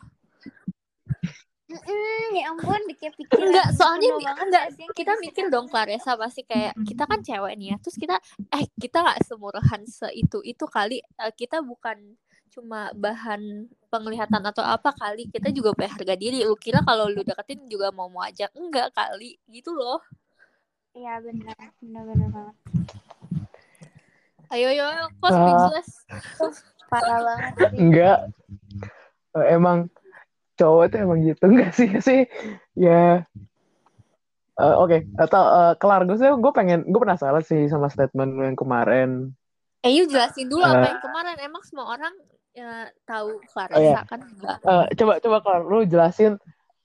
Mm, 1.71 2.35
ya 2.35 2.51
ampun, 2.51 2.81
kayak 2.99 3.15
pikiran 3.15 3.47
Enggak, 3.47 3.67
soalnya 3.79 4.09
enggak 4.43 4.63
kita 4.91 5.15
kayak 5.15 5.21
mikir 5.23 5.45
gitu? 5.47 5.53
dong 5.55 5.71
Claresa 5.71 6.19
pasti 6.19 6.43
kayak 6.43 6.75
kita 6.83 7.03
kan 7.07 7.19
cewek 7.23 7.53
nih 7.55 7.67
ya. 7.71 7.75
Terus 7.79 7.95
kita 7.95 8.15
eh 8.51 8.65
kita 8.75 8.97
nggak 8.99 9.19
semurahan 9.23 9.81
seitu 9.87 10.43
itu 10.43 10.65
kali 10.67 10.99
Eh, 10.99 11.31
kita 11.31 11.63
bukan 11.63 12.19
cuma 12.51 12.91
bahan 12.91 13.71
penglihatan 13.87 14.43
atau 14.43 14.59
apa 14.59 14.91
kali 14.91 15.31
kita 15.31 15.47
juga 15.55 15.71
punya 15.71 15.87
harga 15.95 16.15
diri 16.19 16.43
lu 16.43 16.59
kira 16.59 16.83
kalau 16.83 17.07
lu 17.07 17.23
deketin 17.23 17.63
juga 17.71 17.95
mau 17.95 18.11
mau 18.11 18.27
aja 18.27 18.51
enggak 18.51 18.91
kali 18.91 19.39
gitu 19.47 19.71
loh 19.71 20.03
Iya 20.91 21.23
benar, 21.23 21.55
benar-benar 21.79 22.29
banget. 22.29 22.55
ayo 24.51 24.67
yo 24.69 24.87
kok 25.17 25.31
speechless 25.31 25.89
Parah 26.91 27.19
banget 27.23 27.53
sih. 27.55 27.69
Enggak. 27.79 28.19
Eh, 29.31 29.47
Emang 29.55 29.87
cowok 30.59 30.91
tuh 30.91 30.99
emang 30.99 31.23
gitu 31.23 31.43
enggak 31.47 31.71
sih 31.71 31.87
sih? 32.03 32.27
Ya. 32.75 33.23
Eh, 34.59 34.75
Oke, 34.75 35.07
atau 35.15 35.41
eh, 35.47 35.73
kelar 35.79 36.03
gue 36.03 36.19
sih 36.19 36.27
gue 36.27 36.51
pengen 36.51 36.83
gue 36.83 36.99
penasaran 36.99 37.39
sih 37.39 37.71
sama 37.71 37.87
statement 37.87 38.35
yang 38.35 38.59
kemarin. 38.59 39.31
Eh, 39.81 39.89
you 39.89 40.03
jelasin 40.05 40.51
dulu 40.51 40.61
apa 40.61 40.83
Eh. 40.83 40.89
yang 40.91 40.99
kemarin. 40.99 41.35
Emang 41.39 41.63
semua 41.63 41.87
orang 41.89 42.11
ya, 42.51 42.91
tahu 43.07 43.39
Oh, 43.39 43.47
Clarissa 43.47 43.79
iya. 43.79 44.03
kan 44.03 44.19
enggak. 44.19 44.57
Eh, 44.61 44.85
coba 44.99 45.13
coba 45.17 45.37
kelar 45.39 45.61
lu 45.63 45.87
jelasin 45.87 46.35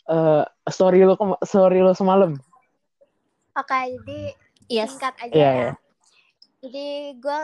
eh, 0.06 0.42
story 0.70 1.02
lu 1.02 1.18
story 1.42 1.82
lu 1.82 1.90
semalam. 1.92 2.38
Oke, 3.56 3.78
jadi 4.00 4.20
Yes. 4.68 4.92
singkat 4.92 5.14
aja 5.16 5.32
Iya, 5.32 5.48
ya. 5.48 5.54
iya. 5.56 5.70
Jadi 6.60 6.88
gue 7.16 7.40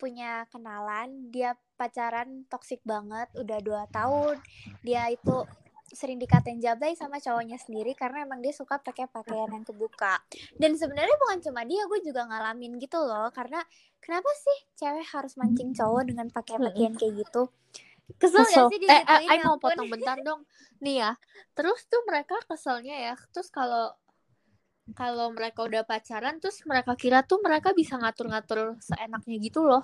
punya 0.00 0.48
kenalan, 0.48 1.28
dia 1.28 1.52
pacaran 1.76 2.48
toksik 2.48 2.80
banget, 2.88 3.28
udah 3.36 3.58
dua 3.60 3.82
tahun. 3.92 4.40
Dia 4.80 5.12
itu 5.12 5.44
sering 5.90 6.22
dikatain 6.22 6.62
jablay 6.62 6.94
sama 6.94 7.18
cowoknya 7.18 7.58
sendiri 7.58 7.98
karena 7.98 8.22
emang 8.22 8.38
dia 8.40 8.54
suka 8.54 8.78
pakai 8.78 9.10
pakaian 9.10 9.50
yang 9.50 9.66
kebuka. 9.66 10.22
Dan 10.56 10.78
sebenarnya 10.78 11.16
bukan 11.18 11.42
cuma 11.44 11.66
dia, 11.66 11.82
gue 11.84 12.00
juga 12.00 12.24
ngalamin 12.30 12.78
gitu 12.78 12.96
loh. 13.02 13.28
Karena 13.34 13.60
kenapa 14.00 14.30
sih 14.38 14.58
cewek 14.78 15.04
harus 15.12 15.34
mancing 15.36 15.74
cowok 15.74 16.02
dengan 16.08 16.30
pakai 16.30 16.56
pakaian 16.56 16.94
kayak 16.94 17.26
gitu? 17.26 17.50
Kesel, 18.16 18.44
Kesel. 18.46 18.66
gak 18.68 18.72
sih 18.72 18.78
Eh, 18.86 19.02
eh, 19.02 19.20
Ya 19.36 19.42
mau 19.44 19.58
potong 19.58 19.90
bentar 19.90 20.16
dong. 20.22 20.46
Nih 20.80 21.02
ya. 21.02 21.10
Terus 21.58 21.84
tuh 21.90 22.00
mereka 22.06 22.38
keselnya 22.46 23.12
ya. 23.12 23.14
Terus 23.34 23.50
kalau 23.50 23.92
kalau 24.92 25.30
mereka 25.30 25.62
udah 25.62 25.82
pacaran 25.82 26.38
terus 26.38 26.60
mereka 26.64 26.92
kira 26.94 27.22
tuh 27.22 27.38
mereka 27.40 27.70
bisa 27.72 27.96
ngatur-ngatur 27.96 28.78
seenaknya 28.78 29.36
gitu 29.38 29.64
loh. 29.64 29.82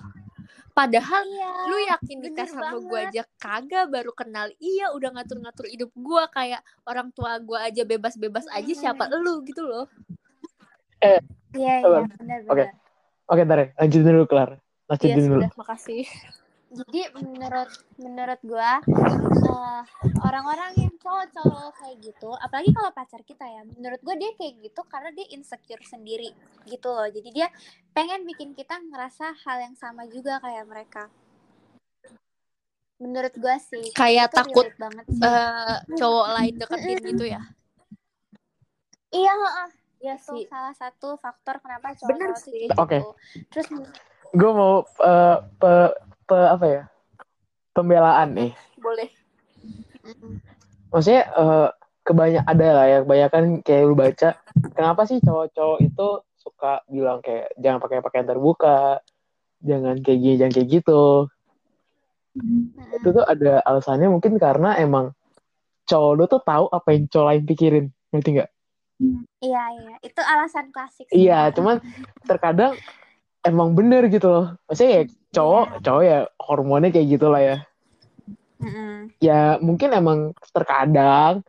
Padahal 0.70 1.24
Iya. 1.24 1.50
lu 1.66 1.76
yakin 1.88 2.16
nikah 2.20 2.44
bener 2.44 2.52
sama 2.52 2.76
gue 2.78 3.00
aja 3.00 3.22
kagak 3.36 3.88
baru 3.88 4.12
kenal 4.12 4.52
iya 4.56 4.92
udah 4.92 5.08
ngatur-ngatur 5.16 5.66
hidup 5.66 5.88
gue 5.90 6.22
kayak 6.30 6.60
orang 6.84 7.08
tua 7.10 7.40
gue 7.40 7.56
aja 7.56 7.82
bebas-bebas 7.82 8.44
aja 8.50 8.72
siapa 8.72 9.08
elu 9.08 9.40
gitu 9.42 9.64
loh 9.64 9.88
Iya, 11.56 11.80
Sabar. 11.80 12.04
iya, 12.04 12.16
benar-benar. 12.16 12.40
Oke. 12.52 12.64
Oke, 13.26 13.40
ntar 13.42 13.58
ya. 13.58 13.66
Lanjutin 13.80 14.12
dulu 14.12 14.26
kelar. 14.26 14.50
ya 14.52 14.60
Lanjutin 14.86 15.24
dulu. 15.24 15.40
sudah 15.40 15.52
makasih 15.56 16.04
Jadi 16.66 17.00
menurut 17.14 17.70
menurut 18.02 18.40
gua 18.42 18.82
eh, 18.82 19.82
orang 20.26 20.44
orang-orang 20.46 20.70
yang 20.82 20.94
cowok-cowok 20.98 21.70
kayak 21.78 21.96
gitu 22.02 22.30
apalagi 22.34 22.70
kalau 22.74 22.90
pacar 22.90 23.22
kita 23.22 23.46
ya 23.46 23.62
menurut 23.62 24.00
gue 24.02 24.14
dia 24.18 24.30
kayak 24.34 24.54
gitu 24.58 24.80
karena 24.90 25.10
dia 25.14 25.26
insecure 25.30 25.82
sendiri 25.86 26.34
gitu 26.66 26.90
loh 26.90 27.06
jadi 27.06 27.28
dia 27.30 27.48
pengen 27.94 28.26
bikin 28.26 28.52
kita 28.58 28.74
ngerasa 28.90 29.30
hal 29.46 29.62
yang 29.62 29.76
sama 29.78 30.02
juga 30.10 30.42
kayak 30.42 30.66
mereka 30.66 31.06
menurut 32.98 33.34
gue 33.36 33.56
sih 33.60 33.86
Kayak 33.94 34.32
itu 34.32 34.36
takut 34.40 34.66
banget 34.80 35.04
sih 35.14 35.22
eh, 35.22 35.76
cowok 35.94 36.26
lain 36.34 36.54
deketin 36.58 36.98
gitu 37.14 37.24
ya. 37.28 37.42
iya 39.14 39.32
heeh. 39.32 39.68
Iya 39.96 40.14
itu 40.20 40.28
sih. 40.28 40.44
salah 40.50 40.74
satu 40.76 41.16
faktor 41.16 41.56
kenapa 41.62 41.96
Bener 42.04 42.34
cowok-cowok 42.34 42.38
sih. 42.42 42.60
gitu 42.66 43.08
terus 43.52 43.66
Gue 44.34 44.50
mau 44.52 44.82
eh, 44.82 45.38
pe, 45.56 45.72
pe, 46.26 46.36
apa 46.36 46.66
ya? 46.66 46.82
Pembelaan 47.72 48.34
nih. 48.34 48.52
Boleh. 48.82 49.08
mm, 50.02 50.34
Maksudnya 50.90 51.22
eh, 51.30 51.68
kebanyak 52.06 52.44
ada 52.46 52.68
lah 52.74 52.86
ya, 52.86 52.98
kebanyakan 53.02 53.44
kayak 53.62 53.82
lu 53.86 53.94
baca. 53.94 54.30
Kenapa 54.74 55.02
sih 55.06 55.18
cowok-cowok 55.22 55.78
itu 55.82 56.08
suka 56.38 56.82
bilang 56.86 57.18
kayak 57.22 57.50
jangan 57.58 57.78
pakai 57.82 58.02
pakaian 58.02 58.28
terbuka, 58.28 59.02
jangan 59.62 59.98
kayak 60.02 60.18
gini, 60.22 60.34
jangan 60.38 60.54
kayak 60.54 60.68
gitu. 60.82 61.02
mm, 62.38 62.62
Itu 63.02 63.08
tuh 63.10 63.24
ada 63.26 63.62
alasannya 63.66 64.08
mungkin 64.10 64.38
karena 64.38 64.78
emang 64.78 65.10
cowok 65.86 66.12
lu 66.18 66.24
tuh 66.26 66.42
tahu 66.42 66.66
apa 66.70 66.88
yang 66.94 67.04
cowok 67.10 67.26
lain 67.30 67.42
pikirin, 67.46 67.86
ngerti 68.10 68.30
nggak? 68.38 68.50
iya 69.44 69.64
iya 69.76 69.96
itu 70.00 70.20
alasan 70.24 70.72
klasik 70.72 71.06
sih. 71.12 71.28
Iya, 71.28 71.52
cuman 71.52 71.84
terkadang 72.24 72.80
emang 73.44 73.76
bener 73.76 74.08
gitu 74.08 74.26
loh. 74.26 74.46
Maksudnya 74.66 74.90
ya 74.90 75.02
cowok, 75.36 75.66
cowok 75.84 76.02
ya 76.02 76.18
hormonnya 76.40 76.88
kayak 76.88 77.08
gitulah 77.12 77.42
ya. 77.44 77.56
Mm-mm. 78.56 79.12
Ya 79.20 79.60
mungkin 79.60 79.92
emang 79.92 80.32
terkadang 80.56 81.44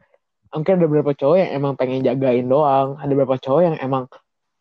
mungkin 0.51 0.79
ada 0.79 0.85
beberapa 0.87 1.11
cowok 1.15 1.37
yang 1.39 1.51
emang 1.55 1.73
pengen 1.79 2.03
jagain 2.03 2.47
doang, 2.47 2.99
ada 2.99 3.11
beberapa 3.15 3.39
cowok 3.39 3.61
yang 3.63 3.75
emang 3.79 4.03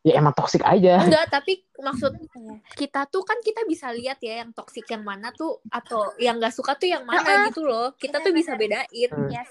ya 0.06 0.22
emang 0.22 0.34
toksik 0.38 0.62
aja. 0.62 1.02
Enggak, 1.02 1.26
tapi 1.26 1.66
maksud 1.82 2.14
kita 2.78 3.10
tuh 3.10 3.26
kan 3.26 3.42
kita 3.42 3.66
bisa 3.66 3.90
lihat 3.90 4.22
ya 4.22 4.46
yang 4.46 4.54
toksik 4.54 4.86
yang 4.86 5.02
mana 5.02 5.34
tuh 5.34 5.58
atau 5.66 6.14
yang 6.22 6.38
nggak 6.38 6.54
suka 6.54 6.78
tuh 6.78 6.86
yang 6.86 7.02
mana 7.02 7.50
gitu 7.50 7.66
loh. 7.66 7.90
Kita 7.98 8.22
tuh 8.22 8.30
bisa 8.30 8.54
bedain. 8.54 9.10
Hmm. 9.10 9.26
Yes. 9.26 9.50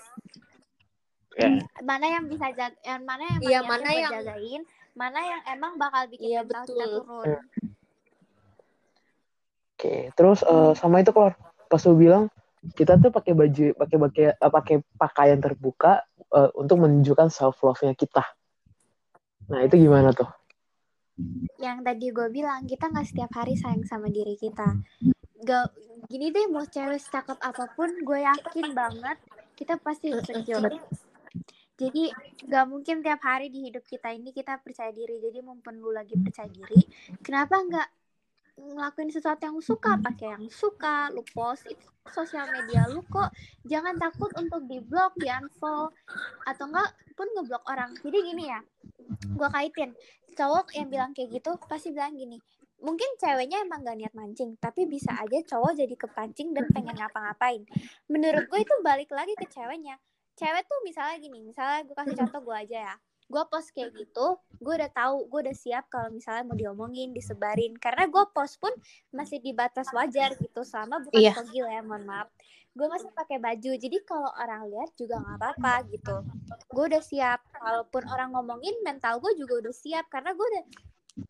Ya. 1.35 1.51
Mana 1.83 2.07
yang 2.07 2.31
bisa 2.31 2.47
jaga, 2.55 2.71
yang 2.88 3.03
mana 3.03 3.27
yang 3.27 3.39
niatnya 3.43 3.61
mana 3.67 3.89
yang- 3.91 4.13
jagain, 4.23 4.61
mana 4.95 5.19
yang 5.19 5.41
emang 5.51 5.75
bakal 5.75 6.07
bikin 6.07 6.31
Iya, 6.31 6.41
mental 6.47 6.63
kita 6.63 6.85
betul. 6.88 7.03
turun. 7.03 7.43
Oke, 9.75 10.07
terus 10.15 10.39
eh, 10.39 10.71
sama 10.79 11.03
itu 11.03 11.11
keluar 11.11 11.35
pas 11.67 11.83
lu 11.83 11.99
bilang 11.99 12.31
kita 12.79 12.95
tuh 12.95 13.11
pakai 13.11 13.35
baju, 13.35 13.75
pakai 13.75 13.97
pakai 13.99 14.25
eh, 14.31 14.51
pakai 14.55 14.75
pakaian 14.95 15.39
terbuka 15.43 15.99
eh, 16.31 16.49
untuk 16.55 16.79
menunjukkan 16.79 17.27
self 17.27 17.59
love-nya 17.59 17.91
kita. 17.91 18.23
Nah 19.51 19.67
itu 19.67 19.75
gimana 19.75 20.15
tuh? 20.15 20.31
Yang 21.59 21.77
tadi 21.83 22.05
gue 22.15 22.27
bilang 22.31 22.63
kita 22.63 22.88
nggak 22.88 23.03
setiap 23.03 23.31
hari 23.35 23.59
sayang 23.59 23.83
sama 23.83 24.07
diri 24.07 24.39
kita. 24.39 24.79
Gak, 25.43 25.75
gini 26.07 26.31
deh 26.31 26.47
mau 26.47 26.63
cewek 26.63 27.03
cakep 27.11 27.35
apa 27.43 27.67
pun, 27.75 27.91
gue 27.99 28.19
yakin 28.23 28.71
banget 28.71 29.19
kita 29.59 29.75
pasti 29.75 30.15
insecure. 30.15 30.71
Jadi 31.75 32.07
gak 32.47 32.65
mungkin 32.71 33.03
tiap 33.03 33.19
hari 33.19 33.51
di 33.51 33.67
hidup 33.67 33.83
kita 33.83 34.15
ini 34.15 34.31
kita 34.31 34.63
percaya 34.63 34.95
diri. 34.95 35.19
Jadi 35.19 35.43
mumpun 35.43 35.75
lu 35.83 35.91
lagi 35.91 36.15
percaya 36.15 36.47
diri, 36.47 36.79
kenapa 37.19 37.59
nggak 37.59 37.88
ngelakuin 38.55 39.11
sesuatu 39.11 39.43
yang 39.43 39.59
suka 39.59 39.99
pakai 39.99 40.35
yang 40.35 40.47
suka 40.47 41.11
lu 41.11 41.23
post 41.35 41.67
itu 41.67 41.87
sosial 42.07 42.47
media 42.51 42.87
lu 42.87 43.03
kok. 43.07 43.31
Jangan 43.67 43.99
takut 43.99 44.31
untuk 44.39 44.63
di 44.65 44.79
blok 44.79 45.15
di 45.19 45.27
unfollow 45.27 45.91
atau 46.47 46.65
enggak 46.71 46.89
pun 47.15 47.27
ngeblok 47.35 47.63
orang. 47.67 47.91
Jadi 47.99 48.17
gini 48.31 48.43
ya 48.47 48.59
gua 49.35 49.51
kaitin. 49.51 49.91
Cowok 50.35 50.75
yang 50.75 50.87
bilang 50.91 51.11
kayak 51.15 51.31
gitu 51.31 51.55
pasti 51.67 51.95
bilang 51.95 52.15
gini 52.15 52.39
mungkin 52.83 53.07
ceweknya 53.17 53.63
emang 53.63 53.81
gak 53.81 53.97
niat 53.97 54.13
mancing 54.13 54.59
tapi 54.61 54.85
bisa 54.85 55.09
aja 55.15 55.39
cowok 55.47 55.73
jadi 55.79 55.95
kepancing 55.95 56.53
dan 56.53 56.67
pengen 56.69 56.93
ngapa-ngapain. 56.93 57.63
Menurut 58.11 58.45
gue 58.51 58.59
itu 58.61 58.75
balik 58.83 59.09
lagi 59.09 59.33
ke 59.33 59.47
ceweknya. 59.49 59.97
Cewek 60.35 60.67
tuh 60.67 60.79
misalnya 60.83 61.15
gini 61.17 61.39
misalnya 61.41 61.87
gue 61.87 61.95
kasih 61.95 62.19
contoh 62.19 62.51
gue 62.51 62.57
aja 62.67 62.93
ya 62.93 62.95
gue 63.25 63.43
post 63.49 63.73
kayak 63.73 63.97
gitu 63.97 64.38
gue 64.61 64.73
udah 64.77 64.91
tahu 64.93 65.25
gue 65.27 65.39
udah 65.49 65.57
siap 65.57 65.89
kalau 65.89 66.13
misalnya 66.13 66.45
mau 66.47 66.57
diomongin 66.57 67.11
disebarin. 67.11 67.75
Karena 67.75 68.07
gue 68.07 68.23
post 68.31 68.57
pun 68.61 68.71
masih 69.11 69.41
di 69.43 69.51
batas 69.51 69.89
wajar 69.91 70.33
gitu 70.38 70.61
selama 70.63 71.03
bukan 71.03 71.19
Iya. 71.21 71.33
togel 71.35 71.67
ya 71.67 71.81
mohon 71.83 72.05
maaf. 72.07 72.29
Gue 72.75 72.88
masih 72.91 73.09
pakai 73.11 73.39
baju 73.39 73.71
jadi 73.75 73.97
kalau 74.03 74.31
orang 74.35 74.67
lihat 74.71 74.91
juga 74.95 75.19
nggak 75.21 75.38
apa-apa 75.41 75.73
gitu. 75.91 76.15
Gue 76.71 76.85
udah 76.91 77.03
siap 77.03 77.39
walaupun 77.57 78.03
orang 78.07 78.29
ngomongin 78.35 78.75
mental 78.83 79.19
gue 79.19 79.35
juga 79.35 79.67
udah 79.67 79.73
siap 79.75 80.05
karena 80.07 80.31
gue 80.35 80.45
udah 80.45 80.63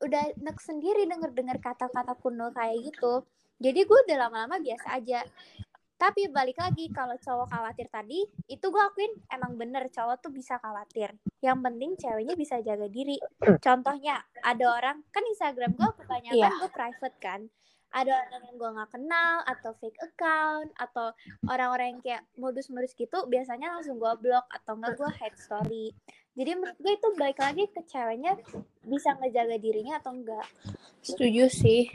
udah 0.02 0.24
nek 0.42 0.58
sendiri 0.58 1.06
denger 1.06 1.30
dengar 1.34 1.58
kata-kata 1.62 2.18
kuno 2.18 2.50
kayak 2.54 2.94
gitu. 2.94 3.22
Jadi 3.56 3.88
gue 3.88 4.00
udah 4.10 4.18
lama-lama 4.28 4.60
biasa 4.60 5.00
aja 5.00 5.24
tapi 5.96 6.28
balik 6.28 6.60
lagi 6.60 6.92
kalau 6.92 7.16
cowok 7.16 7.48
khawatir 7.48 7.88
tadi 7.88 8.28
itu 8.52 8.66
gue 8.68 8.84
akuin 8.84 9.16
emang 9.32 9.56
bener 9.56 9.88
cowok 9.88 10.20
tuh 10.20 10.32
bisa 10.32 10.60
khawatir. 10.60 11.16
Yang 11.40 11.60
penting 11.64 11.92
ceweknya 11.96 12.36
bisa 12.36 12.60
jaga 12.60 12.92
diri. 12.92 13.16
Contohnya 13.64 14.20
ada 14.44 14.66
orang 14.76 15.08
kan 15.10 15.24
Instagram 15.24 15.72
gue 15.80 15.90
kebanyakan 16.04 16.36
Iya. 16.36 16.60
gue 16.60 16.70
private 16.72 17.18
kan. 17.24 17.42
Ada 17.96 18.12
orang 18.12 18.42
yang 18.44 18.56
gue 18.60 18.70
nggak 18.76 18.92
kenal 18.92 19.36
atau 19.48 19.72
fake 19.80 20.00
account 20.04 20.68
atau 20.76 21.16
orang-orang 21.48 21.96
yang 21.96 22.02
kayak 22.04 22.24
modus-modus 22.36 22.92
gitu 22.92 23.24
biasanya 23.32 23.72
langsung 23.80 23.96
gue 23.96 24.14
blok 24.20 24.44
atau 24.52 24.76
enggak 24.76 25.00
gue 25.00 25.10
hide 25.16 25.40
story. 25.40 25.88
Jadi 26.36 26.52
menurut 26.60 26.76
gue 26.76 26.92
itu 26.92 27.08
balik 27.16 27.40
lagi 27.40 27.64
ke 27.72 27.80
ceweknya 27.88 28.36
bisa 28.84 29.16
ngejaga 29.16 29.56
dirinya 29.56 30.04
atau 30.04 30.12
enggak 30.12 30.44
Setuju 31.00 31.48
sih. 31.48 31.88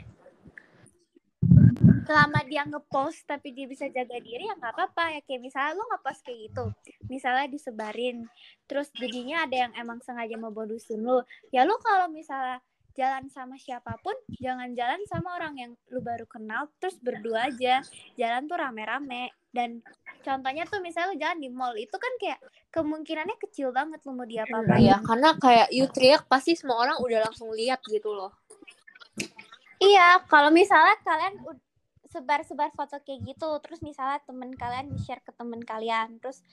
Selama 2.07 2.39
dia 2.47 2.63
ngepost 2.65 3.23
tapi 3.29 3.53
dia 3.53 3.65
bisa 3.69 3.85
jaga 3.89 4.17
diri 4.17 4.47
ya 4.47 4.55
nggak 4.57 4.73
apa-apa. 4.73 5.17
Ya 5.17 5.21
kayak 5.25 5.41
misalnya 5.41 5.71
lo 5.77 5.83
ngepost 5.89 6.21
kayak 6.25 6.39
gitu 6.49 6.65
misalnya 7.11 7.47
disebarin 7.51 8.17
terus 8.65 8.87
jadinya 8.95 9.43
ada 9.43 9.67
yang 9.67 9.73
emang 9.75 9.99
sengaja 10.03 10.35
mau 10.39 10.53
bodusin 10.53 11.03
lo. 11.03 11.27
Ya 11.51 11.67
lo 11.67 11.75
kalau 11.83 12.07
misalnya 12.07 12.63
jalan 12.91 13.31
sama 13.31 13.55
siapa 13.55 13.95
pun 14.03 14.13
jangan 14.39 14.75
jalan 14.75 14.99
sama 15.07 15.39
orang 15.39 15.55
yang 15.55 15.71
lu 15.91 16.03
baru 16.03 16.27
kenal 16.27 16.67
terus 16.79 16.99
berdua 16.99 17.51
aja. 17.51 17.83
Jalan 18.19 18.47
tuh 18.47 18.59
rame-rame. 18.59 19.31
Dan 19.51 19.83
contohnya 20.23 20.63
tuh 20.63 20.79
misalnya 20.79 21.11
lu 21.11 21.17
jalan 21.19 21.39
di 21.43 21.49
mall 21.51 21.75
itu 21.75 21.91
kan 21.91 22.13
kayak 22.15 22.39
kemungkinannya 22.71 23.35
kecil 23.35 23.75
banget 23.75 23.99
lu 24.07 24.15
mau 24.15 24.23
diapa-apain 24.23 24.79
Iya, 24.79 25.03
karena 25.03 25.35
kayak 25.35 25.67
you 25.75 25.91
teriak 25.91 26.23
pasti 26.31 26.55
semua 26.55 26.79
orang 26.79 27.03
udah 27.03 27.27
langsung 27.27 27.51
lihat 27.51 27.83
gitu 27.83 28.15
loh. 28.15 28.31
Iya, 29.83 30.23
kalau 30.31 30.55
misalnya 30.55 30.95
kalian 31.03 31.35
sebar-sebar 32.11 32.75
foto 32.75 32.99
kayak 32.99 33.23
gitu, 33.23 33.47
terus 33.63 33.79
misalnya 33.79 34.19
temen 34.27 34.51
kalian 34.51 34.91
di-share 34.91 35.23
ke 35.23 35.31
temen 35.31 35.63
kalian, 35.63 36.19
terus 36.19 36.43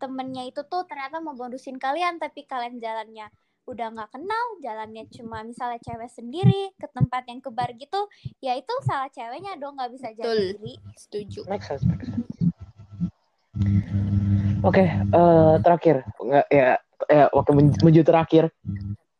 temennya 0.00 0.48
itu 0.48 0.64
tuh 0.64 0.88
ternyata 0.88 1.20
mau 1.20 1.36
bonusin 1.36 1.76
kalian, 1.76 2.16
tapi 2.16 2.48
kalian 2.48 2.80
jalannya 2.80 3.28
udah 3.64 3.86
nggak 3.96 4.10
kenal, 4.12 4.46
jalannya 4.60 5.04
cuma 5.12 5.40
misalnya 5.44 5.80
cewek 5.80 6.08
sendiri 6.12 6.72
ke 6.76 6.88
tempat 6.88 7.24
yang 7.28 7.40
kebar 7.40 7.72
gitu, 7.76 8.08
ya 8.40 8.56
itu 8.56 8.72
salah 8.84 9.08
ceweknya 9.12 9.56
dong 9.60 9.76
nggak 9.76 9.92
bisa 9.92 10.08
Betul. 10.12 10.56
diri. 10.56 10.74
Setuju. 10.96 11.40
Make 11.48 11.64
sense, 11.64 11.84
make 11.84 12.04
sense. 12.04 12.32
Oke, 14.64 14.88
eh, 14.88 15.54
terakhir 15.60 16.04
nggak 16.16 16.46
ya, 16.48 16.80
ya 17.08 17.24
waktu 17.32 17.50
men- 17.52 17.76
menuju 17.80 18.02
terakhir 18.04 18.48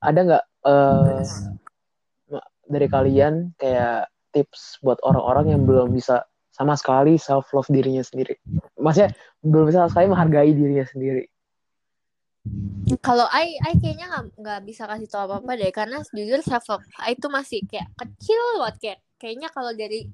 ada 0.01 0.20
nggak 0.20 0.44
eh, 0.64 1.25
dari 2.64 2.88
kalian 2.88 3.53
kayak 3.61 4.09
tips 4.35 4.83
buat 4.83 4.99
orang-orang 5.07 5.55
yang 5.55 5.62
belum 5.62 5.94
bisa 5.94 6.27
sama 6.51 6.75
sekali 6.75 7.14
self 7.14 7.55
love 7.55 7.70
dirinya 7.70 8.03
sendiri? 8.03 8.35
Maksudnya 8.77 9.14
belum 9.47 9.70
bisa 9.70 9.87
sama 9.87 9.90
sekali 9.94 10.07
menghargai 10.11 10.51
dirinya 10.51 10.87
sendiri. 10.87 11.25
Kalau 13.01 13.25
I, 13.33 13.57
I 13.64 13.81
kayaknya 13.81 14.11
nggak 14.12 14.25
nggak 14.37 14.61
bisa 14.68 14.85
kasih 14.85 15.09
tau 15.09 15.25
apa 15.25 15.40
apa 15.40 15.57
deh, 15.57 15.73
karena 15.73 16.03
jujur 16.12 16.44
self 16.44 16.66
love 16.68 16.85
I 17.01 17.16
itu 17.16 17.31
masih 17.33 17.64
kayak 17.64 17.88
kecil 17.97 18.42
banget 18.61 18.77
kayak 18.83 18.99
kayaknya 19.16 19.49
kalau 19.49 19.73
dari 19.73 20.05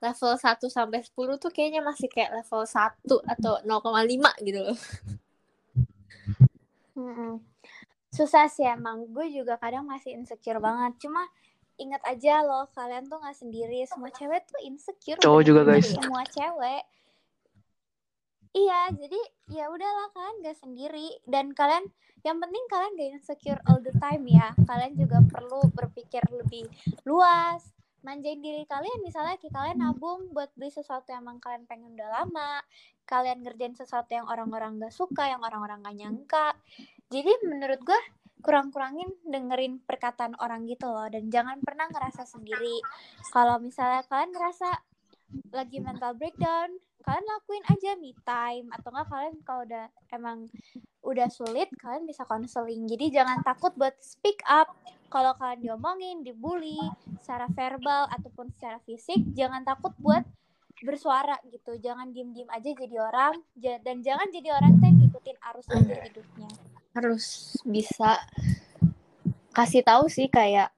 level 0.00 0.32
1 0.32 0.56
sampai 0.72 1.04
10 1.04 1.36
tuh 1.36 1.52
kayaknya 1.52 1.84
masih 1.84 2.08
kayak 2.08 2.32
level 2.32 2.64
1 2.64 2.96
atau 3.04 3.52
0,5 3.60 4.46
gitu 4.48 4.60
loh. 4.64 4.78
Susah 8.14 8.46
sih 8.48 8.64
emang, 8.64 9.04
gue 9.10 9.26
juga 9.28 9.58
kadang 9.60 9.84
masih 9.84 10.16
insecure 10.16 10.62
banget. 10.62 10.96
Cuma 11.02 11.28
ingat 11.80 12.02
aja 12.06 12.42
loh, 12.46 12.70
kalian 12.72 13.06
tuh 13.10 13.18
nggak 13.18 13.38
sendiri. 13.38 13.80
Semua 13.88 14.10
cewek 14.12 14.42
tuh 14.46 14.60
insecure. 14.62 15.20
Cowok 15.20 15.42
juga, 15.42 15.60
guys. 15.66 15.90
Semua 15.90 16.22
cewek. 16.28 16.82
Iya, 18.54 18.94
jadi 18.94 19.20
ya 19.50 19.66
udahlah 19.66 20.14
kalian 20.14 20.46
gak 20.46 20.58
sendiri. 20.62 21.10
Dan 21.26 21.58
kalian, 21.58 21.90
yang 22.22 22.38
penting 22.38 22.62
kalian 22.70 22.92
gak 22.94 23.10
insecure 23.18 23.60
all 23.66 23.82
the 23.82 23.90
time 23.98 24.22
ya. 24.30 24.54
Kalian 24.62 24.94
juga 24.94 25.18
perlu 25.26 25.66
berpikir 25.74 26.22
lebih 26.30 26.70
luas, 27.02 27.74
manjain 28.04 28.44
diri 28.44 28.68
kalian 28.68 29.00
misalnya 29.00 29.40
kayak 29.40 29.56
kalian 29.56 29.78
nabung 29.80 30.28
buat 30.36 30.52
beli 30.54 30.68
sesuatu 30.68 31.08
yang 31.08 31.24
emang 31.24 31.40
kalian 31.40 31.64
pengen 31.64 31.96
udah 31.96 32.08
lama 32.20 32.60
kalian 33.08 33.40
ngerjain 33.40 33.72
sesuatu 33.72 34.12
yang 34.12 34.28
orang-orang 34.28 34.76
gak 34.76 34.92
suka 34.92 35.24
yang 35.24 35.40
orang-orang 35.40 35.80
gak 35.80 35.96
nyangka 35.96 36.48
jadi 37.08 37.32
menurut 37.48 37.80
gue 37.80 38.00
kurang-kurangin 38.44 39.08
dengerin 39.24 39.80
perkataan 39.80 40.36
orang 40.36 40.68
gitu 40.68 40.84
loh 40.84 41.08
dan 41.08 41.32
jangan 41.32 41.56
pernah 41.64 41.88
ngerasa 41.88 42.28
sendiri. 42.28 42.84
Kalau 43.32 43.56
misalnya 43.56 44.04
kalian 44.04 44.30
ngerasa 44.36 44.68
lagi 45.50 45.80
mental 45.80 46.12
breakdown 46.14 46.76
kalian 47.04 47.26
lakuin 47.28 47.64
aja 47.68 47.90
me 48.00 48.12
time. 48.24 48.68
Atau 48.72 48.92
enggak 48.92 49.08
kalian 49.08 49.34
kalau 49.44 49.62
udah 49.64 49.86
emang 50.12 50.38
udah 51.04 51.28
sulit 51.28 51.68
kalian 51.76 52.08
bisa 52.08 52.24
konseling 52.24 52.88
jadi 52.88 53.24
jangan 53.24 53.40
takut 53.40 53.72
buat 53.76 53.96
speak 54.00 54.44
up. 54.44 54.72
Kalau 55.08 55.32
kalian 55.40 55.60
diomongin 55.64 56.20
dibully 56.20 56.80
secara 57.24 57.48
verbal 57.48 58.08
ataupun 58.12 58.52
secara 58.52 58.76
fisik 58.84 59.20
jangan 59.32 59.64
takut 59.64 59.96
buat 60.00 60.24
bersuara 60.84 61.40
gitu. 61.48 61.80
Jangan 61.80 62.12
diem-diem 62.12 62.50
aja 62.50 62.70
jadi 62.76 62.96
orang. 62.98 63.40
Dan 63.56 64.04
jangan 64.04 64.28
jadi 64.28 64.52
orang 64.52 64.80
yang 64.84 65.00
ngikutin 65.00 65.38
arus 65.52 65.66
aja 65.70 65.96
hidupnya 66.02 66.50
harus 66.94 67.58
bisa 67.66 68.22
kasih 69.50 69.82
tahu 69.82 70.06
sih 70.06 70.30
kayak 70.30 70.70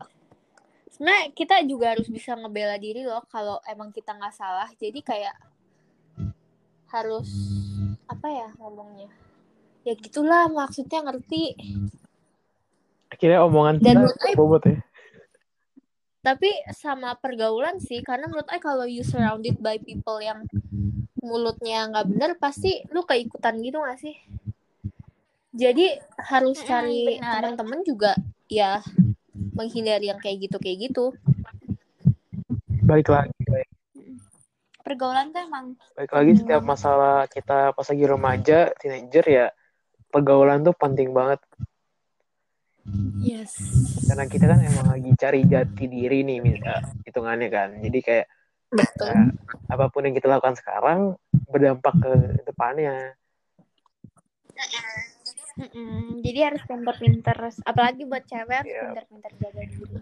sebenarnya 0.88 1.28
kita 1.36 1.60
juga 1.68 1.92
harus 1.92 2.08
bisa 2.08 2.32
ngebela 2.32 2.80
diri 2.80 3.04
loh 3.04 3.20
kalau 3.28 3.60
emang 3.68 3.92
kita 3.92 4.16
nggak 4.16 4.32
salah. 4.32 4.68
Jadi 4.80 5.04
kayak 5.04 5.36
harus 6.88 7.28
apa 8.08 8.26
ya 8.32 8.48
ngomongnya? 8.56 9.12
Ya 9.84 9.92
gitulah 9.92 10.48
maksudnya 10.48 11.04
ngerti. 11.04 11.52
Akhirnya 13.12 13.44
omongan 13.44 13.78
Dan 13.84 14.08
kita 14.08 14.34
bobot 14.40 14.64
ya. 14.64 14.80
Tapi 16.24 16.50
sama 16.74 17.14
pergaulan 17.14 17.78
sih 17.78 18.02
karena 18.02 18.26
menurut 18.26 18.50
saya 18.50 18.58
kalau 18.58 18.82
you 18.88 19.06
surrounded 19.06 19.60
by 19.62 19.78
people 19.78 20.18
yang 20.18 20.42
mulutnya 21.22 21.86
nggak 21.92 22.06
bener 22.08 22.30
pasti 22.40 22.82
lu 22.90 23.06
keikutan 23.06 23.58
gitu 23.62 23.78
gak 23.82 23.98
sih 23.98 24.14
jadi 25.56 25.86
harus 26.20 26.60
cari 26.60 27.16
teman-teman 27.16 27.80
juga 27.80 28.12
ya 28.46 28.84
menghindari 29.56 30.12
yang 30.12 30.20
kayak 30.20 30.46
gitu 30.48 30.56
kayak 30.60 30.92
gitu. 30.92 31.04
Balik 32.84 33.08
lagi 33.08 33.32
balik, 33.48 33.70
pergaulan 34.84 35.32
tuh 35.32 35.42
emang 35.42 35.74
balik 35.96 36.12
lagi 36.12 36.30
Penting 36.36 36.40
setiap 36.44 36.62
masalah 36.62 37.24
kita 37.26 37.72
pas 37.72 37.86
lagi 37.88 38.04
remaja 38.04 38.58
teenager 38.76 39.24
ya 39.24 39.46
pergaulan 40.12 40.60
tuh 40.62 40.76
penting 40.76 41.10
banget. 41.10 41.40
Yes. 43.18 43.58
Karena 44.06 44.30
kita 44.30 44.46
kan 44.46 44.60
emang 44.62 44.86
lagi 44.94 45.10
cari 45.18 45.42
jati 45.42 45.84
diri 45.90 46.22
nih 46.22 46.38
minta 46.38 46.84
hitungannya 47.02 47.48
kan. 47.50 47.68
Jadi 47.82 47.98
kayak 47.98 48.26
betul. 48.70 49.10
ya, 49.10 49.24
apa 49.72 49.90
pun 49.90 50.06
yang 50.06 50.14
kita 50.14 50.30
lakukan 50.30 50.54
sekarang 50.54 51.18
berdampak 51.50 51.96
ke 51.98 52.12
depannya 52.46 53.16
Mm-mm, 55.56 56.20
jadi 56.20 56.52
harus 56.52 56.60
pinter-pinter. 56.68 57.36
Apalagi 57.64 58.04
buat 58.04 58.24
cewek 58.28 58.56
harus 58.60 58.68
Iya. 58.68 58.82
pinter-pinter 58.92 59.30
jaga 59.40 59.62
diri. 59.64 59.96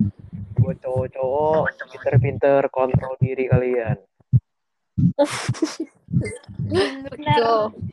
Buat 0.58 0.76
cowok-cowok 0.82 1.62
pinter-pinter 1.94 2.60
kontrol 2.74 3.14
diri 3.22 3.44
kalian. 3.46 3.98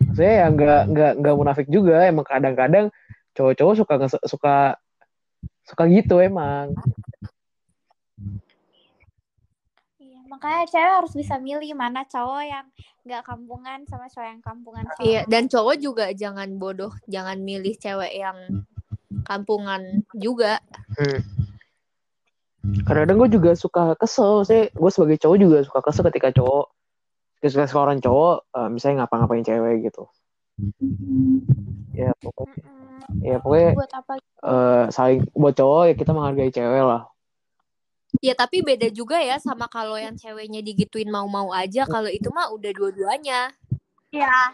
Maksudnya 0.10 0.34
ya 0.41 0.45
nggak 0.50 0.82
nggak 0.89 1.12
nggak 1.21 1.36
munafik 1.38 1.67
juga. 1.69 2.02
Emang 2.10 2.26
kadang-kadang 2.26 2.89
cowok-cowok 3.38 3.74
suka 3.78 3.93
suka 4.26 4.56
suka 5.62 5.84
gitu 5.88 6.17
emang 6.17 6.74
Iya, 10.02 10.17
makanya 10.41 10.65
cewek 10.73 10.93
harus 10.97 11.13
bisa 11.13 11.38
milih 11.38 11.77
mana 11.77 12.01
cowok 12.10 12.41
yang 12.41 12.65
nggak 13.06 13.21
kampungan 13.21 13.86
sama 13.86 14.10
cowok 14.10 14.25
yang 14.25 14.41
kampungan 14.41 14.84
sama 14.89 15.06
iya 15.06 15.21
dan 15.30 15.45
cowok 15.45 15.77
juga 15.77 16.06
jangan 16.17 16.58
bodoh 16.58 16.89
jangan 17.06 17.38
milih 17.45 17.77
cewek 17.77 18.10
yang 18.17 18.65
kampungan 19.23 20.04
juga. 20.17 20.60
Hmm. 20.97 21.21
kadang-kadang 22.86 23.17
gue 23.25 23.30
juga 23.41 23.51
suka 23.58 23.97
kesel 23.97 24.45
sih. 24.45 24.69
Gue 24.69 24.91
sebagai 24.93 25.17
cowok 25.17 25.38
juga 25.41 25.58
suka 25.65 25.80
kesel 25.82 26.06
ketika 26.13 26.30
cowok 26.30 26.69
ketika 27.41 27.65
seorang 27.65 27.97
cowok 27.97 28.45
eh, 28.54 28.69
misalnya 28.69 29.06
ngapa-ngapain 29.06 29.41
cewek 29.41 29.89
gitu. 29.89 30.06
Ya 31.97 32.13
pokoknya 32.21 32.62
Mm-mm. 32.62 33.25
ya 33.25 33.36
pokoknya 33.41 33.69
buat 33.73 33.93
apa 33.97 34.13
eh, 34.21 34.84
saling 34.93 35.25
buat 35.34 35.56
cowok 35.58 35.84
ya 35.89 35.93
kita 35.97 36.12
menghargai 36.13 36.54
cewek 36.54 36.84
lah 36.86 37.10
Ya 38.19 38.36
tapi 38.36 38.60
beda 38.60 38.91
juga 38.91 39.24
ya 39.24 39.39
sama 39.39 39.71
kalau 39.71 39.95
yang 39.95 40.19
ceweknya 40.19 40.60
digituin 40.60 41.08
mau-mau 41.08 41.56
aja 41.56 41.88
kalau 41.88 42.12
itu 42.12 42.28
mah 42.28 42.52
udah 42.52 42.71
dua-duanya. 42.76 43.56
ya 44.12 44.52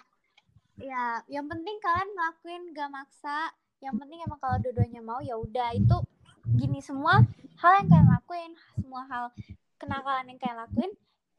ya 0.77 1.25
yang 1.25 1.49
penting 1.49 1.81
kalian 1.81 2.09
ngelakuin 2.13 2.63
gak 2.77 2.89
maksa. 2.93 3.49
Yang 3.81 3.95
penting 4.05 4.19
emang 4.21 4.39
kalau 4.41 4.57
dua-duanya 4.61 5.01
mau 5.01 5.17
ya 5.25 5.33
udah. 5.33 5.73
Itu 5.73 6.05
gini 6.53 6.79
semua 6.85 7.25
hal 7.57 7.71
yang 7.81 7.87
kalian 7.89 8.09
lakuin 8.13 8.51
semua 8.77 9.01
hal 9.09 9.25
kenakalan 9.81 10.29
yang 10.29 10.39
kalian 10.39 10.59
lakuin 10.61 10.91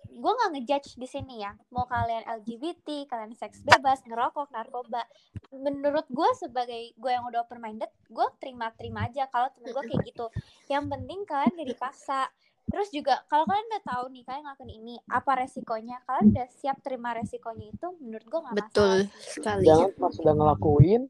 gue 0.08 0.32
nggak 0.32 0.50
ngejudge 0.56 0.96
di 0.96 1.06
sini 1.08 1.44
ya. 1.44 1.52
Mau 1.70 1.84
kalian 1.84 2.24
LGBT 2.42 3.06
kalian 3.06 3.32
seks 3.36 3.60
bebas 3.62 4.02
ngerokok 4.08 4.50
narkoba. 4.50 5.04
Menurut 5.52 6.08
gue 6.08 6.30
sebagai 6.36 6.92
gue 6.96 7.10
yang 7.12 7.24
udah 7.28 7.44
open 7.44 7.60
minded 7.60 7.90
gue 8.08 8.26
terima 8.40 8.72
terima 8.74 9.06
aja 9.06 9.28
kalau 9.28 9.52
temen 9.54 9.72
gue 9.72 9.84
kayak 9.84 10.02
gitu. 10.08 10.26
Yang 10.66 10.84
penting 10.90 11.18
kalian 11.28 11.52
gak 11.54 11.70
dipaksa. 11.70 12.20
Terus 12.68 12.88
juga 12.92 13.24
kalau 13.32 13.48
kalian 13.48 13.64
udah 13.72 13.84
tahu 13.84 14.04
nih 14.12 14.22
kalian 14.28 14.42
ngelakuin 14.44 14.72
ini 14.76 14.94
apa 15.08 15.30
resikonya? 15.40 15.96
Kalian 16.04 16.36
udah 16.36 16.48
siap 16.52 16.76
terima 16.84 17.16
resikonya 17.16 17.66
itu 17.72 17.88
menurut 17.96 18.26
gue 18.28 18.40
nggak 18.44 18.56
Betul 18.56 18.96
masalah. 19.08 19.24
sekali. 19.24 19.64
jangan 19.64 19.90
pas 19.96 20.12
sudah 20.12 20.34
ngelakuin 20.36 21.02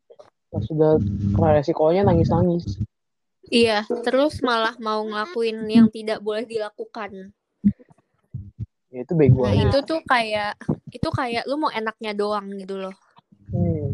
pas 0.49 0.63
sudah 0.65 0.93
kena 1.35 1.51
resikonya 1.59 2.03
nangis-nangis. 2.07 2.79
Iya, 3.49 3.89
terus 4.05 4.45
malah 4.45 4.77
mau 4.77 5.01
ngelakuin 5.09 5.65
yang 5.73 5.89
tidak 5.89 6.21
boleh 6.21 6.45
dilakukan. 6.45 7.33
Ya 8.89 9.01
itu 9.05 9.13
bego 9.13 9.45
Nah, 9.45 9.55
itu 9.55 9.79
tuh 9.85 10.01
kayak 10.05 10.57
itu 10.89 11.09
kayak 11.13 11.45
lu 11.45 11.61
mau 11.61 11.69
enaknya 11.71 12.17
doang 12.17 12.49
gitu 12.57 12.81
loh. 12.81 12.95
hmm. 13.53 13.89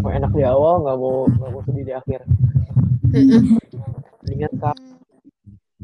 mau 0.00 0.10
enak 0.10 0.32
di 0.32 0.42
awal 0.42 0.82
nggak 0.82 0.96
mau 0.96 1.16
nggak 1.28 1.50
mau 1.52 1.62
sedih 1.62 1.84
di 1.84 1.94
akhir. 1.94 2.20
Ingat 4.28 4.52
kak 4.58 4.76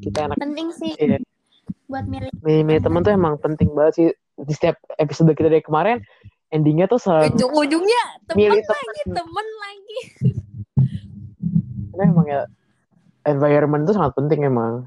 kita 0.01 0.19
enak. 0.29 0.37
Penting 0.41 0.69
sih. 0.75 0.93
Iya. 0.99 1.19
buat 1.85 2.09
milih. 2.09 2.33
Milih 2.43 2.81
teman 2.81 3.05
tuh 3.05 3.13
emang 3.13 3.37
penting 3.39 3.71
banget 3.77 3.93
sih. 3.95 4.09
Di 4.41 4.53
setiap 4.57 4.81
episode 4.99 5.31
kita 5.37 5.53
dari 5.53 5.63
kemarin 5.63 6.01
endingnya 6.51 6.87
tuh 6.87 6.99
selalu 6.99 7.35
Ujung-ujungnya 7.35 8.03
temen 8.27 8.57
lagi, 8.57 9.01
temen. 9.11 9.47
lagi. 9.59 10.01
karena 11.95 12.11
emang 12.11 12.27
ya 12.27 12.43
environment 13.23 13.87
itu 13.87 13.95
sangat 13.95 14.13
penting 14.19 14.43
emang 14.43 14.83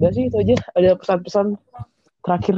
udah 0.00 0.10
sih 0.12 0.28
itu 0.28 0.36
aja. 0.40 0.56
Ada 0.74 0.90
pesan-pesan 0.98 1.46
terakhir? 2.22 2.56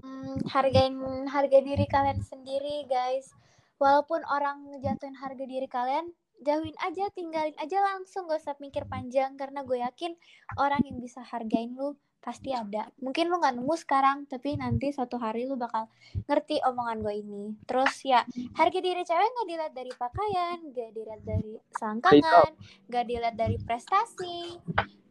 Hmm, 0.00 0.38
hargain 0.50 0.94
harga 1.28 1.58
diri 1.64 1.86
kalian 1.88 2.20
sendiri 2.20 2.84
guys. 2.86 3.32
Walaupun 3.76 4.24
orang 4.24 4.72
ngejatuhin 4.72 5.16
harga 5.16 5.44
diri 5.44 5.68
kalian 5.68 6.12
jauhin 6.44 6.76
aja 6.84 7.08
tinggalin 7.12 7.56
aja 7.60 7.78
langsung. 7.80 8.28
Gak 8.28 8.44
usah 8.44 8.56
mikir 8.60 8.84
panjang 8.88 9.36
karena 9.40 9.64
gue 9.64 9.80
yakin 9.80 10.12
orang 10.60 10.84
yang 10.84 11.00
bisa 11.00 11.20
hargain 11.24 11.72
lu 11.76 11.96
pasti 12.20 12.50
ada. 12.50 12.90
Mungkin 12.98 13.30
lu 13.30 13.38
nggak 13.38 13.54
nemu 13.54 13.74
sekarang 13.78 14.26
tapi 14.26 14.58
nanti 14.58 14.90
suatu 14.90 15.14
hari 15.16 15.46
lu 15.46 15.54
bakal 15.54 15.86
ngerti 16.26 16.58
omongan 16.66 16.98
gue 17.02 17.14
ini. 17.22 17.44
Terus 17.64 17.94
ya 18.02 18.26
harga 18.58 18.78
diri 18.82 19.02
cewek 19.06 19.28
nggak 19.30 19.48
dilihat 19.48 19.72
dari 19.72 19.92
pakaian 19.94 20.58
gak 20.74 20.90
dilihat 20.90 21.20
dari 21.22 21.52
selangkangan 21.78 22.50
gak 22.90 23.04
dilihat 23.06 23.36
dari 23.38 23.56
prestasi 23.62 24.58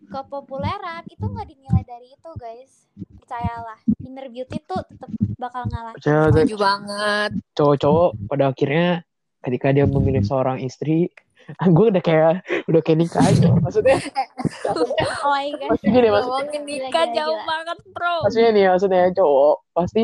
kepopuleran 0.06 1.02
itu 1.10 1.26
nggak 1.26 1.48
dinilai 1.50 1.84
dari 1.88 2.08
itu 2.14 2.30
guys. 2.38 2.86
Percayalah 3.24 3.80
inner 4.06 4.28
beauty 4.30 4.62
tuh 4.62 4.84
tetap 4.86 5.10
bakal 5.42 5.66
ngalah. 5.72 5.94
Setuju 5.98 6.56
banget. 6.60 7.32
cowok-cowok 7.56 8.12
pada 8.30 8.52
akhirnya 8.52 9.02
ketika 9.42 9.72
dia 9.74 9.86
memilih 9.86 10.22
seorang 10.26 10.62
istri 10.62 11.10
gue 11.76 11.86
udah 11.90 12.02
kayak 12.02 12.32
udah 12.66 12.82
kayak 12.82 12.98
nikah 13.00 13.22
aja 13.22 13.48
maksudnya 13.56 13.98
oh 14.72 14.86
my 15.26 15.48
gosh 15.52 15.70
Pasti 15.72 15.88
gini, 15.88 16.08
maksud- 16.08 16.32
Ngomongin 16.32 16.62
Gila, 16.62 16.74
nikah 16.84 17.06
gila, 17.06 17.16
jauh 17.16 17.36
gila. 17.36 17.46
banget, 17.48 17.78
Bro. 17.88 18.16
maksudnya 18.24 18.50
nih 18.52 18.66
maksudnya 18.68 19.02
cowok 19.14 19.56
pasti 19.72 20.02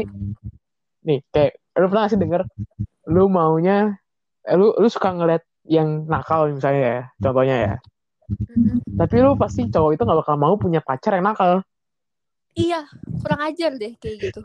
nih 1.01 1.19
kayak 1.27 1.51
lu 1.73 1.85
pernah 1.87 2.05
sih 2.05 2.15
denger 2.15 2.41
lu 3.07 3.23
maunya 3.27 3.77
eh, 4.43 4.53
lu 4.53 4.71
lu 4.71 4.87
suka 4.87 5.09
ngeliat 5.09 5.41
yang 5.63 6.05
nakal 6.05 6.45
misalnya 6.47 6.81
ya 6.81 6.99
contohnya 7.19 7.55
ya 7.59 7.73
tapi 8.95 9.15
lu 9.17 9.33
pasti 9.33 9.65
cowok 9.65 9.91
itu 9.91 10.01
gak 10.01 10.19
bakal 10.19 10.35
mau 10.35 10.53
punya 10.55 10.79
pacar 10.79 11.13
yang 11.13 11.25
nakal 11.25 11.61
Iya, 12.51 12.83
kurang 13.17 13.39
ajar 13.41 13.71
deh 13.73 13.95
kayak 13.95 14.17
gitu. 14.21 14.41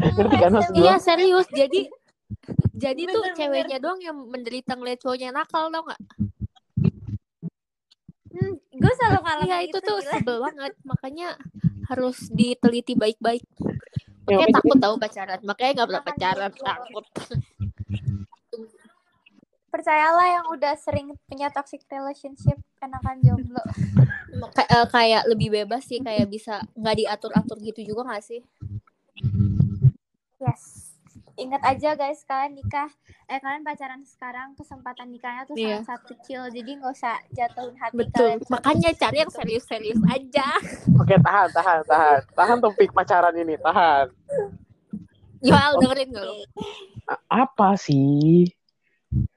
ngerti 0.00 0.36
kan 0.38 0.50
maksud 0.50 0.72
Iya 0.74 0.96
serius. 0.96 1.44
Jadi 1.46 1.92
jadi 2.72 3.02
tuh 3.04 3.20
Bener, 3.20 3.32
bener. 3.32 3.38
ceweknya 3.38 3.78
doang 3.78 4.00
yang 4.00 4.16
menderita 4.24 4.72
ngeliat 4.72 4.98
cowoknya 4.98 5.30
nakal 5.30 5.68
tau 5.68 5.82
gak? 5.84 6.00
Hmm, 8.30 8.54
gue 8.56 8.92
selalu 8.94 9.18
ngalamin 9.20 9.48
Iya 9.50 9.58
itu 9.66 9.78
tuh 9.80 9.98
gila. 9.98 10.10
sebel 10.14 10.36
banget. 10.40 10.72
Makanya 10.82 11.28
harus 11.86 12.30
diteliti 12.30 12.94
baik-baik. 12.94 13.42
Ya, 13.42 13.66
Makanya 13.66 14.30
makanya- 14.30 14.54
takut 14.56 14.76
tahu 14.78 14.94
pacaran. 14.96 15.40
Makanya 15.42 15.70
nggak 15.74 15.88
pernah 15.90 16.04
pacaran. 16.06 16.50
Takut. 16.54 17.04
Percayalah 19.70 20.26
yang 20.26 20.46
udah 20.50 20.74
sering 20.74 21.14
punya 21.26 21.46
toxic 21.46 21.86
relationship 21.86 22.58
enakan 22.78 23.22
jomblo. 23.22 23.62
Kay- 24.50 24.66
eh, 24.68 24.86
kayak 24.88 25.22
lebih 25.30 25.48
bebas 25.52 25.86
sih. 25.86 25.98
Kayak 25.98 26.26
bisa 26.26 26.58
nggak 26.74 26.96
diatur-atur 26.96 27.58
gitu 27.60 27.82
juga 27.84 28.02
nggak 28.08 28.24
sih? 28.24 28.40
Yes. 30.38 30.79
Ingat 31.40 31.62
aja 31.64 31.96
guys, 31.96 32.20
kalian 32.22 32.52
nikah, 32.52 32.92
eh 33.24 33.40
kalian 33.40 33.64
pacaran 33.64 34.04
sekarang, 34.04 34.52
kesempatan 34.52 35.08
nikahnya 35.08 35.48
tuh 35.48 35.56
Iya. 35.56 35.80
sangat 35.80 36.12
kecil, 36.12 36.52
jadi 36.52 36.76
nggak 36.76 36.92
usah 36.92 37.16
jatuhin 37.32 37.76
hati 37.80 37.96
Betul. 37.96 38.36
kalian. 38.36 38.52
Makanya 38.52 38.90
cari 38.92 39.16
yang 39.24 39.32
serius-serius 39.32 40.00
aja. 40.04 40.48
Oke, 41.00 41.16
tahan, 41.16 41.48
tahan, 41.48 41.80
tahan. 41.88 42.20
Tahan 42.36 42.58
topik 42.60 42.92
pacaran 42.92 43.32
ini, 43.32 43.56
tahan. 43.56 44.12
Yoel 45.40 45.72
dengerin 45.80 46.08
gak 46.12 46.24
lo? 46.28 46.34
A- 47.08 47.24
apa 47.40 47.72
sih? 47.80 48.44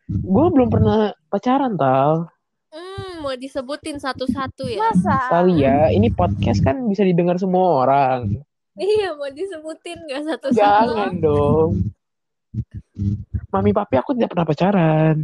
Gue 0.06 0.46
belum 0.52 0.68
pernah 0.68 1.16
pacaran, 1.32 1.80
Tal. 1.80 2.28
Hmm, 2.68 3.24
mau 3.24 3.32
disebutin 3.40 3.96
satu-satu 3.96 4.68
ya? 4.68 4.92
Masa? 4.92 5.32
Kali 5.32 5.64
ya, 5.64 5.88
ini 5.88 6.12
podcast 6.12 6.60
kan 6.60 6.84
bisa 6.92 7.08
didengar 7.08 7.40
semua 7.40 7.88
orang. 7.88 8.44
Iya, 8.74 9.14
mau 9.14 9.30
disebutin 9.30 10.00
gak 10.10 10.24
satu-satu? 10.26 10.58
Jangan 10.58 11.14
dong. 11.22 11.94
Mami 13.54 13.70
papi 13.74 13.96
aku 14.02 14.18
tidak 14.18 14.34
pernah 14.34 14.48
pacaran. 14.50 15.16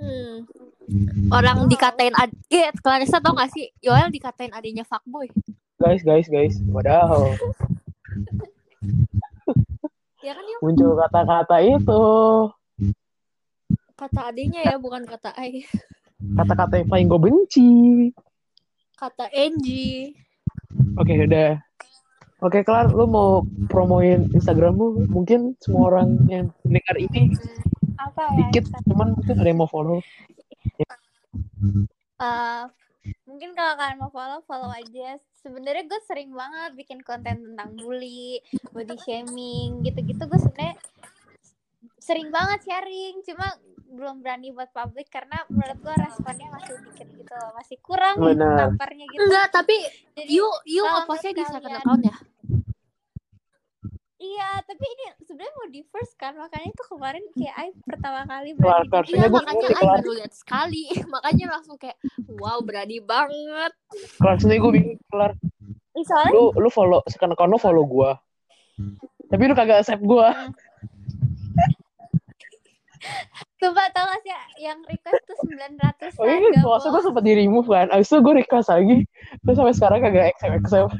Hmm. 0.00 0.48
Orang 1.28 1.68
dikatain 1.68 2.12
ad 2.16 2.32
eh, 2.48 2.72
Clarissa 2.80 3.20
tau 3.20 3.36
gak 3.36 3.52
sih 3.52 3.68
Yoel 3.80 4.12
dikatain 4.12 4.52
adiknya 4.52 4.84
fuckboy 4.84 5.28
Guys, 5.80 6.00
guys, 6.04 6.28
guys. 6.28 6.56
Wadaw. 6.68 7.36
Ya 10.24 10.32
kan 10.32 10.44
Muncul 10.64 10.96
kata-kata 10.96 11.56
itu. 11.60 12.04
Kata 13.92 14.20
adiknya 14.32 14.72
ya 14.72 14.76
bukan 14.80 15.04
kata 15.04 15.36
Ai 15.36 15.68
Kata-kata 16.16 16.80
yang 16.80 16.88
paling 16.88 17.06
gue 17.12 17.20
benci. 17.20 17.72
Kata 18.96 19.28
Angie 19.28 20.16
Oke, 20.96 21.12
udah. 21.28 21.60
Oke, 22.44 22.60
Kelar, 22.60 22.92
lu 22.92 23.08
mau 23.08 23.40
promoin 23.72 24.28
Instagrammu? 24.36 25.08
Mungkin 25.08 25.56
semua 25.64 25.96
orang 25.96 26.20
yang 26.28 26.52
dengar 26.60 26.96
ini 27.00 27.32
Apa 27.96 28.36
ya? 28.36 28.52
dikit, 28.52 28.68
cuman 28.84 29.16
mungkin 29.16 29.34
ada 29.40 29.48
yang 29.48 29.60
mau 29.64 29.70
follow. 29.72 30.04
Eh, 32.20 32.64
mungkin 33.24 33.56
kalau 33.56 33.74
kalian 33.80 33.96
mau 33.96 34.12
follow 34.12 34.40
follow 34.44 34.70
aja 34.72 35.16
sebenarnya 35.40 35.84
gue 35.88 36.00
sering 36.08 36.32
banget 36.32 36.72
bikin 36.72 37.00
konten 37.04 37.36
tentang 37.52 37.76
bully 37.76 38.40
body 38.72 38.96
shaming 39.04 39.84
gitu-gitu 39.84 40.24
gue 40.24 40.40
sebenarnya 40.40 40.76
sering 42.00 42.32
banget 42.32 42.64
sharing 42.64 43.20
cuma 43.28 43.52
belum 43.92 44.24
berani 44.24 44.50
buat 44.56 44.72
publik 44.72 45.12
karena 45.12 45.36
menurut 45.52 45.78
gue 45.84 45.94
responnya 46.00 46.48
masih 46.52 46.74
dikit 46.80 47.08
gitu 47.12 47.32
loh 47.36 47.50
masih 47.60 47.76
kurang 47.84 48.16
namparnya 48.18 49.04
gitu 49.12 49.20
Enggak 49.20 49.46
tapi 49.52 49.76
jadi 50.16 50.30
You 50.32 50.48
You 50.64 50.82
ngepostnya 50.88 51.32
di 51.36 51.44
second 51.44 51.76
account 51.76 52.02
ya 52.08 52.16
iya 54.24 54.50
tapi 54.64 54.84
ini 54.88 55.04
sebenarnya 55.28 55.54
mau 55.60 55.68
di 55.68 55.82
first 55.92 56.16
kan 56.16 56.32
makanya 56.32 56.72
itu 56.72 56.84
kemarin 56.88 57.24
kayak 57.36 57.54
I 57.60 57.68
pertama 57.84 58.24
kali 58.24 58.56
berani 58.56 58.88
Iya 58.88 59.04
Kayaknya 59.04 59.28
gua 59.28 59.40
makanya 59.44 59.76
Kelar. 59.76 59.96
baru 60.00 60.10
lihat 60.16 60.32
sekali 60.32 60.84
Makanya 61.14 61.46
langsung 61.52 61.76
kayak 61.76 61.96
Wow 62.40 62.58
berani 62.64 62.98
banget 63.04 63.72
Kelar, 64.16 64.36
sini 64.40 64.56
gue 64.56 64.72
bingung, 64.72 64.98
Kelar. 65.12 65.32
Soalnya 65.94 66.32
Lu, 66.32 66.50
lu 66.56 66.70
follow, 66.72 67.00
account 67.06 67.50
lu 67.52 67.58
follow 67.60 67.84
gue. 67.86 68.10
Tapi 69.30 69.42
lu 69.46 69.54
kagak 69.54 69.86
accept 69.86 70.02
gue. 70.02 70.28
Coba 73.62 73.82
tau 73.92 74.04
gak 74.08 74.20
sih 74.24 74.32
yang 74.64 74.80
request 74.82 75.22
tuh 75.28 75.36
900 75.44 76.18
Oh 76.18 76.26
iya, 76.26 76.60
maksud 76.64 76.88
gue 76.90 77.02
sempet 77.04 77.22
di 77.24 77.32
remove 77.44 77.68
kan. 77.70 77.86
Abis 77.94 78.10
itu 78.10 78.18
gue 78.20 78.34
request 78.42 78.68
lagi. 78.72 79.06
Terus 79.44 79.56
sampai 79.56 79.74
sekarang 79.76 79.98
kagak 80.02 80.34
accept 80.34 80.54
accept. 80.58 80.92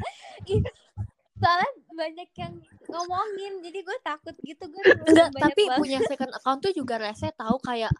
soalnya 1.35 1.71
banyak 1.95 2.29
yang 2.37 2.55
ngomongin 2.91 3.53
jadi 3.63 3.79
gue 3.81 3.99
takut 4.03 4.37
gitu 4.43 4.65
gue 4.69 4.83
Enggak 5.09 5.31
tapi 5.33 5.63
banget. 5.65 5.79
punya 5.81 5.99
second 6.05 6.33
account 6.35 6.61
tuh 6.61 6.73
juga 6.75 6.99
rese 7.01 7.31
tahu 7.33 7.57
kayak 7.63 7.95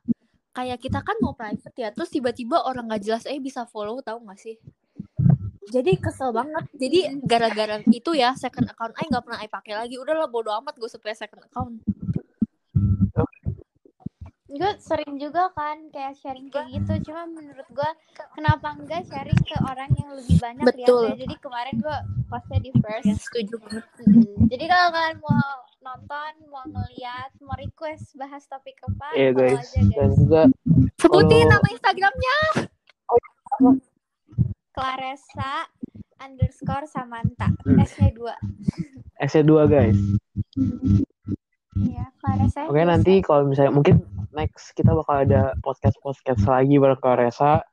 Kayak 0.55 0.79
kita 0.87 1.03
kan 1.03 1.19
mau 1.19 1.35
private 1.35 1.75
ya 1.75 1.91
Terus 1.91 2.15
tiba-tiba 2.15 2.63
orang 2.63 2.87
gak 2.87 3.03
jelas 3.03 3.27
Eh 3.27 3.43
bisa 3.43 3.67
follow 3.67 3.99
tahu 3.99 4.23
gak 4.23 4.39
sih? 4.39 4.55
Jadi 5.65 5.99
kesel 5.99 6.31
banget. 6.31 6.71
Jadi 6.79 7.19
gara-gara 7.27 7.83
itu 7.91 8.15
ya 8.15 8.39
second 8.39 8.71
account 8.71 8.95
Ai 8.95 9.11
nggak 9.11 9.25
pernah 9.27 9.39
Ai 9.43 9.51
pakai 9.51 9.75
lagi 9.75 9.99
udahlah 9.99 10.31
bodo 10.31 10.55
amat 10.63 10.79
gue 10.79 10.87
supaya 10.87 11.11
second 11.19 11.43
account 11.43 11.83
gue 14.55 14.71
sering 14.79 15.19
juga 15.19 15.51
kan 15.53 15.91
kayak 15.91 16.15
sharing 16.19 16.47
kayak 16.49 16.71
gitu. 16.71 17.11
Cuma 17.11 17.27
menurut 17.27 17.67
gue 17.69 17.91
kenapa 18.39 18.75
enggak 18.79 19.03
sharing 19.11 19.41
ke 19.43 19.57
orang 19.67 19.91
yang 19.99 20.11
lebih 20.15 20.37
banyak 20.39 20.65
Betul. 20.65 21.11
lihatnya 21.11 21.27
jadi 21.27 21.35
kemarin 21.43 21.75
gue 21.83 21.99
postnya 22.31 22.59
di 22.63 22.71
first. 22.79 23.05
Ya 23.07 23.15
setuju 23.19 23.55
banget. 23.67 23.85
Hmm, 23.99 24.47
jadi 24.47 24.65
kalau 24.71 24.89
kalian 24.95 25.19
mau 25.21 25.49
nonton 25.85 26.33
mau 26.49 26.65
ngeliat 26.65 27.31
mau 27.45 27.57
request 27.59 28.17
bahas 28.17 28.47
topik 28.47 28.79
apa 28.87 29.09
follow 29.13 29.35
guys. 29.37 29.69
aja 29.75 29.81
Dan 29.83 29.87
guys 29.91 30.15
juga 30.17 30.43
sebutin 31.03 31.35
Kalau- 31.35 31.51
nama 31.51 31.67
instagramnya. 31.75 32.39
Claressa 34.75 35.53
underscore 36.19 36.87
Samantha. 36.91 37.51
Hmm. 37.63 37.79
S 37.79 37.93
nya 38.01 38.11
dua 38.11 38.35
SC2 39.23 39.53
guys. 39.71 39.99
iya 41.79 42.07
Claressa 42.19 42.67
Oke 42.67 42.83
nanti 42.83 43.23
kalau 43.23 43.47
misalnya 43.47 43.71
mungkin 43.75 44.03
next 44.45 44.77
kita 44.77 44.93
bakal 44.93 45.25
ada 45.25 45.57
podcast 45.65 45.97
podcast 46.05 46.45
lagi 46.45 46.77
bareng 46.77 47.01
Resa 47.17 47.65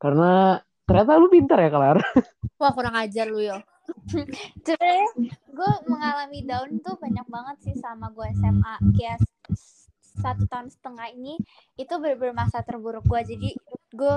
karena 0.00 0.56
ternyata 0.88 1.20
lu 1.20 1.28
pintar 1.28 1.60
ya 1.60 1.68
Kelar. 1.68 2.00
wah 2.60 2.72
kurang 2.72 2.96
ajar 2.96 3.28
lu 3.28 3.44
yo. 3.44 3.60
Sebenarnya 4.64 5.08
gue 5.44 5.72
mengalami 5.84 6.40
down 6.48 6.80
tuh 6.80 6.96
banyak 6.96 7.26
banget 7.28 7.56
sih 7.60 7.76
sama 7.76 8.08
gue 8.16 8.24
SMA 8.32 8.74
kayak 8.96 9.20
s- 9.52 9.92
satu 10.16 10.48
tahun 10.48 10.72
setengah 10.72 11.12
ini 11.12 11.36
itu 11.76 11.92
bener-bener 12.00 12.32
masa 12.32 12.64
terburuk 12.64 13.04
gue 13.04 13.20
jadi 13.20 13.50
gue 13.92 14.14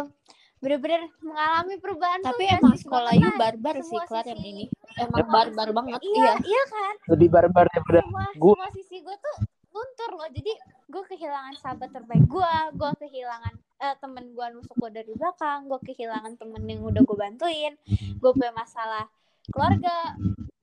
bener-bener 0.63 1.11
mengalami 1.19 1.75
perubahan 1.84 2.23
tapi 2.23 2.47
tuh 2.47 2.55
emang 2.55 2.75
sekolah 2.79 3.11
you 3.19 3.27
barbar 3.36 3.75
sih 3.84 3.99
Klar 4.07 4.23
yang 4.23 4.39
ini. 4.39 4.65
emang 4.95 5.27
barbar 5.27 5.67
banget 5.75 5.99
iya 5.99 6.15
iya. 6.15 6.34
iya 6.39 6.63
kan? 6.71 6.93
Lebih 7.11 7.27
barbar 7.27 7.65
daripada 7.67 7.99
gua. 8.39 8.55
semua 8.55 8.69
sisi 8.71 9.03
gue 9.03 9.15
tuh 9.19 9.36
luntur 9.74 10.09
loh 10.13 10.30
jadi 10.30 10.53
gue 10.88 11.03
kehilangan 11.09 11.57
sahabat 11.57 11.89
terbaik 11.89 12.24
gue 12.30 12.53
gue 12.78 12.91
kehilangan 13.01 13.53
eh, 13.82 13.95
temen 13.97 14.38
gue 14.38 14.45
nusuk 14.53 14.78
gue 14.78 14.91
dari 14.93 15.11
belakang 15.17 15.65
gue 15.65 15.80
kehilangan 15.82 16.38
temen 16.38 16.61
yang 16.69 16.86
udah 16.86 17.01
gue 17.01 17.17
bantuin 17.17 17.74
gue 17.89 18.32
punya 18.38 18.53
masalah 18.53 19.09
keluarga 19.49 20.13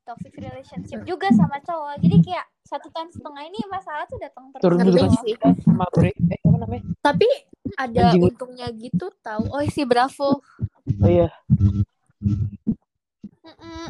toxic 0.06 0.32
relationship 0.38 1.02
juga 1.04 1.28
sama 1.34 1.58
cowok 1.60 1.98
jadi 2.00 2.16
kayak 2.22 2.46
satu 2.64 2.86
tahun 2.94 3.10
setengah 3.10 3.42
ini 3.50 3.58
masalah 3.66 4.06
tuh 4.06 4.18
datang 4.22 4.54
terus 4.54 4.62
Turun 4.62 4.78
Ngeri 4.78 4.94
dulu 4.94 5.18
sih. 5.26 5.34
Eh 5.34 5.54
apa 6.46 6.56
namanya? 6.62 6.82
tapi 7.02 7.28
ada 7.74 8.14
Anjing. 8.14 8.22
untungnya 8.30 8.66
gitu 8.72 9.10
tahu 9.22 9.50
oh 9.50 9.62
si 9.66 9.82
Bravo 9.82 10.42
Oh 11.00 11.08
iya. 11.08 11.30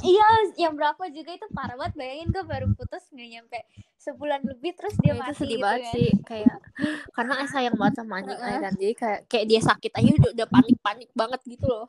Iya 0.01 0.27
yang 0.59 0.75
berapa 0.75 1.05
juga 1.09 1.31
itu 1.33 1.47
parah 1.51 1.75
banget 1.75 1.95
bayangin 1.95 2.29
gue 2.29 2.41
baru 2.43 2.67
putus 2.73 3.05
nggak 3.09 3.29
nyampe 3.31 3.59
sebulan 3.97 4.41
lebih 4.43 4.73
terus 4.73 4.95
dia 4.97 5.13
Ya, 5.13 5.15
itu 5.15 5.23
mati 5.23 5.37
sedih 5.37 5.51
gitu 5.53 5.63
banget 5.63 5.81
kan. 5.83 5.93
sih 5.93 6.09
kayak 6.23 6.57
karena 7.17 7.33
Ai 7.35 7.49
sayang 7.49 7.77
banget 7.77 7.95
sama 7.97 8.15
anjing 8.17 8.35
Ai 8.35 8.49
Heeh. 8.49 8.61
kan 8.61 8.73
jadi 8.75 8.95
kayak 8.95 9.19
kayak 9.27 9.47
dia 9.47 9.61
sakit 9.61 9.93
aja 9.93 10.11
udah, 10.15 10.31
udah 10.33 10.47
panik 10.49 10.77
panik 10.79 11.09
banget 11.13 11.41
gitu 11.47 11.67
loh 11.67 11.87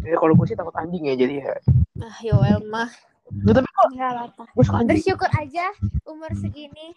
Ya, 0.00 0.14
kalau 0.14 0.32
gue 0.32 0.46
sih 0.46 0.54
takut 0.54 0.70
anjing 0.72 1.02
ya 1.02 1.14
jadi 1.14 1.34
ya. 1.40 1.54
ah 2.00 2.16
Yoel 2.20 2.62
mah 2.64 2.90
Nah, 3.26 3.50
tapi 3.52 3.66
kok 3.66 3.88
Nggak 3.90 4.10
apa-apa. 4.12 4.44
gue 4.48 4.62
suka 4.62 4.76
anjing. 4.76 4.88
bersyukur 4.88 5.30
aja 5.32 5.66
umur 6.04 6.30
segini 6.32 6.94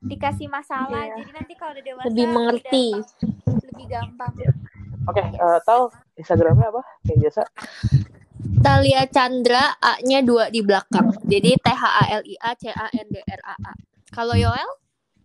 dikasih 0.00 0.48
masalah 0.48 1.04
Iya. 1.06 1.16
jadi 1.18 1.30
nanti 1.34 1.52
kalau 1.54 1.72
udah 1.72 1.84
dewasa 1.84 2.06
lebih 2.08 2.26
mengerti 2.26 2.86
udah 3.46 3.66
lebih 3.68 3.86
gampang 3.86 4.32
Oke, 5.02 5.18
eh, 5.20 5.58
tahu 5.62 5.90
Instagramnya 6.14 6.68
apa? 6.68 6.78
Kayak 7.02 7.18
biasa. 7.20 7.42
Talia 8.62 9.02
Chandra 9.10 9.74
A-nya 9.82 10.22
dua 10.22 10.46
di 10.48 10.62
belakang 10.62 11.10
jadi 11.26 11.58
T 11.58 11.66
H 11.66 11.82
A 11.82 12.04
L 12.18 12.22
I 12.22 12.34
A 12.38 12.52
C 12.54 12.70
A 12.70 12.86
N 12.94 13.06
D 13.10 13.18
R 13.18 13.42
A 13.42 13.54
A 13.58 13.72
kalau 14.14 14.38
Yoel 14.38 14.70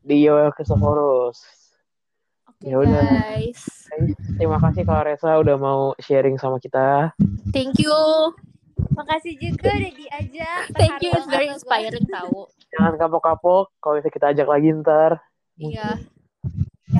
Di 0.01 0.23
Yoel 0.23 0.49
Christophorus. 0.51 1.37
oke 2.49 2.65
Ya 2.65 2.81
udah. 2.81 3.03
guys 3.05 3.85
Terima 4.37 4.57
kasih 4.59 4.83
Resa 4.83 5.37
udah 5.37 5.55
mau 5.55 5.81
sharing 6.01 6.35
sama 6.35 6.57
kita. 6.57 7.13
thank 7.53 7.77
you 7.77 7.93
makasih 8.97 9.37
juga 9.37 9.69
udah 9.69 9.93
diajak 9.93 10.61
thank 10.73 10.97
you 11.05 11.13
it's 11.13 11.29
very 11.29 11.47
inspiring 11.47 12.05
tahu 12.09 12.49
Jangan 12.67 12.99
kapok-kapok. 12.99 13.71
Kalau 13.79 13.95
bisa 13.95 14.11
kita 14.11 14.35
ajak 14.35 14.47
lagi 14.49 14.75
ntar. 14.75 15.23
iya 15.55 15.95
ya 15.95 16.16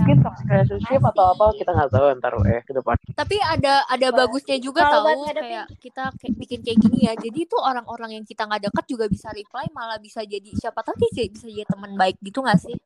mungkin 0.08 0.24
toxic 0.24 0.48
relationship 0.48 1.02
atau 1.04 1.26
apa 1.36 1.46
kita 1.52 1.72
nggak 1.76 1.92
tahu 1.92 2.06
ntar 2.24 2.34
eh 2.48 2.62
ke 2.64 2.72
depan 2.72 2.96
Tapi 3.12 3.36
ada 3.44 3.84
ada 3.84 4.08
bagusnya 4.16 4.56
juga 4.56 4.88
Kalau 4.88 5.04
buat 5.04 5.36
tahu 5.36 5.44
kayak 5.44 5.68
kita 5.84 6.04
kayak 6.16 6.36
bikin 6.40 6.60
kayak 6.64 6.80
gini 6.80 6.98
ya. 7.04 7.14
Jadi 7.20 7.44
tuh 7.44 7.60
orang-orang 7.60 8.16
yang 8.16 8.24
kita 8.24 8.48
nggak 8.48 8.72
deket 8.72 8.86
juga 8.88 9.06
bisa 9.12 9.28
reply 9.36 9.68
malah 9.76 10.00
bisa 10.00 10.24
jadi 10.24 10.48
siapa 10.56 10.80
tahu 10.80 10.96
dia 10.96 11.28
bisa 11.28 11.44
jadi 11.44 11.68
teman 11.68 12.00
baik 12.00 12.16
gitu 12.24 12.40
nggak 12.40 12.56
sih? 12.56 12.78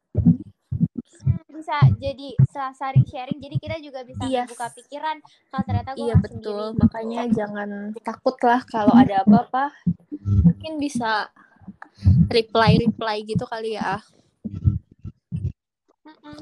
bisa 1.51 1.77
jadi 2.01 2.33
sa- 2.49 2.73
saling 2.73 3.05
sharing 3.05 3.37
jadi 3.37 3.55
kita 3.61 3.75
juga 3.85 4.01
bisa 4.01 4.25
Yes. 4.25 4.49
buka 4.49 4.73
pikiran 4.73 5.21
kalau 5.53 5.63
ternyata 5.67 5.93
gue 5.93 6.09
Iya 6.09 6.15
betul, 6.17 6.73
makanya 6.73 7.21
jangan 7.29 7.69
takut 8.01 8.33
lah 8.41 8.65
kalau 8.65 8.97
ada 8.97 9.21
apa-apa. 9.21 9.69
Mungkin 10.25 10.81
bisa 10.81 11.29
reply 12.33 12.81
reply 12.81 13.21
gitu 13.21 13.45
kali 13.45 13.77
ya. 13.77 14.01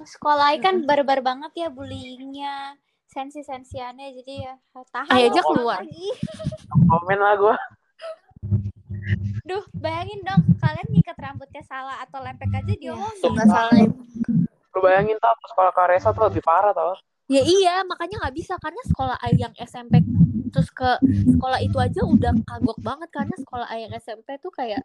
Sekolah 0.03 0.55
kan 0.59 0.83
barbar 0.83 1.19
banget 1.19 1.51
ya 1.55 1.67
bullyingnya 1.67 2.75
sensi 3.05 3.41
sensiannya 3.41 4.13
jadi 4.15 4.33
ya 4.39 4.53
tahan 4.85 5.09
Ayo 5.09 5.25
lo, 5.25 5.31
aja 5.31 5.41
keluar. 5.41 5.79
lagi. 5.81 6.07
komen 6.85 7.17
lah 7.17 7.33
gue 7.35 7.55
duh 9.43 9.63
bayangin 9.73 10.21
dong 10.21 10.41
kalian 10.57 10.87
ngikat 10.89 11.17
rambutnya 11.17 11.63
salah 11.65 11.97
atau 12.01 12.21
lempek 12.21 12.49
aja 12.49 12.69
Iya, 12.69 12.77
diomongin 12.93 13.29
nggak 13.33 13.49
salah. 13.49 13.73
lu 14.69 14.79
bayangin 14.79 15.17
tau 15.17 15.33
sekolah 15.49 15.71
Karesa 15.73 16.13
tuh 16.13 16.29
lebih 16.29 16.41
parah 16.41 16.71
tau 16.71 16.93
Ya 17.29 17.45
iya, 17.45 17.85
makanya 17.85 18.25
nggak 18.25 18.33
bisa 18.33 18.57
karena 18.57 18.81
sekolah 18.89 19.13
A 19.21 19.29
yang 19.29 19.53
SMP 19.61 20.01
terus 20.49 20.73
ke 20.73 20.97
sekolah 21.29 21.61
itu 21.61 21.77
aja 21.77 22.01
udah 22.01 22.33
kagok 22.41 22.81
banget 22.81 23.05
karena 23.13 23.37
sekolah 23.37 23.69
A 23.69 23.77
yang 23.77 23.93
SMP 23.93 24.41
tuh 24.41 24.49
kayak 24.49 24.81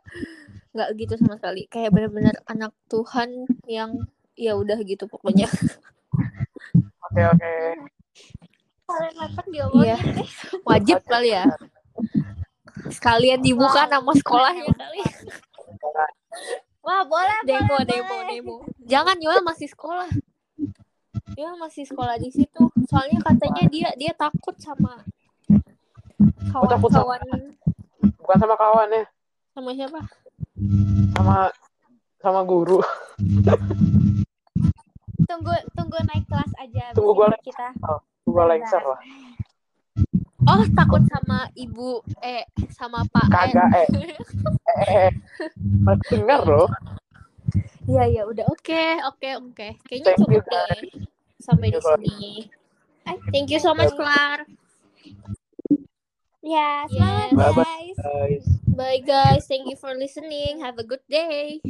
nggak 0.76 0.88
gitu 1.00 1.16
sama 1.16 1.40
sekali. 1.40 1.64
Kayak 1.72 1.96
benar-benar 1.96 2.36
anak 2.44 2.76
Tuhan 2.84 3.48
yang 3.64 3.96
ya 4.34 4.52
udah 4.54 4.78
gitu 4.82 5.06
pokoknya. 5.06 5.46
oke 7.04 7.22
oke 7.32 7.52
kalian 8.84 9.14
lempek 9.16 9.46
diomongin 9.48 9.86
Iya. 9.86 9.98
Wajib 10.62 10.98
kali 11.04 11.28
ya. 11.32 11.44
Sekalian 12.90 13.40
dibuka 13.40 13.86
nama 13.86 14.12
sekolahnya 14.12 14.68
kali. 14.70 15.00
wah 16.84 17.00
boleh 17.02 17.38
Demo, 17.42 17.64
boleh, 17.64 17.86
demo, 17.88 18.04
boleh. 18.12 18.28
demo. 18.28 18.56
Jangan 18.84 19.16
Yoel 19.16 19.40
masih 19.40 19.66
sekolah. 19.66 20.04
Yoel 21.34 21.56
masih 21.56 21.88
sekolah 21.88 22.20
di 22.20 22.28
situ. 22.28 22.68
Soalnya 22.84 23.24
katanya 23.24 23.64
dia 23.66 23.88
dia 23.96 24.12
takut 24.12 24.54
sama 24.60 25.00
takut 26.52 26.92
sama- 26.92 27.18
kawan-kawan 27.18 27.20
bukan 28.14 28.36
sama 28.38 28.54
kawan 28.54 28.88
ya 28.88 29.04
sama 29.50 29.70
siapa? 29.74 30.00
sama 31.12 31.36
sama 32.22 32.40
guru 32.46 32.78
tunggu 35.24 35.54
tunggu 35.72 35.98
naik 36.04 36.24
kelas 36.26 36.52
aja 36.56 36.92
Tunggu 36.92 37.12
abis 37.12 37.18
gua 37.18 37.26
itu 37.26 37.32
naik- 37.32 37.46
kita 37.46 37.66
gue 38.24 38.44
lengser 38.48 38.82
lah 38.82 39.00
Oh, 40.44 40.60
takut 40.76 41.00
sama 41.08 41.48
ibu 41.56 42.04
eh 42.20 42.44
sama 42.68 43.00
Pak 43.06 43.32
kagak 43.32 43.68
eh 43.80 43.86
eh 43.88 45.08
eh 45.08 45.10
Masih 45.80 46.20
dengar 46.20 46.44
loh 46.44 46.68
Iya, 47.84 48.08
iya, 48.08 48.22
udah 48.24 48.48
oke, 48.48 48.84
oke, 49.12 49.30
oke. 49.44 49.68
Kayaknya 49.84 50.16
Thank 50.16 50.24
you, 50.24 50.40
cukup 50.40 50.44
deh 50.48 50.80
sampai 51.36 51.68
di 51.68 51.76
Thank 51.76 51.76
you, 51.76 51.80
Clar. 51.84 51.98
sini. 52.00 52.32
Thank 53.28 53.48
you 53.52 53.60
so 53.60 53.70
much, 53.76 53.92
Clar. 53.92 54.38
ya 56.40 56.88
Yes. 56.88 56.88
semangat 56.88 57.28
Bye-bye. 57.30 57.60
guys 57.60 57.96
guys 58.00 58.44
Bye 58.66 59.00
guys. 59.00 59.44
Thank 59.44 59.68
you 59.68 59.76
for 59.76 59.92
listening. 59.92 60.64
Have 60.64 60.80
a 60.80 60.84
good 60.84 61.04
day. 61.06 61.60